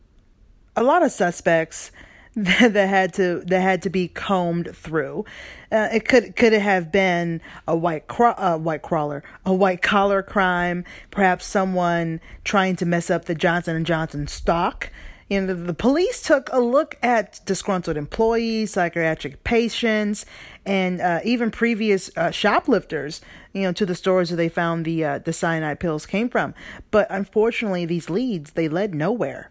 a 0.76 0.82
lot 0.82 1.02
of 1.02 1.10
suspects 1.10 1.90
that, 2.36 2.88
had 2.88 3.12
to 3.14 3.42
that 3.46 3.60
had 3.60 3.82
to 3.82 3.90
be 3.90 4.08
combed 4.08 4.74
through. 4.74 5.26
Uh, 5.70 5.88
it 5.92 6.08
could 6.08 6.34
could 6.34 6.54
have 6.54 6.90
been 6.90 7.42
a 7.68 7.76
white 7.76 8.06
cro- 8.06 8.34
uh, 8.38 8.56
white 8.56 8.80
crawler, 8.80 9.22
a 9.44 9.52
white 9.52 9.82
collar 9.82 10.22
crime, 10.22 10.82
perhaps 11.10 11.44
someone 11.44 12.20
trying 12.42 12.74
to 12.76 12.86
mess 12.86 13.10
up 13.10 13.26
the 13.26 13.34
Johnson 13.34 13.76
and 13.76 13.84
Johnson 13.84 14.26
stock. 14.26 14.90
You 15.28 15.42
know, 15.42 15.48
the, 15.48 15.54
the 15.54 15.74
police 15.74 16.22
took 16.22 16.48
a 16.52 16.60
look 16.60 16.96
at 17.02 17.40
disgruntled 17.44 17.98
employees, 17.98 18.72
psychiatric 18.72 19.44
patients, 19.44 20.24
and 20.64 21.02
uh, 21.02 21.20
even 21.24 21.50
previous 21.50 22.10
uh, 22.16 22.30
shoplifters. 22.30 23.20
You 23.52 23.64
know, 23.64 23.72
to 23.72 23.84
the 23.84 23.94
stores 23.94 24.30
where 24.30 24.38
they 24.38 24.48
found 24.48 24.86
the 24.86 25.04
uh, 25.04 25.18
the 25.18 25.34
cyanide 25.34 25.80
pills 25.80 26.06
came 26.06 26.30
from. 26.30 26.54
But 26.90 27.08
unfortunately, 27.10 27.84
these 27.84 28.08
leads 28.08 28.52
they 28.52 28.70
led 28.70 28.94
nowhere. 28.94 29.50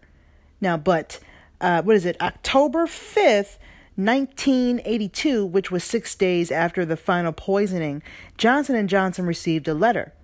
Now, 0.60 0.76
but 0.76 1.20
uh, 1.62 1.82
what 1.82 1.96
is 1.96 2.04
it? 2.04 2.20
October 2.20 2.86
fifth. 2.86 3.58
1982, 3.96 5.44
which 5.44 5.70
was 5.70 5.84
6 5.84 6.14
days 6.14 6.50
after 6.50 6.86
the 6.86 6.96
final 6.96 7.30
poisoning, 7.30 8.02
Johnson 8.38 8.74
and 8.74 8.88
Johnson 8.88 9.26
received 9.26 9.68
a 9.68 9.74
letter. 9.74 10.14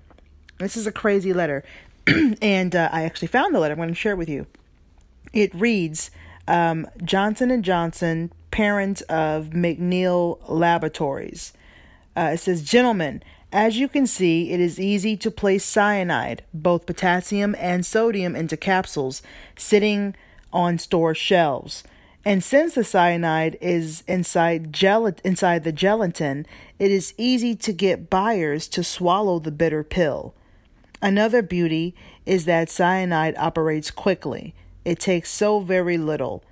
This 0.57 0.75
is 0.75 0.87
a 0.87 0.91
crazy 0.91 1.35
letter, 1.35 1.63
and 2.41 2.75
uh, 2.75 2.89
I 2.91 3.03
actually 3.03 3.29
found 3.29 3.55
the 3.55 3.61
letter. 3.61 3.73
I'm 3.73 3.79
going 3.79 3.91
to 3.91 3.95
share 3.95 4.13
it 4.13 4.17
with 4.17 4.31
you 4.31 4.47
it 5.33 5.55
reads 5.55 6.11
um, 6.47 6.87
Johnson 7.03 7.51
and 7.51 7.65
Johnson, 7.65 8.33
parent 8.51 9.03
of 9.03 9.51
McNeil 9.51 10.39
Laboratories. 10.49 11.53
Uh, 12.17 12.31
it 12.35 12.39
says, 12.39 12.63
gentlemen, 12.63 13.23
as 13.53 13.79
you 13.79 13.89
can 13.89 14.07
see, 14.07 14.51
it 14.51 14.61
is 14.61 14.81
easy 14.81 15.17
to 15.17 15.31
place 15.31 15.65
cyanide, 15.65 16.43
both 16.53 16.87
potassium 16.87 17.55
and 17.59 17.85
sodium, 17.87 18.35
into 18.35 18.57
capsules 18.57 19.23
sitting 19.57 20.15
on 20.53 20.79
store 20.79 21.15
shelves. 21.15 21.85
And 22.25 22.43
since 22.43 22.75
the 22.75 22.85
cyanide 22.85 23.57
is 23.61 24.03
inside 24.07 24.73
gel- 24.73 25.15
inside 25.25 25.65
the 25.65 25.73
gelatin, 25.73 26.47
it 26.79 26.91
is 26.91 27.15
easy 27.17 27.55
to 27.57 27.73
get 27.73 28.11
buyers 28.11 28.69
to 28.69 28.85
swallow 28.85 29.39
the 29.39 29.51
bitter 29.51 29.83
pill. 29.83 30.35
Another 31.01 31.43
beauty 31.43 31.95
is 32.27 32.45
that 32.45 32.69
cyanide 32.69 33.37
operates 33.39 33.91
quickly. 33.91 34.55
It 34.85 34.99
takes 34.99 35.31
so 35.31 35.61
very 35.61 35.97
little, 35.97 36.43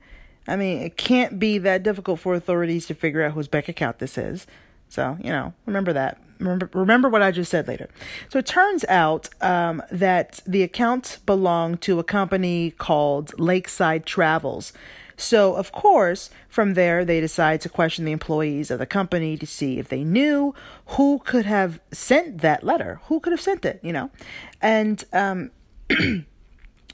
I 0.48 0.56
mean, 0.56 0.80
it 0.80 0.96
can't 0.96 1.40
be 1.40 1.58
that 1.58 1.82
difficult 1.82 2.20
for 2.20 2.36
authorities 2.36 2.86
to 2.86 2.94
figure 2.94 3.24
out 3.24 3.32
whose 3.32 3.48
bank 3.48 3.68
account 3.68 3.98
this 3.98 4.16
is. 4.16 4.46
So, 4.90 5.18
you 5.20 5.32
know, 5.32 5.56
remember 5.66 5.92
that. 5.92 6.22
Remember, 6.38 6.70
remember 6.74 7.10
what 7.10 7.24
I 7.24 7.32
just 7.32 7.50
said 7.50 7.68
later. 7.68 7.90
So 8.30 8.38
it 8.38 8.46
turns 8.46 8.86
out 8.86 9.28
um, 9.42 9.82
that 9.92 10.42
the 10.46 10.62
account 10.62 11.18
belonged 11.26 11.82
to 11.82 11.98
a 11.98 12.04
company 12.04 12.76
called 12.78 13.34
Lakeside 13.40 14.06
Travels. 14.06 14.72
So, 15.20 15.56
of 15.56 15.72
course, 15.72 16.30
from 16.48 16.76
there, 16.76 17.04
they 17.04 17.20
decide 17.20 17.60
to 17.62 17.70
question 17.70 18.06
the 18.06 18.12
employees 18.12 18.70
of 18.70 18.78
the 18.78 18.86
company 18.86 19.36
to 19.38 19.48
see 19.48 19.80
if 19.80 19.90
they 19.90 20.04
knew 20.04 20.54
who 20.86 21.20
could 21.26 21.46
have 21.46 21.80
sent 21.92 22.40
that 22.42 22.64
letter, 22.64 23.02
who 23.06 23.20
could 23.20 23.32
have 23.32 23.42
sent 23.42 23.66
it, 23.66 23.80
you 23.82 23.92
know. 23.92 24.12
And 24.62 25.04
um, 25.12 25.50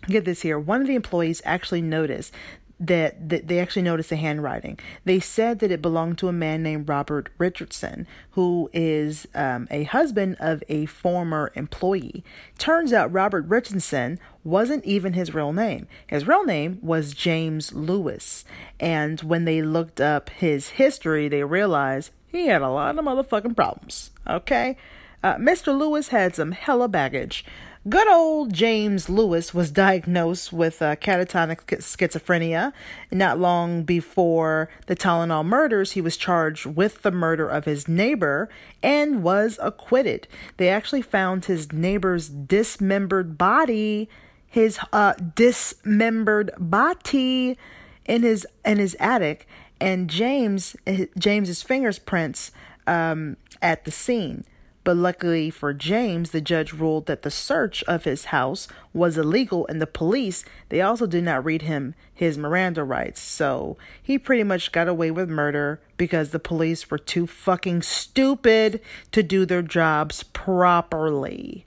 get 0.07 0.26
this 0.26 0.41
here 0.41 0.57
one 0.57 0.82
of 0.82 0.88
the 0.88 0.95
employees 0.95 1.41
actually 1.45 1.82
noticed 1.82 2.34
that, 2.80 3.30
that 3.30 3.47
they 3.47 3.59
actually 3.59 3.82
noticed 3.82 4.09
the 4.09 4.15
handwriting. 4.15 4.80
They 5.05 5.19
said 5.19 5.59
that 5.59 5.71
it 5.71 5.82
belonged 5.82 6.17
to 6.19 6.28
a 6.28 6.34
man 6.34 6.63
named 6.63 6.89
Robert 6.89 7.30
Richardson, 7.38 8.07
who 8.32 8.69
is 8.74 9.28
um, 9.36 9.67
a 9.71 9.84
husband 9.84 10.38
of 10.39 10.63
a 10.67 10.86
former 10.86 11.51
employee. 11.55 12.24
Turns 12.57 12.91
out 12.91 13.11
Robert 13.13 13.45
Richardson 13.47 14.19
wasn't 14.43 14.84
even 14.86 15.13
his 15.13 15.34
real 15.34 15.53
name. 15.53 15.88
His 16.07 16.28
real 16.28 16.43
name 16.43 16.80
was 16.82 17.13
James 17.13 17.74
Lewis. 17.74 18.43
And 18.80 19.21
when 19.21 19.45
they 19.45 19.61
looked 19.61 20.01
up 20.01 20.30
his 20.30 20.69
history, 20.69 21.28
they 21.28 21.43
realized 21.43 22.11
he 22.28 22.47
had 22.47 22.61
a 22.61 22.69
lot 22.69 22.97
of 22.97 23.05
motherfucking 23.05 23.55
problems. 23.55 24.11
Okay? 24.28 24.76
Uh, 25.24 25.36
Mr. 25.36 25.78
Lewis 25.78 26.09
had 26.09 26.36
some 26.36 26.51
hella 26.51 26.89
baggage. 26.89 27.45
Good 27.89 28.07
old 28.07 28.53
James 28.53 29.09
Lewis 29.09 29.53
was 29.53 29.69
diagnosed 29.69 30.53
with 30.53 30.81
uh, 30.81 30.95
catatonic 30.95 31.65
schizophrenia. 31.81 32.71
Not 33.11 33.39
long 33.39 33.84
before 33.84 34.69
the 34.86 34.95
Tylenol 34.95 35.45
murders, 35.45 35.91
he 35.91 35.99
was 35.99 36.15
charged 36.15 36.65
with 36.65 37.01
the 37.01 37.11
murder 37.11 37.45
of 37.45 37.65
his 37.65 37.89
neighbor 37.89 38.47
and 38.81 39.21
was 39.21 39.59
acquitted. 39.61 40.29
They 40.55 40.69
actually 40.69 41.01
found 41.01 41.43
his 41.43 41.73
neighbor's 41.73 42.29
dismembered 42.29 43.38
body, 43.38 44.07
his 44.47 44.79
uh, 44.93 45.15
dismembered 45.36 46.51
body, 46.57 47.57
in 48.05 48.23
his 48.23 48.47
in 48.63 48.77
his 48.77 48.95
attic, 48.97 49.45
and 49.81 50.09
James 50.09 50.77
James's 51.17 51.61
fingerprints 51.61 52.51
um, 52.88 53.36
at 53.61 53.84
the 53.84 53.91
scene. 53.91 54.45
But 54.84 54.97
luckily 54.97 55.49
for 55.49 55.73
James, 55.73 56.31
the 56.31 56.41
judge 56.41 56.73
ruled 56.73 57.05
that 57.05 57.21
the 57.21 57.31
search 57.31 57.84
of 57.84 58.03
his 58.03 58.25
house 58.25 58.67
was 58.93 59.17
illegal 59.17 59.65
and 59.67 59.81
the 59.81 59.88
police, 59.88 60.43
they 60.69 60.81
also 60.81 61.05
did 61.05 61.23
not 61.23 61.45
read 61.45 61.61
him 61.61 61.95
his 62.13 62.38
Miranda 62.38 62.84
rights. 62.84 63.21
So 63.21 63.77
he 64.01 64.17
pretty 64.17 64.43
much 64.43 64.71
got 64.71 64.89
away 64.89 65.09
with 65.09 65.29
murder 65.29 65.79
because 65.95 66.31
the 66.31 66.39
police 66.39 66.91
were 66.91 66.97
too 66.97 67.27
fucking 67.27 67.84
stupid 67.84 68.81
to 69.11 69.23
do 69.23 69.45
their 69.45 69.61
jobs 69.61 70.23
properly. 70.23 71.65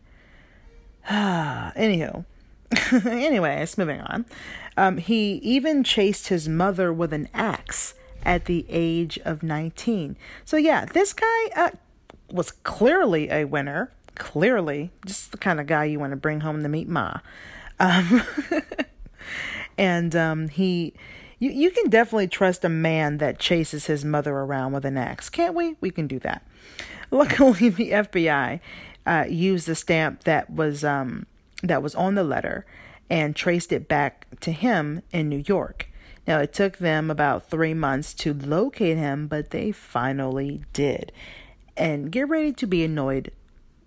Anywho. 1.09 2.25
Anyways, 3.07 3.79
moving 3.79 4.01
on. 4.01 4.27
Um, 4.77 4.99
he 4.99 5.35
even 5.37 5.85
chased 5.85 6.29
his 6.29 6.49
mother 6.49 6.93
with 6.93 7.13
an 7.13 7.29
axe 7.33 7.95
at 8.25 8.45
the 8.45 8.67
age 8.69 9.19
of 9.25 9.43
19. 9.43 10.17
So 10.45 10.57
yeah, 10.57 10.85
this 10.85 11.13
guy 11.13 11.47
uh, 11.55 11.71
was 12.31 12.51
clearly 12.51 13.31
a 13.31 13.45
winner. 13.45 13.93
Clearly, 14.15 14.91
just 15.05 15.31
the 15.33 15.39
kind 15.39 15.61
of 15.61 15.67
guy 15.67 15.85
you 15.85 15.99
want 15.99 16.13
to 16.13 16.17
bring 16.17 16.41
home 16.41 16.63
to 16.63 16.69
meet 16.69 16.89
Ma. 16.89 17.19
Um, 17.79 18.23
and 19.79 20.17
um, 20.17 20.49
he, 20.49 20.95
you, 21.39 21.51
you 21.51 21.71
can 21.71 21.91
definitely 21.91 22.29
trust 22.29 22.65
a 22.65 22.71
man 22.71 23.19
that 23.19 23.39
chases 23.39 23.87
his 23.87 24.07
mother 24.07 24.33
around 24.35 24.73
with 24.73 24.87
an 24.87 24.97
axe, 24.97 25.29
can't 25.29 25.55
we? 25.55 25.77
We 25.83 25.91
can 25.91 26.07
do 26.07 26.19
that. 26.21 26.47
Luckily, 27.11 27.69
the 27.69 27.91
FBI 27.91 28.61
uh, 29.05 29.25
used 29.29 29.67
the 29.67 29.75
stamp 29.75 30.25
that 30.25 30.49
was 30.49 30.83
um, 30.83 31.27
that 31.63 31.83
was 31.83 31.95
on 31.95 32.15
the 32.15 32.25
letter 32.25 32.65
and 33.09 33.37
traced 33.37 33.73
it 33.73 33.87
back 33.87 34.27
to 34.41 34.53
him 34.53 35.03
in 35.13 35.29
New 35.29 35.43
York. 35.47 35.89
Now, 36.27 36.41
it 36.41 36.53
took 36.53 36.79
them 36.79 37.11
about 37.11 37.49
three 37.49 37.75
months 37.75 38.13
to 38.15 38.35
locate 38.35 38.97
him, 38.97 39.29
but 39.29 39.51
they 39.51 39.71
finally 39.71 40.65
did. 40.73 41.13
And 41.77 42.11
get 42.11 42.29
ready 42.29 42.53
to 42.53 42.67
be 42.67 42.85
annoyed. 42.85 43.33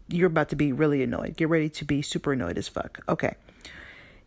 You're 0.08 0.28
about 0.28 0.50
to 0.50 0.56
be 0.56 0.72
really 0.72 1.04
annoyed. 1.04 1.38
Get 1.38 1.50
ready 1.50 1.70
to 1.70 1.86
be 1.86 2.02
super 2.02 2.34
annoyed 2.34 2.58
as 2.58 2.68
fuck. 2.68 3.00
Okay. 3.08 3.36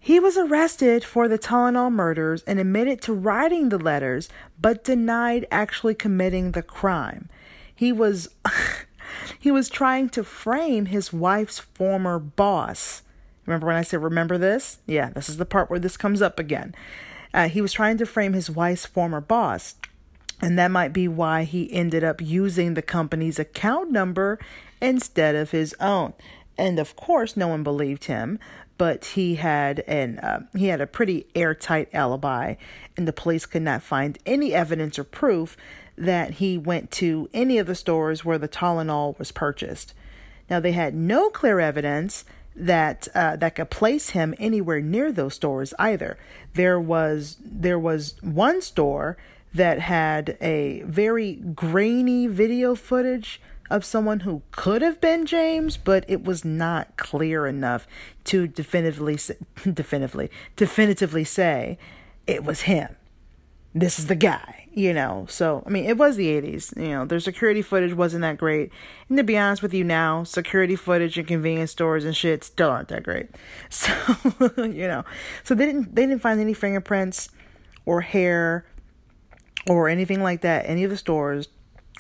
He 0.05 0.19
was 0.19 0.37
arrested 0.37 1.05
for 1.05 1.29
the 1.29 1.39
Tylenol 1.39 1.93
murders 1.93 2.43
and 2.43 2.59
admitted 2.59 3.01
to 3.03 3.13
writing 3.13 3.69
the 3.69 3.79
letters, 3.79 4.29
but 4.61 4.83
denied 4.83 5.47
actually 5.53 5.95
committing 5.95 6.53
the 6.53 6.63
crime. 6.63 7.29
He 7.73 7.93
was 7.93 8.29
he 9.39 9.53
was 9.53 9.69
trying 9.69 10.09
to 10.11 10.25
frame 10.25 10.87
his 10.87 11.13
wife's 11.13 11.61
former 11.61 12.19
boss. 12.19 13.03
Remember 13.47 13.69
when 13.69 13.77
I 13.77 13.83
said 13.83 14.03
remember 14.03 14.39
this? 14.39 14.79
Yeah, 14.87 15.11
this 15.11 15.29
is 15.29 15.37
the 15.37 15.47
part 15.47 15.71
where 15.71 15.79
this 15.79 15.97
comes 15.97 16.21
up 16.21 16.39
again. 16.39 16.75
Uh, 17.33 17.49
he 17.49 17.61
was 17.61 17.73
trying 17.73 17.97
to 17.99 18.07
frame 18.07 18.33
his 18.33 18.51
wife's 18.51 18.87
former 18.87 19.21
boss, 19.21 19.77
and 20.43 20.59
that 20.59 20.73
might 20.73 20.93
be 20.93 21.07
why 21.07 21.45
he 21.45 21.73
ended 21.73 22.03
up 22.03 22.21
using 22.21 22.75
the 22.75 22.83
company's 22.83 23.39
account 23.39 23.93
number 23.93 24.41
instead 24.81 25.37
of 25.37 25.53
his 25.53 25.75
own. 25.81 26.13
And 26.59 26.79
of 26.81 26.97
course, 26.97 27.37
no 27.37 27.49
one 27.49 27.63
believed 27.63 28.05
him, 28.05 28.41
but 28.77 29.05
he 29.05 29.37
had 29.37 29.81
an 29.87 30.19
uh, 30.19 30.41
he 30.55 30.67
had 30.67 30.81
a 30.81 30.87
pretty 30.87 31.27
airtight 31.35 31.89
alibi, 31.95 32.57
and 32.97 33.07
the 33.07 33.13
police 33.13 33.47
could 33.47 33.63
not 33.63 33.83
find 33.83 34.19
any 34.27 34.53
evidence 34.53 34.99
or 34.99 35.05
proof 35.05 35.57
that 35.97 36.33
he 36.33 36.59
went 36.59 36.91
to 36.91 37.29
any 37.33 37.59
of 37.59 37.67
the 37.67 37.75
stores 37.75 38.25
where 38.25 38.39
the 38.39 38.49
Tylenol 38.49 39.17
was 39.19 39.31
purchased. 39.31 39.95
Now 40.51 40.59
they 40.59 40.73
had 40.73 40.95
no 40.95 41.31
clear 41.31 41.61
evidence 41.61 42.25
that 42.57 43.09
uh, 43.15 43.37
that 43.37 43.55
could 43.55 43.71
place 43.71 44.11
him 44.11 44.35
anywhere 44.39 44.81
near 44.81 45.13
those 45.13 45.35
stores 45.35 45.73
either. 45.79 46.19
There 46.55 46.81
was 46.81 47.37
there 47.41 47.79
was 47.79 48.17
one 48.23 48.61
store 48.61 49.17
that 49.55 49.81
had 49.81 50.37
a 50.41 50.83
very 50.87 51.35
grainy 51.35 52.27
video 52.27 52.75
footage 52.75 53.41
of 53.71 53.85
someone 53.85 54.21
who 54.21 54.43
could 54.51 54.83
have 54.83 55.01
been 55.01 55.25
James, 55.25 55.77
but 55.77 56.05
it 56.09 56.25
was 56.25 56.45
not 56.45 56.97
clear 56.97 57.47
enough 57.47 57.87
to 58.25 58.47
definitively 58.47 59.19
definitively 59.73 60.31
definitively 60.57 61.25
say 61.25 61.79
it 62.27 62.45
was 62.45 62.63
him. 62.63 62.97
This 63.75 63.99
is 63.99 64.07
the 64.07 64.17
guy 64.17 64.63
you 64.75 64.93
know? 64.93 65.27
So 65.29 65.63
i 65.67 65.71
mean 65.71 65.85
it 65.85 65.97
was 65.97 66.17
the 66.17 66.29
80s 66.29 66.77
you 66.77 66.89
know? 66.89 67.05
Their 67.05 67.21
security 67.21 67.63
footage 67.63 67.95
wasn't 67.95 68.23
that 68.23 68.39
great. 68.39 68.71
And 69.09 69.19
to 69.19 69.25
be 69.25 69.37
honest 69.37 69.63
with 69.63 69.75
you 69.75 69.85
now 69.85 70.25
security 70.25 70.77
footage 70.77 71.19
in 71.19 71.27
convenience 71.27 71.71
stores 71.71 72.05
and 72.05 72.17
shit 72.17 72.45
still 72.45 72.71
aren't 72.71 72.89
that 72.89 73.03
great. 73.03 73.29
So 73.71 73.93
you 74.57 74.89
know? 74.89 75.05
So 75.45 75.55
they 75.55 75.67
didn't 75.67 75.95
they 75.95 76.07
didn't 76.07 76.23
find 76.23 76.41
any 76.41 76.55
fingerprints 76.55 77.31
or 77.85 78.01
hair 78.01 78.65
or 79.69 79.89
anything 79.89 80.23
like 80.23 80.41
that 80.41 80.65
any 80.67 80.85
of 80.85 80.91
the 80.91 80.97
stores 80.97 81.49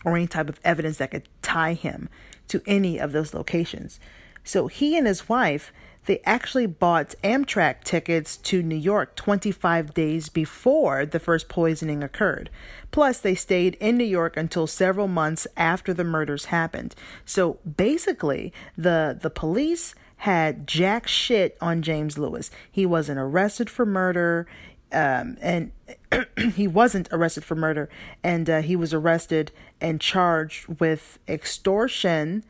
or 0.04 0.16
any 0.16 0.26
type 0.26 0.48
of 0.48 0.60
evidence 0.64 0.98
that 0.98 1.10
could 1.10 1.28
tie 1.42 1.74
him 1.74 2.08
to 2.48 2.62
any 2.66 2.98
of 2.98 3.12
those 3.12 3.34
locations 3.34 4.00
so 4.44 4.66
he 4.66 4.96
and 4.96 5.06
his 5.06 5.28
wife 5.28 5.72
they 6.06 6.20
actually 6.24 6.66
bought 6.66 7.14
Amtrak 7.22 7.84
tickets 7.84 8.36
to 8.38 8.62
New 8.62 8.76
York 8.76 9.14
25 9.14 9.94
days 9.94 10.28
before 10.28 11.06
the 11.06 11.20
first 11.20 11.48
poisoning 11.48 12.02
occurred. 12.02 12.50
Plus, 12.90 13.20
they 13.20 13.36
stayed 13.36 13.76
in 13.76 13.96
New 13.96 14.04
York 14.04 14.36
until 14.36 14.66
several 14.66 15.06
months 15.06 15.46
after 15.56 15.94
the 15.94 16.04
murders 16.04 16.46
happened. 16.46 16.96
So 17.24 17.58
basically, 17.76 18.52
the, 18.76 19.16
the 19.20 19.30
police 19.30 19.94
had 20.18 20.66
jack 20.66 21.06
shit 21.06 21.56
on 21.60 21.82
James 21.82 22.18
Lewis. 22.18 22.50
He 22.70 22.84
wasn't 22.84 23.18
arrested 23.18 23.70
for 23.70 23.86
murder. 23.86 24.46
Um, 24.92 25.38
and 25.40 25.72
he 26.54 26.68
wasn't 26.68 27.08
arrested 27.12 27.44
for 27.44 27.54
murder, 27.54 27.88
and 28.22 28.48
uh, 28.50 28.62
he 28.62 28.76
was 28.76 28.92
arrested 28.92 29.50
and 29.80 30.00
charged 30.00 30.80
with 30.80 31.18
extortion 31.26 32.44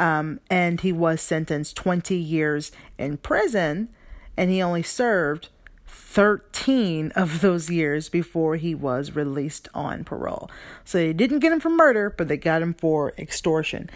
um, 0.00 0.40
and 0.48 0.80
he 0.80 0.92
was 0.92 1.20
sentenced 1.20 1.76
20 1.76 2.16
years 2.16 2.72
in 2.96 3.18
prison, 3.18 3.90
and 4.34 4.50
he 4.50 4.62
only 4.62 4.82
served 4.82 5.50
13 5.86 7.12
of 7.14 7.42
those 7.42 7.68
years 7.68 8.08
before 8.08 8.56
he 8.56 8.74
was 8.74 9.14
released 9.14 9.68
on 9.74 10.04
parole. 10.04 10.50
So 10.86 10.96
they 10.96 11.12
didn't 11.12 11.40
get 11.40 11.52
him 11.52 11.60
for 11.60 11.68
murder, 11.68 12.08
but 12.16 12.28
they 12.28 12.38
got 12.38 12.62
him 12.62 12.72
for 12.72 13.12
extortion. 13.18 13.90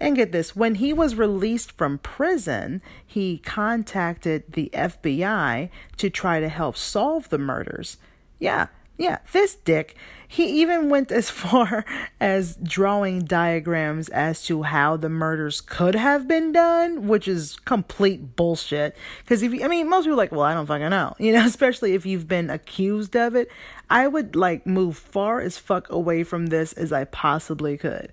And 0.00 0.16
get 0.16 0.32
this 0.32 0.54
when 0.54 0.76
he 0.76 0.92
was 0.92 1.16
released 1.16 1.72
from 1.72 1.98
prison, 1.98 2.82
he 3.04 3.38
contacted 3.38 4.52
the 4.52 4.70
FBI 4.72 5.70
to 5.96 6.10
try 6.10 6.40
to 6.40 6.48
help 6.48 6.76
solve 6.76 7.28
the 7.28 7.38
murders. 7.38 7.96
Yeah, 8.38 8.68
yeah, 8.98 9.18
this 9.32 9.54
dick. 9.54 9.96
He 10.26 10.60
even 10.60 10.90
went 10.90 11.12
as 11.12 11.30
far 11.30 11.84
as 12.20 12.56
drawing 12.56 13.24
diagrams 13.24 14.08
as 14.08 14.42
to 14.44 14.64
how 14.64 14.96
the 14.96 15.08
murders 15.08 15.60
could 15.60 15.94
have 15.94 16.26
been 16.26 16.52
done, 16.52 17.06
which 17.06 17.28
is 17.28 17.56
complete 17.64 18.36
bullshit. 18.36 18.96
Because 19.20 19.42
if 19.42 19.54
you, 19.54 19.64
I 19.64 19.68
mean, 19.68 19.88
most 19.88 20.04
people 20.04 20.14
are 20.14 20.16
like, 20.16 20.32
well, 20.32 20.42
I 20.42 20.52
don't 20.52 20.66
fucking 20.66 20.90
know, 20.90 21.14
you 21.18 21.32
know, 21.32 21.46
especially 21.46 21.94
if 21.94 22.04
you've 22.04 22.28
been 22.28 22.50
accused 22.50 23.16
of 23.16 23.36
it. 23.36 23.50
I 23.88 24.06
would 24.06 24.36
like 24.36 24.66
move 24.66 24.98
far 24.98 25.40
as 25.40 25.56
fuck 25.56 25.88
away 25.90 26.24
from 26.24 26.46
this 26.46 26.72
as 26.74 26.92
I 26.92 27.04
possibly 27.04 27.78
could. 27.78 28.12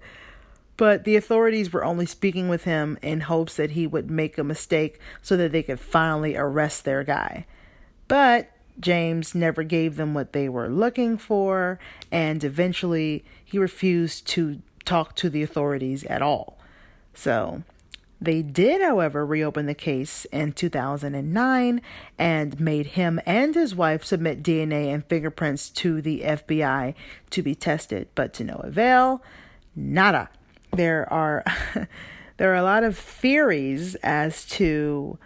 But 0.77 1.03
the 1.03 1.15
authorities 1.15 1.71
were 1.71 1.85
only 1.85 2.05
speaking 2.05 2.49
with 2.49 2.65
him 2.65 2.97
in 3.01 3.21
hopes 3.21 3.55
that 3.55 3.71
he 3.71 3.87
would 3.87 4.11
make 4.11 4.37
a 4.37 4.43
mistake 4.43 4.99
so 5.21 5.37
that 5.37 5.51
they 5.51 5.63
could 5.63 5.79
finally 5.79 6.35
arrest 6.35 6.83
their 6.83 7.03
guy. 7.03 7.45
But 8.07 8.51
James 8.79 9.33
never 9.33 9.63
gave 9.63 9.95
them 9.95 10.13
what 10.13 10.33
they 10.33 10.49
were 10.49 10.69
looking 10.69 11.17
for, 11.17 11.79
and 12.11 12.43
eventually 12.43 13.23
he 13.43 13.57
refused 13.57 14.27
to 14.27 14.61
talk 14.83 15.15
to 15.15 15.29
the 15.29 15.43
authorities 15.43 16.03
at 16.05 16.21
all. 16.21 16.57
So 17.13 17.63
they 18.19 18.41
did, 18.41 18.81
however, 18.81 19.25
reopen 19.25 19.65
the 19.65 19.73
case 19.73 20.25
in 20.25 20.53
2009 20.53 21.81
and 22.17 22.59
made 22.59 22.87
him 22.87 23.19
and 23.25 23.55
his 23.55 23.75
wife 23.75 24.03
submit 24.03 24.43
DNA 24.43 24.93
and 24.93 25.05
fingerprints 25.05 25.69
to 25.69 26.01
the 26.01 26.21
FBI 26.21 26.95
to 27.29 27.41
be 27.41 27.55
tested, 27.55 28.09
but 28.15 28.33
to 28.33 28.43
no 28.43 28.55
avail. 28.63 29.23
Nada. 29.75 30.29
There 30.75 31.11
are 31.11 31.43
there 32.37 32.51
are 32.51 32.55
a 32.55 32.63
lot 32.63 32.83
of 32.83 32.97
theories 32.97 33.95
as 33.95 34.45
to 34.45 35.17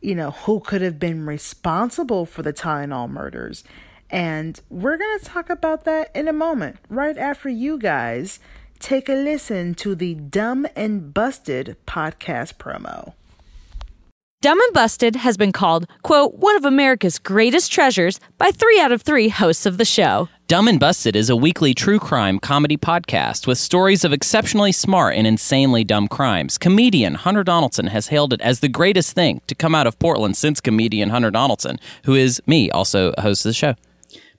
you 0.00 0.14
know, 0.14 0.30
who 0.30 0.60
could 0.60 0.82
have 0.82 0.98
been 0.98 1.26
responsible 1.26 2.24
for 2.26 2.42
the 2.42 2.52
Tylenol 2.52 3.08
murders. 3.08 3.64
And 4.08 4.60
we're 4.68 4.96
going 4.96 5.18
to 5.18 5.24
talk 5.24 5.50
about 5.50 5.84
that 5.84 6.10
in 6.14 6.26
a 6.26 6.32
moment, 6.32 6.78
right 6.88 7.16
after 7.16 7.48
you 7.48 7.78
guys 7.78 8.40
take 8.78 9.08
a 9.08 9.14
listen 9.14 9.74
to 9.74 9.94
the 9.94 10.14
Dumb 10.14 10.66
and 10.74 11.12
Busted 11.12 11.76
podcast 11.86 12.54
promo. 12.54 13.12
Dumb 14.40 14.58
and 14.58 14.72
Busted 14.72 15.16
has 15.16 15.36
been 15.36 15.52
called, 15.52 15.86
quote, 16.02 16.36
one 16.36 16.56
of 16.56 16.64
America's 16.64 17.18
greatest 17.18 17.70
treasures 17.70 18.18
by 18.38 18.50
three 18.50 18.80
out 18.80 18.90
of 18.90 19.02
three 19.02 19.28
hosts 19.28 19.66
of 19.66 19.76
the 19.76 19.84
show. 19.84 20.30
Dumb 20.50 20.66
and 20.66 20.80
Busted 20.80 21.14
is 21.14 21.30
a 21.30 21.36
weekly 21.36 21.74
true 21.74 22.00
crime 22.00 22.40
comedy 22.40 22.76
podcast 22.76 23.46
with 23.46 23.56
stories 23.56 24.04
of 24.04 24.12
exceptionally 24.12 24.72
smart 24.72 25.14
and 25.14 25.24
insanely 25.24 25.84
dumb 25.84 26.08
crimes. 26.08 26.58
Comedian 26.58 27.14
Hunter 27.14 27.44
Donaldson 27.44 27.86
has 27.86 28.08
hailed 28.08 28.32
it 28.32 28.40
as 28.40 28.58
the 28.58 28.68
greatest 28.68 29.14
thing 29.14 29.42
to 29.46 29.54
come 29.54 29.76
out 29.76 29.86
of 29.86 29.96
Portland 30.00 30.36
since 30.36 30.60
comedian 30.60 31.10
Hunter 31.10 31.30
Donaldson, 31.30 31.78
who 32.02 32.16
is 32.16 32.42
me, 32.48 32.68
also 32.68 33.12
a 33.16 33.20
host 33.20 33.46
of 33.46 33.50
the 33.50 33.54
show. 33.54 33.76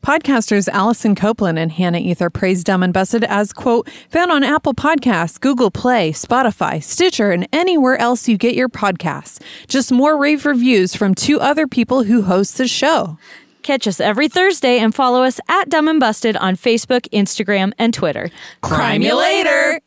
Podcasters 0.03 0.67
Allison 0.67 1.13
Copeland 1.13 1.59
and 1.59 1.71
Hannah 1.71 1.99
Ether 1.99 2.31
praise 2.31 2.63
Dumb 2.63 2.81
and 2.81 2.91
Busted 2.91 3.23
as, 3.23 3.53
quote, 3.53 3.87
found 4.09 4.31
on 4.31 4.43
Apple 4.43 4.73
Podcasts, 4.73 5.39
Google 5.39 5.69
Play, 5.69 6.11
Spotify, 6.11 6.83
Stitcher, 6.83 7.31
and 7.31 7.47
anywhere 7.53 7.95
else 7.97 8.27
you 8.27 8.35
get 8.35 8.55
your 8.55 8.67
podcasts. 8.67 9.39
Just 9.67 9.91
more 9.91 10.17
rave 10.17 10.45
reviews 10.45 10.95
from 10.95 11.13
two 11.13 11.39
other 11.39 11.67
people 11.67 12.03
who 12.03 12.23
host 12.23 12.57
the 12.57 12.67
show. 12.67 13.17
Catch 13.63 13.87
us 13.87 13.99
every 13.99 14.27
Thursday 14.27 14.79
and 14.79 14.93
follow 14.93 15.23
us 15.23 15.39
at 15.47 15.69
Dumb 15.69 15.87
and 15.87 15.99
Busted 15.99 16.35
on 16.37 16.55
Facebook, 16.55 17.07
Instagram, 17.11 17.73
and 17.77 17.93
Twitter. 17.93 18.31
Crime 18.61 19.01
you 19.01 19.15
later! 19.15 19.81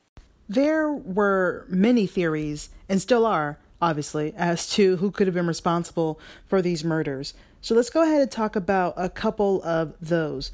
There 0.49 0.93
were 0.93 1.67
many 1.69 2.07
theories, 2.07 2.71
and 2.89 3.01
still 3.01 3.27
are, 3.27 3.59
obviously, 3.81 4.33
as 4.37 4.69
to 4.71 4.97
who 4.97 5.11
could 5.11 5.27
have 5.27 5.35
been 5.35 5.47
responsible 5.47 6.21
for 6.47 6.63
these 6.63 6.85
murders. 6.85 7.35
So 7.61 7.75
let's 7.75 7.91
go 7.91 8.03
ahead 8.03 8.21
and 8.21 8.31
talk 8.31 8.57
about 8.57 8.95
a 8.97 9.09
couple 9.09 9.63
of 9.65 9.95
those. 10.01 10.53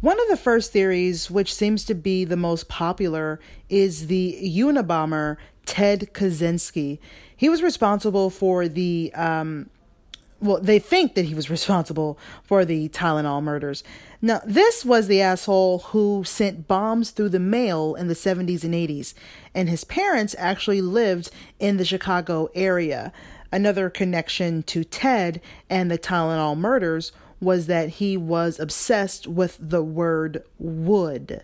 One 0.00 0.20
of 0.20 0.28
the 0.28 0.36
first 0.36 0.72
theories, 0.72 1.30
which 1.30 1.52
seems 1.52 1.84
to 1.86 1.94
be 1.94 2.24
the 2.24 2.36
most 2.36 2.68
popular, 2.68 3.40
is 3.68 4.06
the 4.06 4.38
Unabomber 4.42 5.36
Ted 5.66 6.10
Kaczynski. 6.12 6.98
He 7.36 7.48
was 7.48 7.62
responsible 7.62 8.30
for 8.30 8.68
the, 8.68 9.12
um, 9.14 9.70
well, 10.40 10.58
they 10.60 10.78
think 10.78 11.14
that 11.14 11.26
he 11.26 11.34
was 11.34 11.50
responsible 11.50 12.18
for 12.42 12.64
the 12.64 12.88
Tylenol 12.88 13.42
murders. 13.42 13.84
Now, 14.22 14.40
this 14.44 14.84
was 14.84 15.06
the 15.06 15.20
asshole 15.20 15.78
who 15.78 16.24
sent 16.24 16.66
bombs 16.66 17.10
through 17.10 17.28
the 17.30 17.38
mail 17.38 17.94
in 17.94 18.08
the 18.08 18.14
70s 18.14 18.64
and 18.64 18.74
80s, 18.74 19.14
and 19.54 19.68
his 19.68 19.84
parents 19.84 20.34
actually 20.38 20.80
lived 20.80 21.30
in 21.58 21.76
the 21.76 21.84
Chicago 21.84 22.48
area. 22.54 23.12
Another 23.52 23.90
connection 23.90 24.62
to 24.64 24.84
Ted 24.84 25.40
and 25.68 25.90
the 25.90 25.98
Tylenol 25.98 26.56
murders 26.56 27.12
was 27.40 27.66
that 27.66 27.88
he 27.88 28.16
was 28.16 28.60
obsessed 28.60 29.26
with 29.26 29.56
the 29.60 29.82
word 29.82 30.42
wood. 30.58 31.42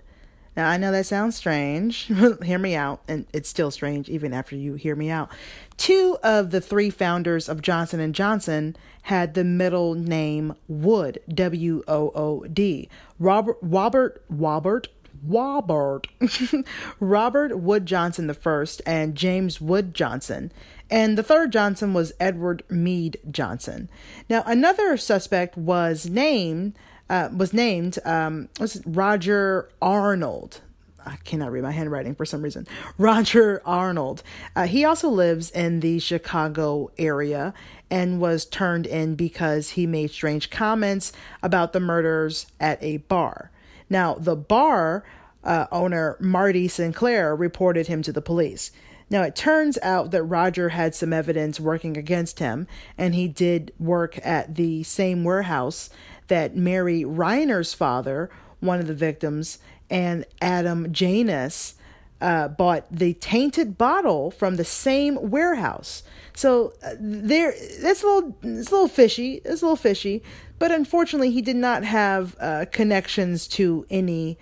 Now, 0.56 0.68
I 0.70 0.78
know 0.78 0.90
that 0.90 1.06
sounds 1.06 1.36
strange. 1.36 2.10
hear 2.42 2.58
me 2.58 2.74
out, 2.74 3.02
and 3.06 3.26
it's 3.32 3.48
still 3.48 3.70
strange 3.70 4.08
even 4.08 4.32
after 4.32 4.56
you 4.56 4.74
hear 4.74 4.96
me 4.96 5.10
out. 5.10 5.30
Two 5.76 6.16
of 6.22 6.50
the 6.50 6.60
three 6.60 6.88
founders 6.88 7.48
of 7.48 7.60
Johnson 7.60 8.12
Johnson 8.14 8.76
had 9.02 9.34
the 9.34 9.44
middle 9.44 9.94
name 9.94 10.54
Wood, 10.66 11.20
W 11.28 11.84
O 11.86 12.10
O 12.14 12.44
D. 12.46 12.88
Robert 13.18 13.58
Robert 13.60 14.22
Robert 14.28 14.88
Robert 15.24 16.08
Robert 17.00 17.58
Wood 17.58 17.86
Johnson 17.86 18.26
the 18.26 18.34
first 18.34 18.82
and 18.86 19.14
James 19.14 19.60
Wood 19.60 19.94
Johnson. 19.94 20.52
And 20.90 21.18
the 21.18 21.22
third 21.22 21.52
Johnson 21.52 21.94
was 21.94 22.12
Edward 22.20 22.62
Mead 22.70 23.18
Johnson. 23.30 23.88
Now, 24.30 24.42
another 24.46 24.96
suspect 24.96 25.56
was 25.56 26.08
named 26.08 26.74
uh, 27.08 27.28
was 27.34 27.52
named 27.52 27.98
um, 28.04 28.48
was 28.58 28.82
Roger 28.86 29.70
Arnold. 29.80 30.60
I 31.04 31.16
cannot 31.24 31.52
read 31.52 31.62
my 31.62 31.70
handwriting 31.70 32.16
for 32.16 32.26
some 32.26 32.42
reason. 32.42 32.66
Roger 32.98 33.62
Arnold. 33.64 34.22
Uh, 34.56 34.66
he 34.66 34.84
also 34.84 35.08
lives 35.08 35.50
in 35.50 35.80
the 35.80 36.00
Chicago 36.00 36.90
area 36.98 37.54
and 37.90 38.20
was 38.20 38.44
turned 38.44 38.86
in 38.86 39.14
because 39.14 39.70
he 39.70 39.86
made 39.86 40.10
strange 40.10 40.50
comments 40.50 41.12
about 41.42 41.72
the 41.72 41.80
murders 41.80 42.46
at 42.58 42.82
a 42.82 42.96
bar. 42.96 43.52
Now, 43.88 44.14
the 44.14 44.34
bar 44.34 45.04
uh, 45.44 45.66
owner, 45.70 46.16
Marty 46.18 46.66
Sinclair, 46.66 47.36
reported 47.36 47.86
him 47.86 48.02
to 48.02 48.12
the 48.12 48.20
police. 48.22 48.72
Now, 49.08 49.22
it 49.22 49.36
turns 49.36 49.78
out 49.82 50.10
that 50.10 50.24
Roger 50.24 50.70
had 50.70 50.96
some 50.96 51.12
evidence 51.12 51.60
working 51.60 51.96
against 51.96 52.40
him, 52.40 52.66
and 52.98 53.14
he 53.14 53.28
did 53.28 53.72
work 53.78 54.18
at 54.26 54.56
the 54.56 54.82
same 54.82 55.22
warehouse 55.22 55.90
that 56.28 56.56
Mary 56.56 57.02
Reiner's 57.02 57.74
father, 57.74 58.30
one 58.60 58.80
of 58.80 58.86
the 58.86 58.94
victims, 58.94 59.58
and 59.90 60.24
Adam 60.40 60.92
Janus 60.92 61.74
uh, 62.20 62.48
bought 62.48 62.86
the 62.90 63.14
tainted 63.14 63.76
bottle 63.76 64.30
from 64.30 64.56
the 64.56 64.64
same 64.64 65.30
warehouse. 65.30 66.02
So 66.34 66.72
uh, 66.82 66.94
there, 66.98 67.54
that's 67.80 68.02
a 68.02 68.06
little, 68.06 68.36
it's 68.42 68.68
a 68.68 68.72
little 68.72 68.88
fishy. 68.88 69.42
It's 69.44 69.62
a 69.62 69.66
little 69.66 69.76
fishy, 69.76 70.22
but 70.58 70.72
unfortunately, 70.72 71.30
he 71.30 71.42
did 71.42 71.56
not 71.56 71.84
have 71.84 72.36
uh, 72.40 72.66
connections 72.72 73.46
to 73.48 73.86
any 73.90 74.38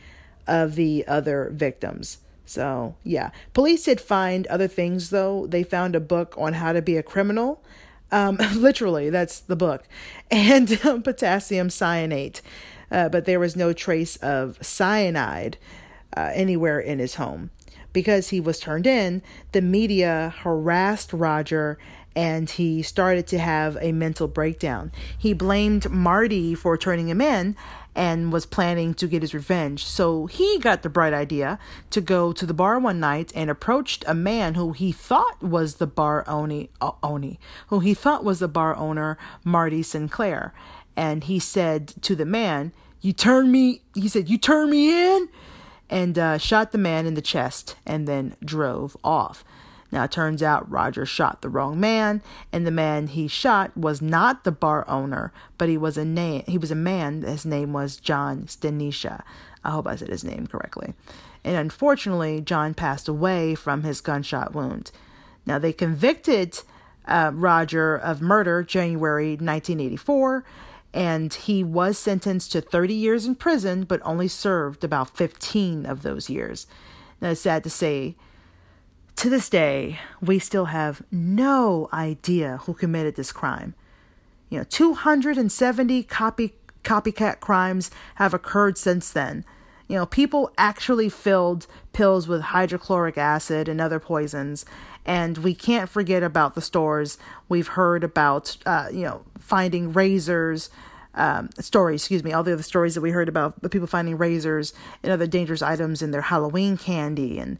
of 0.46 0.74
the 0.76 1.04
other 1.06 1.50
victims. 1.52 2.18
So 2.46 2.94
yeah, 3.04 3.30
police 3.52 3.84
did 3.84 4.00
find 4.00 4.46
other 4.48 4.68
things 4.68 5.10
though. 5.10 5.46
They 5.46 5.62
found 5.62 5.96
a 5.96 6.00
book 6.00 6.34
on 6.36 6.54
how 6.54 6.72
to 6.72 6.82
be 6.82 6.96
a 6.96 7.02
criminal 7.02 7.62
um, 8.14 8.36
literally, 8.54 9.10
that's 9.10 9.40
the 9.40 9.56
book. 9.56 9.84
And 10.30 10.80
um, 10.86 11.02
potassium 11.02 11.68
cyanate. 11.68 12.40
Uh, 12.90 13.08
but 13.08 13.24
there 13.24 13.40
was 13.40 13.56
no 13.56 13.72
trace 13.72 14.16
of 14.16 14.56
cyanide 14.64 15.58
uh, 16.16 16.30
anywhere 16.32 16.78
in 16.78 17.00
his 17.00 17.16
home. 17.16 17.50
Because 17.92 18.30
he 18.30 18.40
was 18.40 18.60
turned 18.60 18.86
in, 18.86 19.22
the 19.52 19.62
media 19.62 20.34
harassed 20.38 21.12
Roger 21.12 21.78
and 22.16 22.48
he 22.48 22.82
started 22.82 23.26
to 23.26 23.38
have 23.38 23.76
a 23.80 23.90
mental 23.90 24.28
breakdown. 24.28 24.92
He 25.18 25.32
blamed 25.32 25.90
Marty 25.90 26.54
for 26.54 26.76
turning 26.76 27.08
him 27.08 27.20
in 27.20 27.56
and 27.94 28.32
was 28.32 28.46
planning 28.46 28.94
to 28.94 29.06
get 29.06 29.22
his 29.22 29.34
revenge. 29.34 29.84
So 29.84 30.26
he 30.26 30.58
got 30.58 30.82
the 30.82 30.88
bright 30.88 31.12
idea 31.12 31.58
to 31.90 32.00
go 32.00 32.32
to 32.32 32.46
the 32.46 32.54
bar 32.54 32.78
one 32.78 33.00
night 33.00 33.32
and 33.34 33.48
approached 33.48 34.04
a 34.06 34.14
man 34.14 34.54
who 34.54 34.72
he 34.72 34.90
thought 34.92 35.42
was 35.42 35.76
the 35.76 35.86
bar 35.86 36.24
oni, 36.26 36.70
uh, 36.80 36.92
oni 37.02 37.38
who 37.68 37.80
he 37.80 37.94
thought 37.94 38.24
was 38.24 38.40
the 38.40 38.48
bar 38.48 38.76
owner, 38.76 39.16
Marty 39.44 39.82
Sinclair. 39.82 40.52
And 40.96 41.24
he 41.24 41.38
said 41.38 41.88
to 42.02 42.14
the 42.14 42.26
man, 42.26 42.72
"You 43.00 43.12
turn 43.12 43.50
me," 43.50 43.82
he 43.94 44.08
said, 44.08 44.28
"You 44.28 44.38
turn 44.38 44.70
me 44.70 45.14
in," 45.14 45.28
and 45.90 46.18
uh, 46.18 46.38
shot 46.38 46.72
the 46.72 46.78
man 46.78 47.06
in 47.06 47.14
the 47.14 47.22
chest 47.22 47.76
and 47.86 48.08
then 48.08 48.36
drove 48.44 48.96
off. 49.04 49.44
Now, 49.94 50.02
it 50.02 50.10
turns 50.10 50.42
out 50.42 50.68
Roger 50.68 51.06
shot 51.06 51.40
the 51.40 51.48
wrong 51.48 51.78
man, 51.78 52.20
and 52.52 52.66
the 52.66 52.72
man 52.72 53.06
he 53.06 53.28
shot 53.28 53.76
was 53.76 54.02
not 54.02 54.42
the 54.42 54.50
bar 54.50 54.84
owner, 54.88 55.32
but 55.56 55.68
he 55.68 55.78
was 55.78 55.96
a 55.96 56.04
name. 56.04 56.42
He 56.48 56.58
was 56.58 56.72
a 56.72 56.74
man. 56.74 57.22
His 57.22 57.46
name 57.46 57.72
was 57.72 57.96
John 57.96 58.46
Stanisha. 58.46 59.22
I 59.62 59.70
hope 59.70 59.86
I 59.86 59.94
said 59.94 60.08
his 60.08 60.24
name 60.24 60.48
correctly. 60.48 60.94
And 61.44 61.54
unfortunately, 61.54 62.40
John 62.40 62.74
passed 62.74 63.06
away 63.06 63.54
from 63.54 63.84
his 63.84 64.00
gunshot 64.00 64.52
wound. 64.52 64.90
Now, 65.46 65.60
they 65.60 65.72
convicted 65.72 66.58
uh, 67.06 67.30
Roger 67.32 67.94
of 67.94 68.20
murder 68.20 68.64
January 68.64 69.34
1984, 69.34 70.44
and 70.92 71.32
he 71.32 71.62
was 71.62 71.98
sentenced 71.98 72.50
to 72.50 72.60
30 72.60 72.94
years 72.94 73.26
in 73.26 73.36
prison, 73.36 73.84
but 73.84 74.00
only 74.04 74.26
served 74.26 74.82
about 74.82 75.16
15 75.16 75.86
of 75.86 76.02
those 76.02 76.28
years. 76.28 76.66
Now, 77.20 77.30
it's 77.30 77.42
sad 77.42 77.62
to 77.62 77.70
say 77.70 78.16
to 79.16 79.30
this 79.30 79.48
day, 79.48 79.98
we 80.20 80.38
still 80.38 80.66
have 80.66 81.02
no 81.10 81.88
idea 81.92 82.58
who 82.64 82.74
committed 82.74 83.16
this 83.16 83.32
crime. 83.32 83.74
You 84.50 84.58
know, 84.58 84.64
270 84.64 86.02
copy 86.04 86.54
copycat 86.82 87.40
crimes 87.40 87.90
have 88.16 88.34
occurred 88.34 88.76
since 88.76 89.10
then. 89.10 89.44
You 89.88 89.96
know, 89.96 90.06
people 90.06 90.52
actually 90.58 91.08
filled 91.08 91.66
pills 91.92 92.28
with 92.28 92.40
hydrochloric 92.40 93.18
acid 93.18 93.68
and 93.68 93.80
other 93.80 93.98
poisons. 93.98 94.64
And 95.06 95.38
we 95.38 95.54
can't 95.54 95.88
forget 95.88 96.22
about 96.22 96.54
the 96.54 96.60
stores. 96.60 97.18
We've 97.48 97.68
heard 97.68 98.04
about, 98.04 98.56
uh, 98.64 98.88
you 98.90 99.02
know, 99.02 99.22
finding 99.38 99.92
razors, 99.92 100.70
um, 101.14 101.50
stories, 101.58 102.02
excuse 102.02 102.24
me, 102.24 102.32
all 102.32 102.42
the 102.42 102.52
other 102.52 102.62
stories 102.62 102.94
that 102.94 103.00
we 103.00 103.10
heard 103.10 103.28
about 103.28 103.60
the 103.62 103.68
people 103.68 103.86
finding 103.86 104.16
razors 104.16 104.72
and 105.02 105.12
other 105.12 105.26
dangerous 105.26 105.62
items 105.62 106.02
in 106.02 106.10
their 106.10 106.22
Halloween 106.22 106.76
candy 106.76 107.38
and 107.38 107.58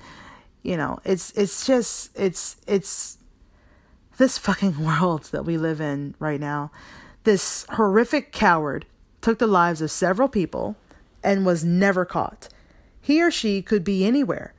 you 0.64 0.76
know 0.76 0.98
it's 1.04 1.30
it's 1.32 1.64
just 1.66 2.10
it's 2.18 2.56
it's 2.66 3.18
this 4.16 4.38
fucking 4.38 4.82
world 4.84 5.24
that 5.24 5.44
we 5.44 5.56
live 5.56 5.80
in 5.80 6.16
right 6.18 6.40
now. 6.40 6.72
This 7.22 7.64
horrific 7.70 8.32
coward 8.32 8.86
took 9.20 9.38
the 9.38 9.46
lives 9.46 9.80
of 9.80 9.90
several 9.90 10.28
people 10.28 10.76
and 11.22 11.46
was 11.46 11.64
never 11.64 12.04
caught. 12.04 12.48
He 13.00 13.22
or 13.22 13.30
she 13.30 13.62
could 13.62 13.84
be 13.84 14.04
anywhere. 14.04 14.54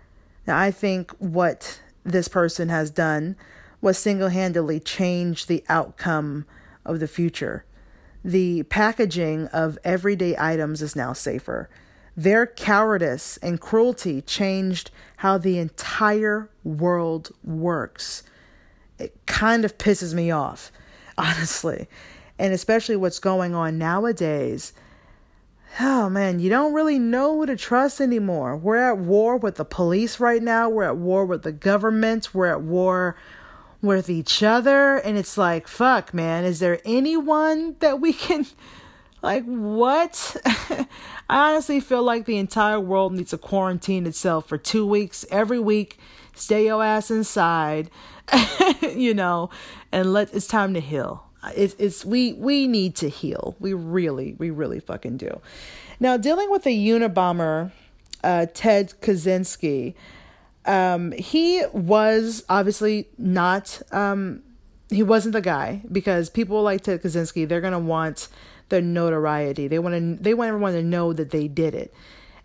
Now 0.48 0.58
i 0.58 0.72
think 0.72 1.12
what 1.18 1.82
this 2.04 2.28
person 2.28 2.70
has 2.70 2.92
done 2.92 3.36
was 3.82 3.98
single-handedly 3.98 4.80
change 4.80 5.48
the 5.48 5.64
outcome 5.68 6.46
of 6.86 7.00
the 7.00 7.08
future. 7.08 7.66
The 8.24 8.64
packaging 8.64 9.48
of 9.48 9.78
everyday 9.84 10.36
items 10.38 10.82
is 10.82 10.96
now 10.96 11.14
safer 11.14 11.70
their 12.18 12.48
cowardice 12.48 13.38
and 13.38 13.60
cruelty 13.60 14.22
changed 14.22 14.92
how 15.18 15.38
the 15.38 15.58
entire 15.58 16.50
world 16.64 17.32
works. 17.44 18.24
It 18.98 19.26
kind 19.26 19.66
of 19.66 19.78
pisses 19.78 20.14
me 20.14 20.32
off, 20.32 20.72
honestly. 21.18 21.88
And 22.38 22.54
especially 22.54 22.96
what's 22.96 23.20
going 23.20 23.56
on 23.56 23.78
nowadays. 23.78 24.74
Oh 25.80 26.10
man, 26.10 26.40
you 26.40 26.50
don't 26.50 26.74
really 26.74 27.00
know 27.00 27.36
who 27.36 27.46
to 27.48 27.58
trust 27.58 28.00
anymore. 28.00 28.56
We're 28.56 28.78
at 28.78 28.98
war 28.98 29.36
with 29.36 29.56
the 29.56 29.66
police 29.66 30.22
right 30.22 30.42
now. 30.42 30.70
We're 30.70 30.84
at 30.84 30.98
war 30.98 31.26
with 31.26 31.44
the 31.44 31.52
government. 31.52 32.34
We're 32.34 32.48
at 32.48 32.62
war 32.62 33.18
with 33.82 34.10
each 34.10 34.42
other. 34.42 34.98
And 34.98 35.18
it's 35.18 35.38
like, 35.38 35.68
fuck, 35.68 36.14
man, 36.14 36.46
is 36.46 36.60
there 36.60 36.80
anyone 36.86 37.76
that 37.80 38.00
we 38.00 38.14
can 38.14 38.46
like, 39.26 39.44
what? 39.46 40.38
I 41.30 41.50
honestly 41.50 41.80
feel 41.80 42.04
like 42.04 42.26
the 42.26 42.38
entire 42.38 42.80
world 42.80 43.14
needs 43.14 43.32
to 43.32 43.38
quarantine 43.38 44.06
itself 44.06 44.48
for 44.48 44.58
two 44.58 44.86
weeks 44.86 45.26
every 45.32 45.60
week. 45.60 45.98
Stay 46.36 46.66
your 46.66 46.84
ass 46.84 47.10
inside, 47.10 47.90
you 48.82 49.14
know, 49.14 49.50
and 49.92 50.14
let 50.14 50.34
it's 50.34 50.48
time 50.48 50.74
to 50.76 50.80
heal. 50.80 51.26
It's 51.56 51.76
it's 51.80 52.06
we 52.06 52.34
we 52.34 52.68
need 52.68 52.96
to 52.98 53.10
heal. 53.10 53.56
We 53.60 53.74
really 53.74 54.36
we 54.38 54.50
really 54.50 54.80
fucking 54.80 55.18
do. 55.18 55.42
Now 56.00 56.18
dealing 56.18 56.52
with 56.52 56.64
the 56.64 56.88
Unabomber, 56.90 57.72
uh, 58.24 58.48
Ted 58.54 58.94
Kaczynski, 59.02 59.96
um, 60.66 61.12
he 61.14 61.64
was 61.74 62.44
obviously 62.50 63.08
not 63.18 63.82
um, 63.92 64.44
he 64.90 65.04
wasn't 65.04 65.34
the 65.34 65.42
guy 65.42 65.82
because 65.92 66.30
people 66.30 66.62
like 66.62 66.82
Ted 66.82 67.02
Kaczynski 67.02 67.48
they're 67.48 67.62
gonna 67.62 67.80
want 67.80 68.28
their 68.70 68.82
notoriety. 68.82 69.68
They 69.68 69.80
want 69.80 69.96
to 69.96 70.24
they 70.24 70.34
want 70.34 70.50
everyone 70.50 70.74
to 70.74 70.84
know 70.84 71.14
that 71.14 71.32
they 71.32 71.48
did 71.48 71.76
it. 71.76 71.94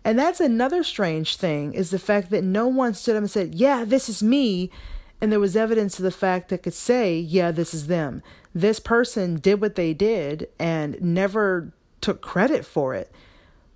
And 0.03 0.17
that's 0.17 0.39
another 0.39 0.83
strange 0.83 1.35
thing 1.35 1.73
is 1.73 1.91
the 1.91 1.99
fact 1.99 2.31
that 2.31 2.43
no 2.43 2.67
one 2.67 2.93
stood 2.93 3.15
up 3.15 3.21
and 3.21 3.31
said, 3.31 3.55
"Yeah, 3.55 3.83
this 3.85 4.09
is 4.09 4.23
me." 4.23 4.71
And 5.19 5.31
there 5.31 5.39
was 5.39 5.55
evidence 5.55 5.99
of 5.99 6.03
the 6.03 6.11
fact 6.11 6.49
that 6.49 6.63
could 6.63 6.73
say, 6.73 7.17
"Yeah, 7.17 7.51
this 7.51 7.73
is 7.73 7.87
them." 7.87 8.23
This 8.53 8.79
person 8.79 9.35
did 9.35 9.61
what 9.61 9.75
they 9.75 9.93
did 9.93 10.49
and 10.59 10.99
never 11.01 11.71
took 12.01 12.21
credit 12.21 12.65
for 12.65 12.93
it, 12.95 13.11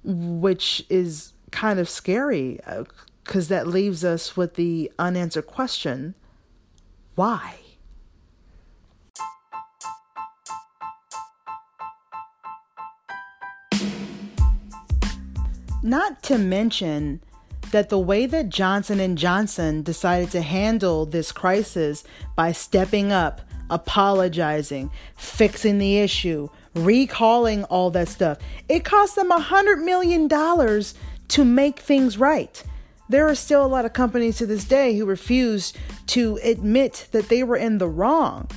which 0.04 0.86
is 0.90 1.34
kind 1.52 1.80
of 1.80 1.88
scary 1.88 2.60
because 3.24 3.50
uh, 3.50 3.56
that 3.56 3.68
leaves 3.68 4.04
us 4.04 4.36
with 4.36 4.56
the 4.56 4.92
unanswered 5.00 5.48
question, 5.48 6.16
why? 7.16 7.60
Not 15.86 16.24
to 16.24 16.38
mention 16.38 17.22
that 17.72 17.90
the 17.90 18.00
way 18.00 18.26
that 18.26 18.50
Johnson 18.50 19.00
and 19.00 19.18
Johnson 19.18 19.84
decided 19.84 20.32
to 20.32 20.42
handle 20.42 21.06
this 21.06 21.32
crisis 21.32 22.04
by 22.36 22.52
stepping 22.52 23.12
up, 23.12 23.42
apologizing, 23.70 24.90
fixing 25.16 25.78
the 25.78 26.00
issue, 26.00 26.50
recalling 26.74 27.64
all 27.66 27.92
that 27.92 28.08
stuff, 28.08 28.40
it 28.68 28.84
cost 28.84 29.16
them 29.16 29.32
a 29.32 29.40
hundred 29.40 29.78
million 29.78 30.28
dollars 30.28 30.96
to 31.30 31.46
make 31.46 31.80
things 31.80 32.18
right. 32.18 32.64
There 33.08 33.28
are 33.28 33.36
still 33.36 33.64
a 33.64 33.68
lot 33.68 33.86
of 33.86 33.94
companies 33.94 34.38
to 34.40 34.48
this 34.48 34.66
day 34.66 34.98
who 34.98 35.06
refuse 35.06 35.74
to 36.08 36.40
admit 36.44 37.08
that 37.12 37.30
they 37.30 37.44
were 37.44 37.58
in 37.58 37.78
the 37.78 37.88
wrong. 37.88 38.50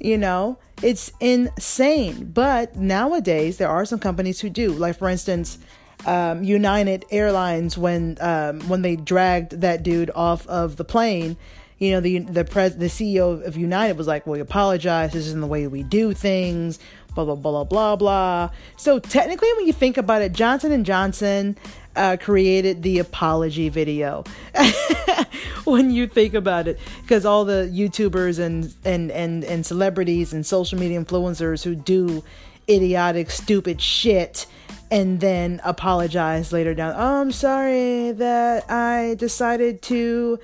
You 0.00 0.18
know, 0.18 0.58
it's 0.82 1.12
insane. 1.20 2.32
But 2.34 2.74
nowadays, 2.74 3.58
there 3.58 3.68
are 3.68 3.84
some 3.84 4.00
companies 4.00 4.40
who 4.40 4.50
do. 4.50 4.72
Like, 4.72 4.98
for 4.98 5.08
instance, 5.08 5.58
um, 6.06 6.42
United 6.42 7.04
Airlines, 7.10 7.78
when 7.78 8.16
um, 8.20 8.60
when 8.68 8.82
they 8.82 8.96
dragged 8.96 9.60
that 9.60 9.82
dude 9.82 10.10
off 10.14 10.46
of 10.46 10.76
the 10.76 10.84
plane, 10.84 11.36
you 11.78 11.90
know, 11.92 12.00
the 12.00 12.20
the 12.20 12.44
pres 12.44 12.76
the 12.76 12.86
CEO 12.86 13.44
of 13.44 13.56
United 13.56 13.96
was 13.96 14.06
like, 14.06 14.26
"Well, 14.26 14.34
we 14.34 14.40
apologize. 14.40 15.12
This 15.12 15.26
isn't 15.26 15.40
the 15.40 15.46
way 15.46 15.66
we 15.66 15.82
do 15.82 16.12
things." 16.12 16.78
Blah 17.14 17.24
blah 17.24 17.34
blah 17.34 17.64
blah 17.64 17.96
blah. 17.96 18.50
So 18.76 18.98
technically, 18.98 19.52
when 19.56 19.66
you 19.66 19.72
think 19.72 19.96
about 19.96 20.22
it, 20.22 20.32
Johnson 20.32 20.72
and 20.72 20.86
Johnson 20.86 21.56
uh, 21.94 22.16
created 22.20 22.82
the 22.82 22.98
apology 23.00 23.68
video. 23.68 24.24
when 25.64 25.90
you 25.90 26.06
think 26.06 26.34
about 26.34 26.68
it, 26.68 26.78
because 27.02 27.26
all 27.26 27.44
the 27.44 27.70
YouTubers 27.72 28.38
and, 28.38 28.72
and 28.84 29.10
and 29.10 29.44
and 29.44 29.66
celebrities 29.66 30.32
and 30.32 30.46
social 30.46 30.78
media 30.78 31.02
influencers 31.02 31.62
who 31.62 31.74
do 31.74 32.22
idiotic, 32.68 33.30
stupid 33.30 33.80
shit 33.80 34.46
and 34.92 35.20
then 35.20 35.58
apologize 35.64 36.52
later 36.52 36.74
down. 36.74 36.92
Oh, 36.94 37.22
I'm 37.22 37.32
sorry 37.32 38.12
that 38.12 38.70
I 38.70 39.14
decided 39.18 39.80
to 39.84 40.38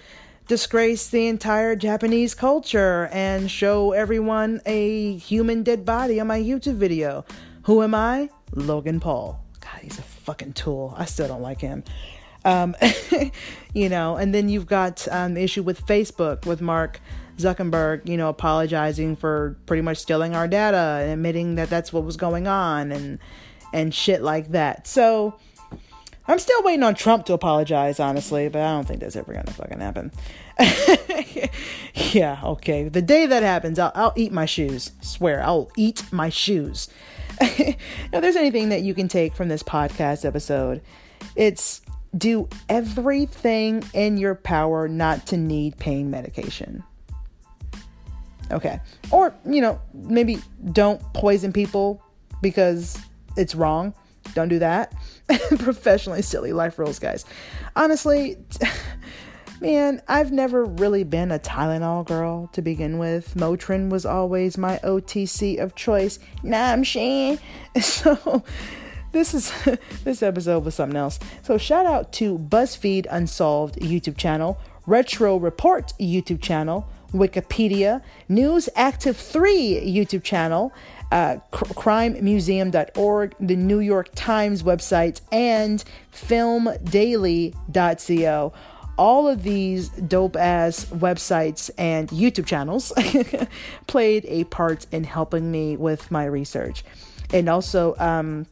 disgrace 0.46 1.08
the 1.08 1.26
entire 1.26 1.76
Japanese 1.76 2.34
culture 2.34 3.10
and 3.12 3.50
show 3.50 3.92
everyone 3.92 4.62
a 4.64 5.18
human 5.18 5.62
dead 5.62 5.84
body 5.84 6.18
on 6.18 6.28
my 6.28 6.40
YouTube 6.40 6.76
video. 6.76 7.26
Who 7.64 7.82
am 7.82 7.94
I? 7.94 8.30
Logan 8.54 9.00
Paul. 9.00 9.38
God, 9.60 9.80
he's 9.82 9.98
a 9.98 10.02
fucking 10.02 10.54
tool. 10.54 10.94
I 10.96 11.04
still 11.04 11.28
don't 11.28 11.42
like 11.42 11.60
him. 11.60 11.84
Um, 12.46 12.74
you 13.74 13.90
know, 13.90 14.16
and 14.16 14.34
then 14.34 14.48
you've 14.48 14.66
got 14.66 15.06
um, 15.10 15.34
the 15.34 15.42
issue 15.42 15.62
with 15.62 15.84
Facebook 15.84 16.46
with 16.46 16.62
Mark 16.62 17.02
Zuckerberg, 17.36 18.08
you 18.08 18.16
know, 18.16 18.30
apologizing 18.30 19.16
for 19.16 19.58
pretty 19.66 19.82
much 19.82 19.98
stealing 19.98 20.34
our 20.34 20.48
data 20.48 21.00
and 21.02 21.12
admitting 21.12 21.56
that 21.56 21.68
that's 21.68 21.92
what 21.92 22.04
was 22.04 22.16
going 22.16 22.46
on 22.46 22.92
and 22.92 23.18
and 23.72 23.94
shit 23.94 24.22
like 24.22 24.48
that. 24.52 24.86
So 24.86 25.38
I'm 26.26 26.38
still 26.38 26.62
waiting 26.62 26.82
on 26.82 26.94
Trump 26.94 27.24
to 27.26 27.32
apologize, 27.32 27.98
honestly, 28.00 28.48
but 28.48 28.60
I 28.60 28.72
don't 28.72 28.86
think 28.86 29.00
that's 29.00 29.16
ever 29.16 29.32
gonna 29.32 29.50
fucking 29.50 29.80
happen. 29.80 30.12
yeah, 31.94 32.40
okay. 32.44 32.88
The 32.88 33.02
day 33.02 33.26
that 33.26 33.42
happens, 33.42 33.78
I'll, 33.78 33.92
I'll 33.94 34.12
eat 34.16 34.32
my 34.32 34.44
shoes. 34.44 34.92
Swear, 35.00 35.42
I'll 35.42 35.70
eat 35.76 36.02
my 36.12 36.28
shoes. 36.28 36.88
if 37.40 37.76
there's 38.10 38.36
anything 38.36 38.68
that 38.70 38.82
you 38.82 38.94
can 38.94 39.08
take 39.08 39.34
from 39.34 39.48
this 39.48 39.62
podcast 39.62 40.24
episode, 40.24 40.82
it's 41.36 41.80
do 42.16 42.48
everything 42.68 43.84
in 43.94 44.16
your 44.16 44.34
power 44.34 44.88
not 44.88 45.26
to 45.28 45.36
need 45.36 45.78
pain 45.78 46.10
medication. 46.10 46.82
Okay. 48.50 48.80
Or, 49.10 49.34
you 49.44 49.60
know, 49.60 49.80
maybe 49.94 50.38
don't 50.72 51.00
poison 51.12 51.52
people 51.52 52.02
because 52.42 52.98
it's 53.38 53.54
wrong. 53.54 53.94
Don't 54.34 54.48
do 54.48 54.58
that. 54.58 54.92
Professionally 55.58 56.22
silly 56.22 56.52
life 56.52 56.78
rules, 56.78 56.98
guys. 56.98 57.24
Honestly, 57.76 58.36
man, 59.60 60.02
I've 60.08 60.32
never 60.32 60.64
really 60.64 61.04
been 61.04 61.30
a 61.30 61.38
Tylenol 61.38 62.06
girl 62.06 62.48
to 62.52 62.62
begin 62.62 62.98
with. 62.98 63.34
Motrin 63.34 63.90
was 63.90 64.04
always 64.04 64.58
my 64.58 64.78
OTC 64.84 65.58
of 65.58 65.74
choice. 65.74 66.18
Nah, 66.42 66.72
I'm 66.72 66.84
saying. 66.84 67.38
So 67.80 68.42
this 69.12 69.34
is 69.34 69.52
this 70.04 70.22
episode 70.22 70.64
was 70.64 70.74
something 70.74 70.96
else. 70.96 71.20
So 71.42 71.58
shout 71.58 71.86
out 71.86 72.12
to 72.14 72.38
BuzzFeed 72.38 73.06
Unsolved 73.08 73.76
YouTube 73.76 74.16
channel, 74.16 74.58
Retro 74.86 75.36
Report 75.36 75.92
YouTube 76.00 76.42
channel, 76.42 76.88
Wikipedia, 77.12 78.00
News 78.28 78.68
Active 78.76 79.16
3 79.16 79.82
YouTube 79.84 80.22
channel, 80.22 80.72
uh, 81.10 81.38
crimemuseum.org, 81.52 83.34
the 83.40 83.56
New 83.56 83.80
York 83.80 84.10
Times 84.14 84.62
website, 84.62 85.20
and 85.32 85.82
filmdaily.co. 86.12 88.52
All 88.98 89.28
of 89.28 89.42
these 89.44 89.90
dope 89.90 90.36
ass 90.36 90.86
websites 90.86 91.70
and 91.78 92.08
YouTube 92.08 92.46
channels 92.46 92.92
played 93.86 94.24
a 94.26 94.42
part 94.44 94.86
in 94.90 95.04
helping 95.04 95.50
me 95.50 95.76
with 95.76 96.10
my 96.10 96.24
research. 96.24 96.82
And 97.32 97.48
also, 97.48 97.94
um, 97.98 98.46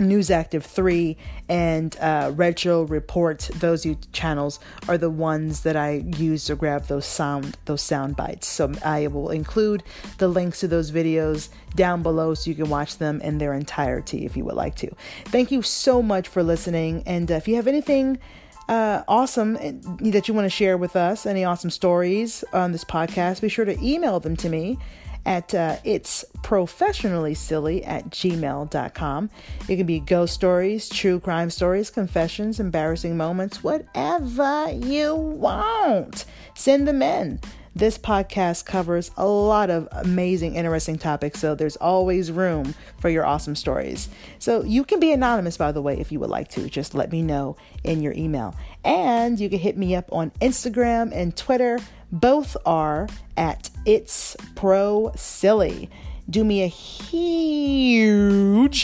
News 0.00 0.30
Active 0.30 0.64
3 0.64 1.16
and 1.48 1.96
uh, 1.98 2.32
Report, 2.36 3.50
those 3.56 3.86
channels 4.12 4.60
are 4.88 4.98
the 4.98 5.10
ones 5.10 5.62
that 5.62 5.76
I 5.76 6.04
use 6.16 6.44
to 6.46 6.56
grab 6.56 6.86
those 6.86 7.06
sound 7.06 7.56
those 7.64 7.82
sound 7.82 8.16
bites. 8.16 8.46
So 8.46 8.72
I 8.84 9.08
will 9.08 9.30
include 9.30 9.82
the 10.18 10.28
links 10.28 10.60
to 10.60 10.68
those 10.68 10.90
videos 10.90 11.48
down 11.74 12.02
below 12.02 12.34
so 12.34 12.50
you 12.50 12.56
can 12.56 12.68
watch 12.68 12.98
them 12.98 13.20
in 13.20 13.38
their 13.38 13.54
entirety 13.54 14.24
if 14.24 14.36
you 14.36 14.44
would 14.44 14.54
like 14.54 14.76
to. 14.76 14.90
Thank 15.26 15.50
you 15.50 15.62
so 15.62 16.02
much 16.02 16.28
for 16.28 16.42
listening. 16.42 17.02
And 17.06 17.30
if 17.30 17.48
you 17.48 17.56
have 17.56 17.66
anything 17.66 18.18
uh, 18.68 19.02
awesome 19.08 19.56
eh, 19.60 19.72
that 20.10 20.28
you 20.28 20.34
want 20.34 20.44
to 20.44 20.50
share 20.50 20.76
with 20.76 20.94
us, 20.94 21.26
any 21.26 21.44
awesome 21.44 21.70
stories 21.70 22.44
on 22.52 22.72
this 22.72 22.84
podcast, 22.84 23.40
be 23.40 23.48
sure 23.48 23.64
to 23.64 23.78
email 23.82 24.20
them 24.20 24.36
to 24.36 24.48
me 24.48 24.78
at 25.28 25.54
uh, 25.54 25.76
it's 25.84 26.24
professionally 26.42 27.34
silly 27.34 27.84
at 27.84 28.08
gmail.com. 28.08 29.30
It 29.68 29.76
can 29.76 29.86
be 29.86 30.00
ghost 30.00 30.32
stories, 30.32 30.88
true 30.88 31.20
crime 31.20 31.50
stories, 31.50 31.90
confessions, 31.90 32.58
embarrassing 32.58 33.14
moments, 33.14 33.62
whatever 33.62 34.70
you 34.70 35.14
want. 35.14 36.24
Send 36.54 36.88
them 36.88 37.02
in. 37.02 37.40
This 37.74 37.98
podcast 37.98 38.64
covers 38.64 39.10
a 39.18 39.26
lot 39.26 39.68
of 39.68 39.86
amazing, 39.92 40.56
interesting 40.56 40.96
topics, 40.96 41.38
so 41.38 41.54
there's 41.54 41.76
always 41.76 42.32
room 42.32 42.74
for 42.98 43.10
your 43.10 43.26
awesome 43.26 43.54
stories. 43.54 44.08
So 44.38 44.64
you 44.64 44.82
can 44.82 44.98
be 44.98 45.12
anonymous, 45.12 45.58
by 45.58 45.72
the 45.72 45.82
way, 45.82 46.00
if 46.00 46.10
you 46.10 46.18
would 46.20 46.30
like 46.30 46.48
to. 46.52 46.68
Just 46.70 46.94
let 46.94 47.12
me 47.12 47.22
know 47.22 47.56
in 47.84 48.02
your 48.02 48.14
email. 48.14 48.56
And 48.82 49.38
you 49.38 49.50
can 49.50 49.58
hit 49.58 49.76
me 49.76 49.94
up 49.94 50.08
on 50.10 50.30
Instagram 50.40 51.12
and 51.12 51.36
Twitter 51.36 51.78
both 52.10 52.56
are 52.64 53.08
at 53.36 53.70
It's 53.84 54.36
Pro 54.54 55.12
Silly. 55.14 55.90
Do 56.30 56.44
me 56.44 56.62
a 56.62 56.68
huge 56.68 57.30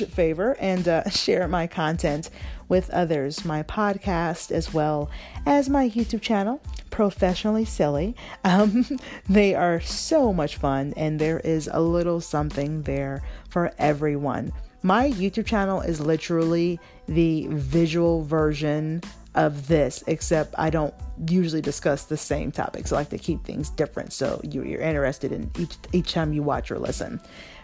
favor 0.06 0.56
and 0.58 0.88
uh, 0.88 1.08
share 1.10 1.46
my 1.48 1.66
content 1.66 2.30
with 2.68 2.88
others, 2.90 3.44
my 3.44 3.62
podcast, 3.62 4.50
as 4.50 4.72
well 4.72 5.10
as 5.44 5.68
my 5.68 5.90
YouTube 5.90 6.22
channel, 6.22 6.62
Professionally 6.90 7.64
Silly. 7.64 8.16
Um, 8.44 8.86
they 9.28 9.54
are 9.54 9.80
so 9.80 10.32
much 10.32 10.56
fun, 10.56 10.92
and 10.96 11.18
there 11.18 11.40
is 11.40 11.68
a 11.72 11.80
little 11.80 12.20
something 12.20 12.82
there 12.82 13.22
for 13.48 13.72
everyone. 13.78 14.52
My 14.82 15.10
YouTube 15.10 15.46
channel 15.46 15.80
is 15.80 15.98
literally 16.00 16.78
the 17.06 17.46
visual 17.50 18.22
version 18.22 19.00
of 19.34 19.68
this, 19.68 20.04
except 20.06 20.54
I 20.56 20.70
don't 20.70 20.94
usually 21.28 21.62
discuss 21.62 22.04
the 22.04 22.16
same 22.16 22.52
topics. 22.52 22.92
I 22.92 22.96
like 22.96 23.10
to 23.10 23.18
keep 23.18 23.44
things 23.44 23.70
different 23.70 24.12
so 24.12 24.40
you're 24.42 24.80
interested 24.80 25.32
in 25.32 25.50
each 25.58 25.76
each 25.92 26.12
time 26.12 26.32
you 26.32 26.42
watch 26.42 26.70
or 26.70 26.78
listen. 26.78 27.20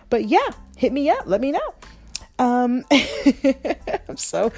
But 0.08 0.26
yeah, 0.26 0.48
hit 0.76 0.92
me 0.92 1.08
up. 1.10 1.24
Let 1.26 1.40
me 1.40 1.52
know. 1.52 1.74
Um, 2.38 2.84
so 4.16 4.52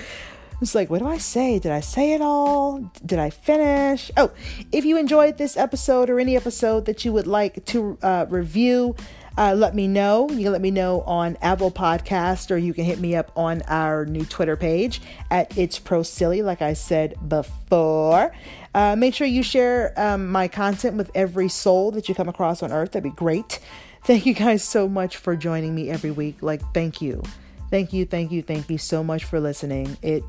it's 0.63 0.75
like, 0.75 0.89
what 0.89 1.01
do 1.01 1.09
I 1.09 1.19
say? 1.19 1.59
Did 1.59 1.73
I 1.73 1.81
say 1.81 2.13
it 2.13 2.21
all? 2.21 2.79
Did 3.05 3.19
I 3.19 3.31
finish? 3.31 4.11
Oh, 4.17 4.31
if 4.71 4.85
you 4.85 4.97
enjoyed 4.97 5.37
this 5.37 5.57
episode 5.57 6.09
or 6.09 6.21
any 6.21 6.37
episode 6.37 6.87
that 6.87 7.05
you 7.05 7.13
would 7.13 7.27
like 7.27 7.65
to 7.67 7.99
uh, 8.03 8.27
review, 8.29 8.95
uh, 9.37 9.55
let 9.57 9.75
me 9.75 9.89
know. 9.89 10.29
You 10.31 10.45
can 10.45 10.53
let 10.53 10.61
me 10.61 10.71
know 10.71 11.03
on 11.03 11.37
Apple 11.43 11.71
Podcast 11.71 12.51
or 12.51 12.59
you 12.59 12.75
can 12.75 12.85
hit 12.85 12.99
me 12.99 13.15
up 13.17 13.33
on 13.37 13.63
our 13.69 14.05
new 14.05 14.25
Twitter 14.25 14.57
page 14.57 15.01
at 15.31 15.57
It's 15.57 15.79
Pro 15.79 16.03
Silly, 16.03 16.43
like 16.43 16.63
I 16.63 16.73
said 16.75 17.17
before. 17.29 18.35
Uh, 18.75 18.97
make 18.97 19.15
sure 19.15 19.27
you 19.27 19.43
share 19.43 19.93
um, 19.97 20.29
my 20.29 20.49
content 20.49 20.97
with 20.97 21.11
every 21.15 21.49
soul 21.49 21.91
that 21.93 22.09
you 22.09 22.15
come 22.15 22.29
across 22.29 22.63
on 22.63 22.73
earth. 22.73 22.93
That'd 22.93 23.05
be 23.05 23.17
great. 23.17 23.61
Thank 24.05 24.27
you 24.27 24.35
guys 24.35 24.65
so 24.65 24.89
much 24.89 25.17
for 25.17 25.37
joining 25.37 25.75
me 25.75 25.89
every 25.89 26.11
week. 26.11 26.39
Like, 26.43 26.61
thank 26.75 27.01
you. 27.01 27.23
Thank 27.71 27.93
you, 27.93 28.05
thank 28.05 28.33
you, 28.33 28.43
thank 28.43 28.69
you 28.69 28.77
so 28.77 29.05
much 29.05 29.25
for 29.25 29.39
listening. 29.39 29.97
It 30.03 30.25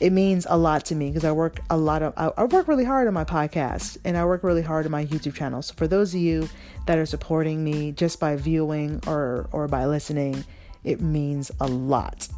it 0.00 0.12
means 0.12 0.46
a 0.48 0.56
lot 0.56 0.84
to 0.86 0.94
me 0.94 1.08
because 1.08 1.24
I 1.24 1.32
work 1.32 1.60
a 1.70 1.76
lot 1.76 2.02
of 2.02 2.12
I, 2.16 2.30
I, 2.36 2.44
work 2.44 2.68
really 2.68 2.84
hard 2.84 3.08
on 3.08 3.14
my 3.14 3.24
podcast 3.24 3.98
and 4.04 4.16
I 4.16 4.24
work 4.24 4.42
really 4.42 4.62
hard 4.62 4.84
on 4.84 4.92
my 4.92 5.06
YouTube 5.06 5.34
channel. 5.34 5.62
So 5.62 5.74
for 5.74 5.88
those 5.88 6.14
of 6.14 6.20
you 6.20 6.48
that 6.86 6.98
are 6.98 7.06
supporting 7.06 7.64
me 7.64 7.92
just 7.92 8.20
by 8.20 8.36
viewing 8.36 9.00
or 9.06 9.48
or 9.52 9.68
by 9.68 9.86
listening, 9.86 10.44
it 10.84 11.00
means 11.00 11.50
a 11.60 11.66
lot. 11.66 12.28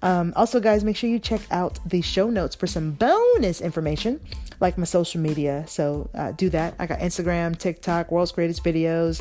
Um, 0.00 0.32
also, 0.36 0.60
guys, 0.60 0.84
make 0.84 0.96
sure 0.96 1.10
you 1.10 1.18
check 1.18 1.40
out 1.50 1.80
the 1.84 2.02
show 2.02 2.30
notes 2.30 2.54
for 2.54 2.68
some 2.68 2.92
bonus 2.92 3.60
information, 3.60 4.20
like 4.60 4.78
my 4.78 4.84
social 4.84 5.20
media. 5.20 5.64
So 5.66 6.08
uh, 6.14 6.32
do 6.32 6.50
that. 6.50 6.74
I 6.78 6.86
got 6.86 7.00
Instagram, 7.00 7.58
TikTok, 7.58 8.12
World's 8.12 8.30
Greatest 8.30 8.62
Videos, 8.62 9.20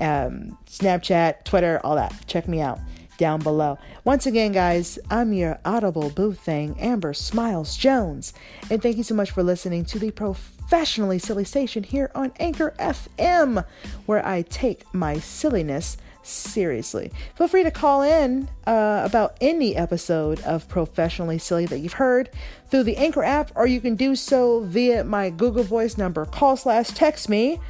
um, 0.00 0.58
Snapchat, 0.66 1.44
Twitter, 1.44 1.80
all 1.82 1.94
that. 1.94 2.14
Check 2.26 2.46
me 2.46 2.60
out 2.60 2.78
down 3.18 3.40
below. 3.40 3.78
Once 4.04 4.24
again, 4.24 4.52
guys, 4.52 4.98
I'm 5.10 5.34
your 5.34 5.58
audible 5.64 6.08
boo 6.08 6.32
thing, 6.32 6.74
Amber 6.80 7.12
Smiles 7.12 7.76
Jones, 7.76 8.32
and 8.70 8.82
thank 8.82 8.96
you 8.96 9.02
so 9.02 9.14
much 9.14 9.32
for 9.32 9.42
listening 9.42 9.84
to 9.86 9.98
the 9.98 10.10
professionally 10.12 11.18
silly 11.18 11.44
station 11.44 11.82
here 11.82 12.10
on 12.14 12.32
Anchor 12.40 12.74
FM, 12.78 13.64
where 14.06 14.26
I 14.26 14.42
take 14.42 14.82
my 14.94 15.18
silliness 15.18 15.98
seriously. 16.22 17.10
Feel 17.34 17.48
free 17.48 17.64
to 17.64 17.70
call 17.70 18.02
in 18.02 18.48
uh, 18.66 19.02
about 19.04 19.36
any 19.40 19.74
episode 19.76 20.40
of 20.40 20.68
Professionally 20.68 21.38
Silly 21.38 21.66
that 21.66 21.78
you've 21.78 21.94
heard 21.94 22.30
through 22.70 22.84
the 22.84 22.96
Anchor 22.96 23.24
app, 23.24 23.50
or 23.54 23.66
you 23.66 23.80
can 23.80 23.96
do 23.96 24.14
so 24.14 24.60
via 24.60 25.04
my 25.04 25.30
Google 25.30 25.64
Voice 25.64 25.96
number. 25.96 26.24
Call 26.26 26.56
slash 26.56 26.88
text 26.88 27.28
me 27.28 27.60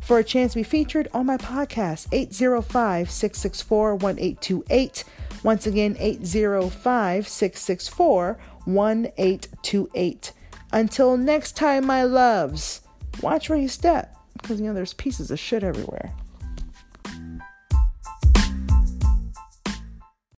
for 0.00 0.18
a 0.18 0.24
chance 0.24 0.52
to 0.52 0.58
be 0.58 0.62
featured 0.62 1.08
on 1.12 1.26
my 1.26 1.36
podcast, 1.36 2.08
805 2.12 3.10
664 3.10 3.94
1828. 3.94 5.04
Once 5.42 5.66
again, 5.66 5.96
805 5.98 7.28
664 7.28 8.38
1828. 8.64 10.32
Until 10.72 11.16
next 11.16 11.56
time, 11.56 11.86
my 11.86 12.02
loves, 12.02 12.82
watch 13.22 13.48
where 13.48 13.58
you 13.58 13.68
step 13.68 14.14
because 14.34 14.60
you 14.60 14.66
know 14.66 14.74
there's 14.74 14.94
pieces 14.94 15.30
of 15.30 15.38
shit 15.38 15.62
everywhere. 15.62 16.12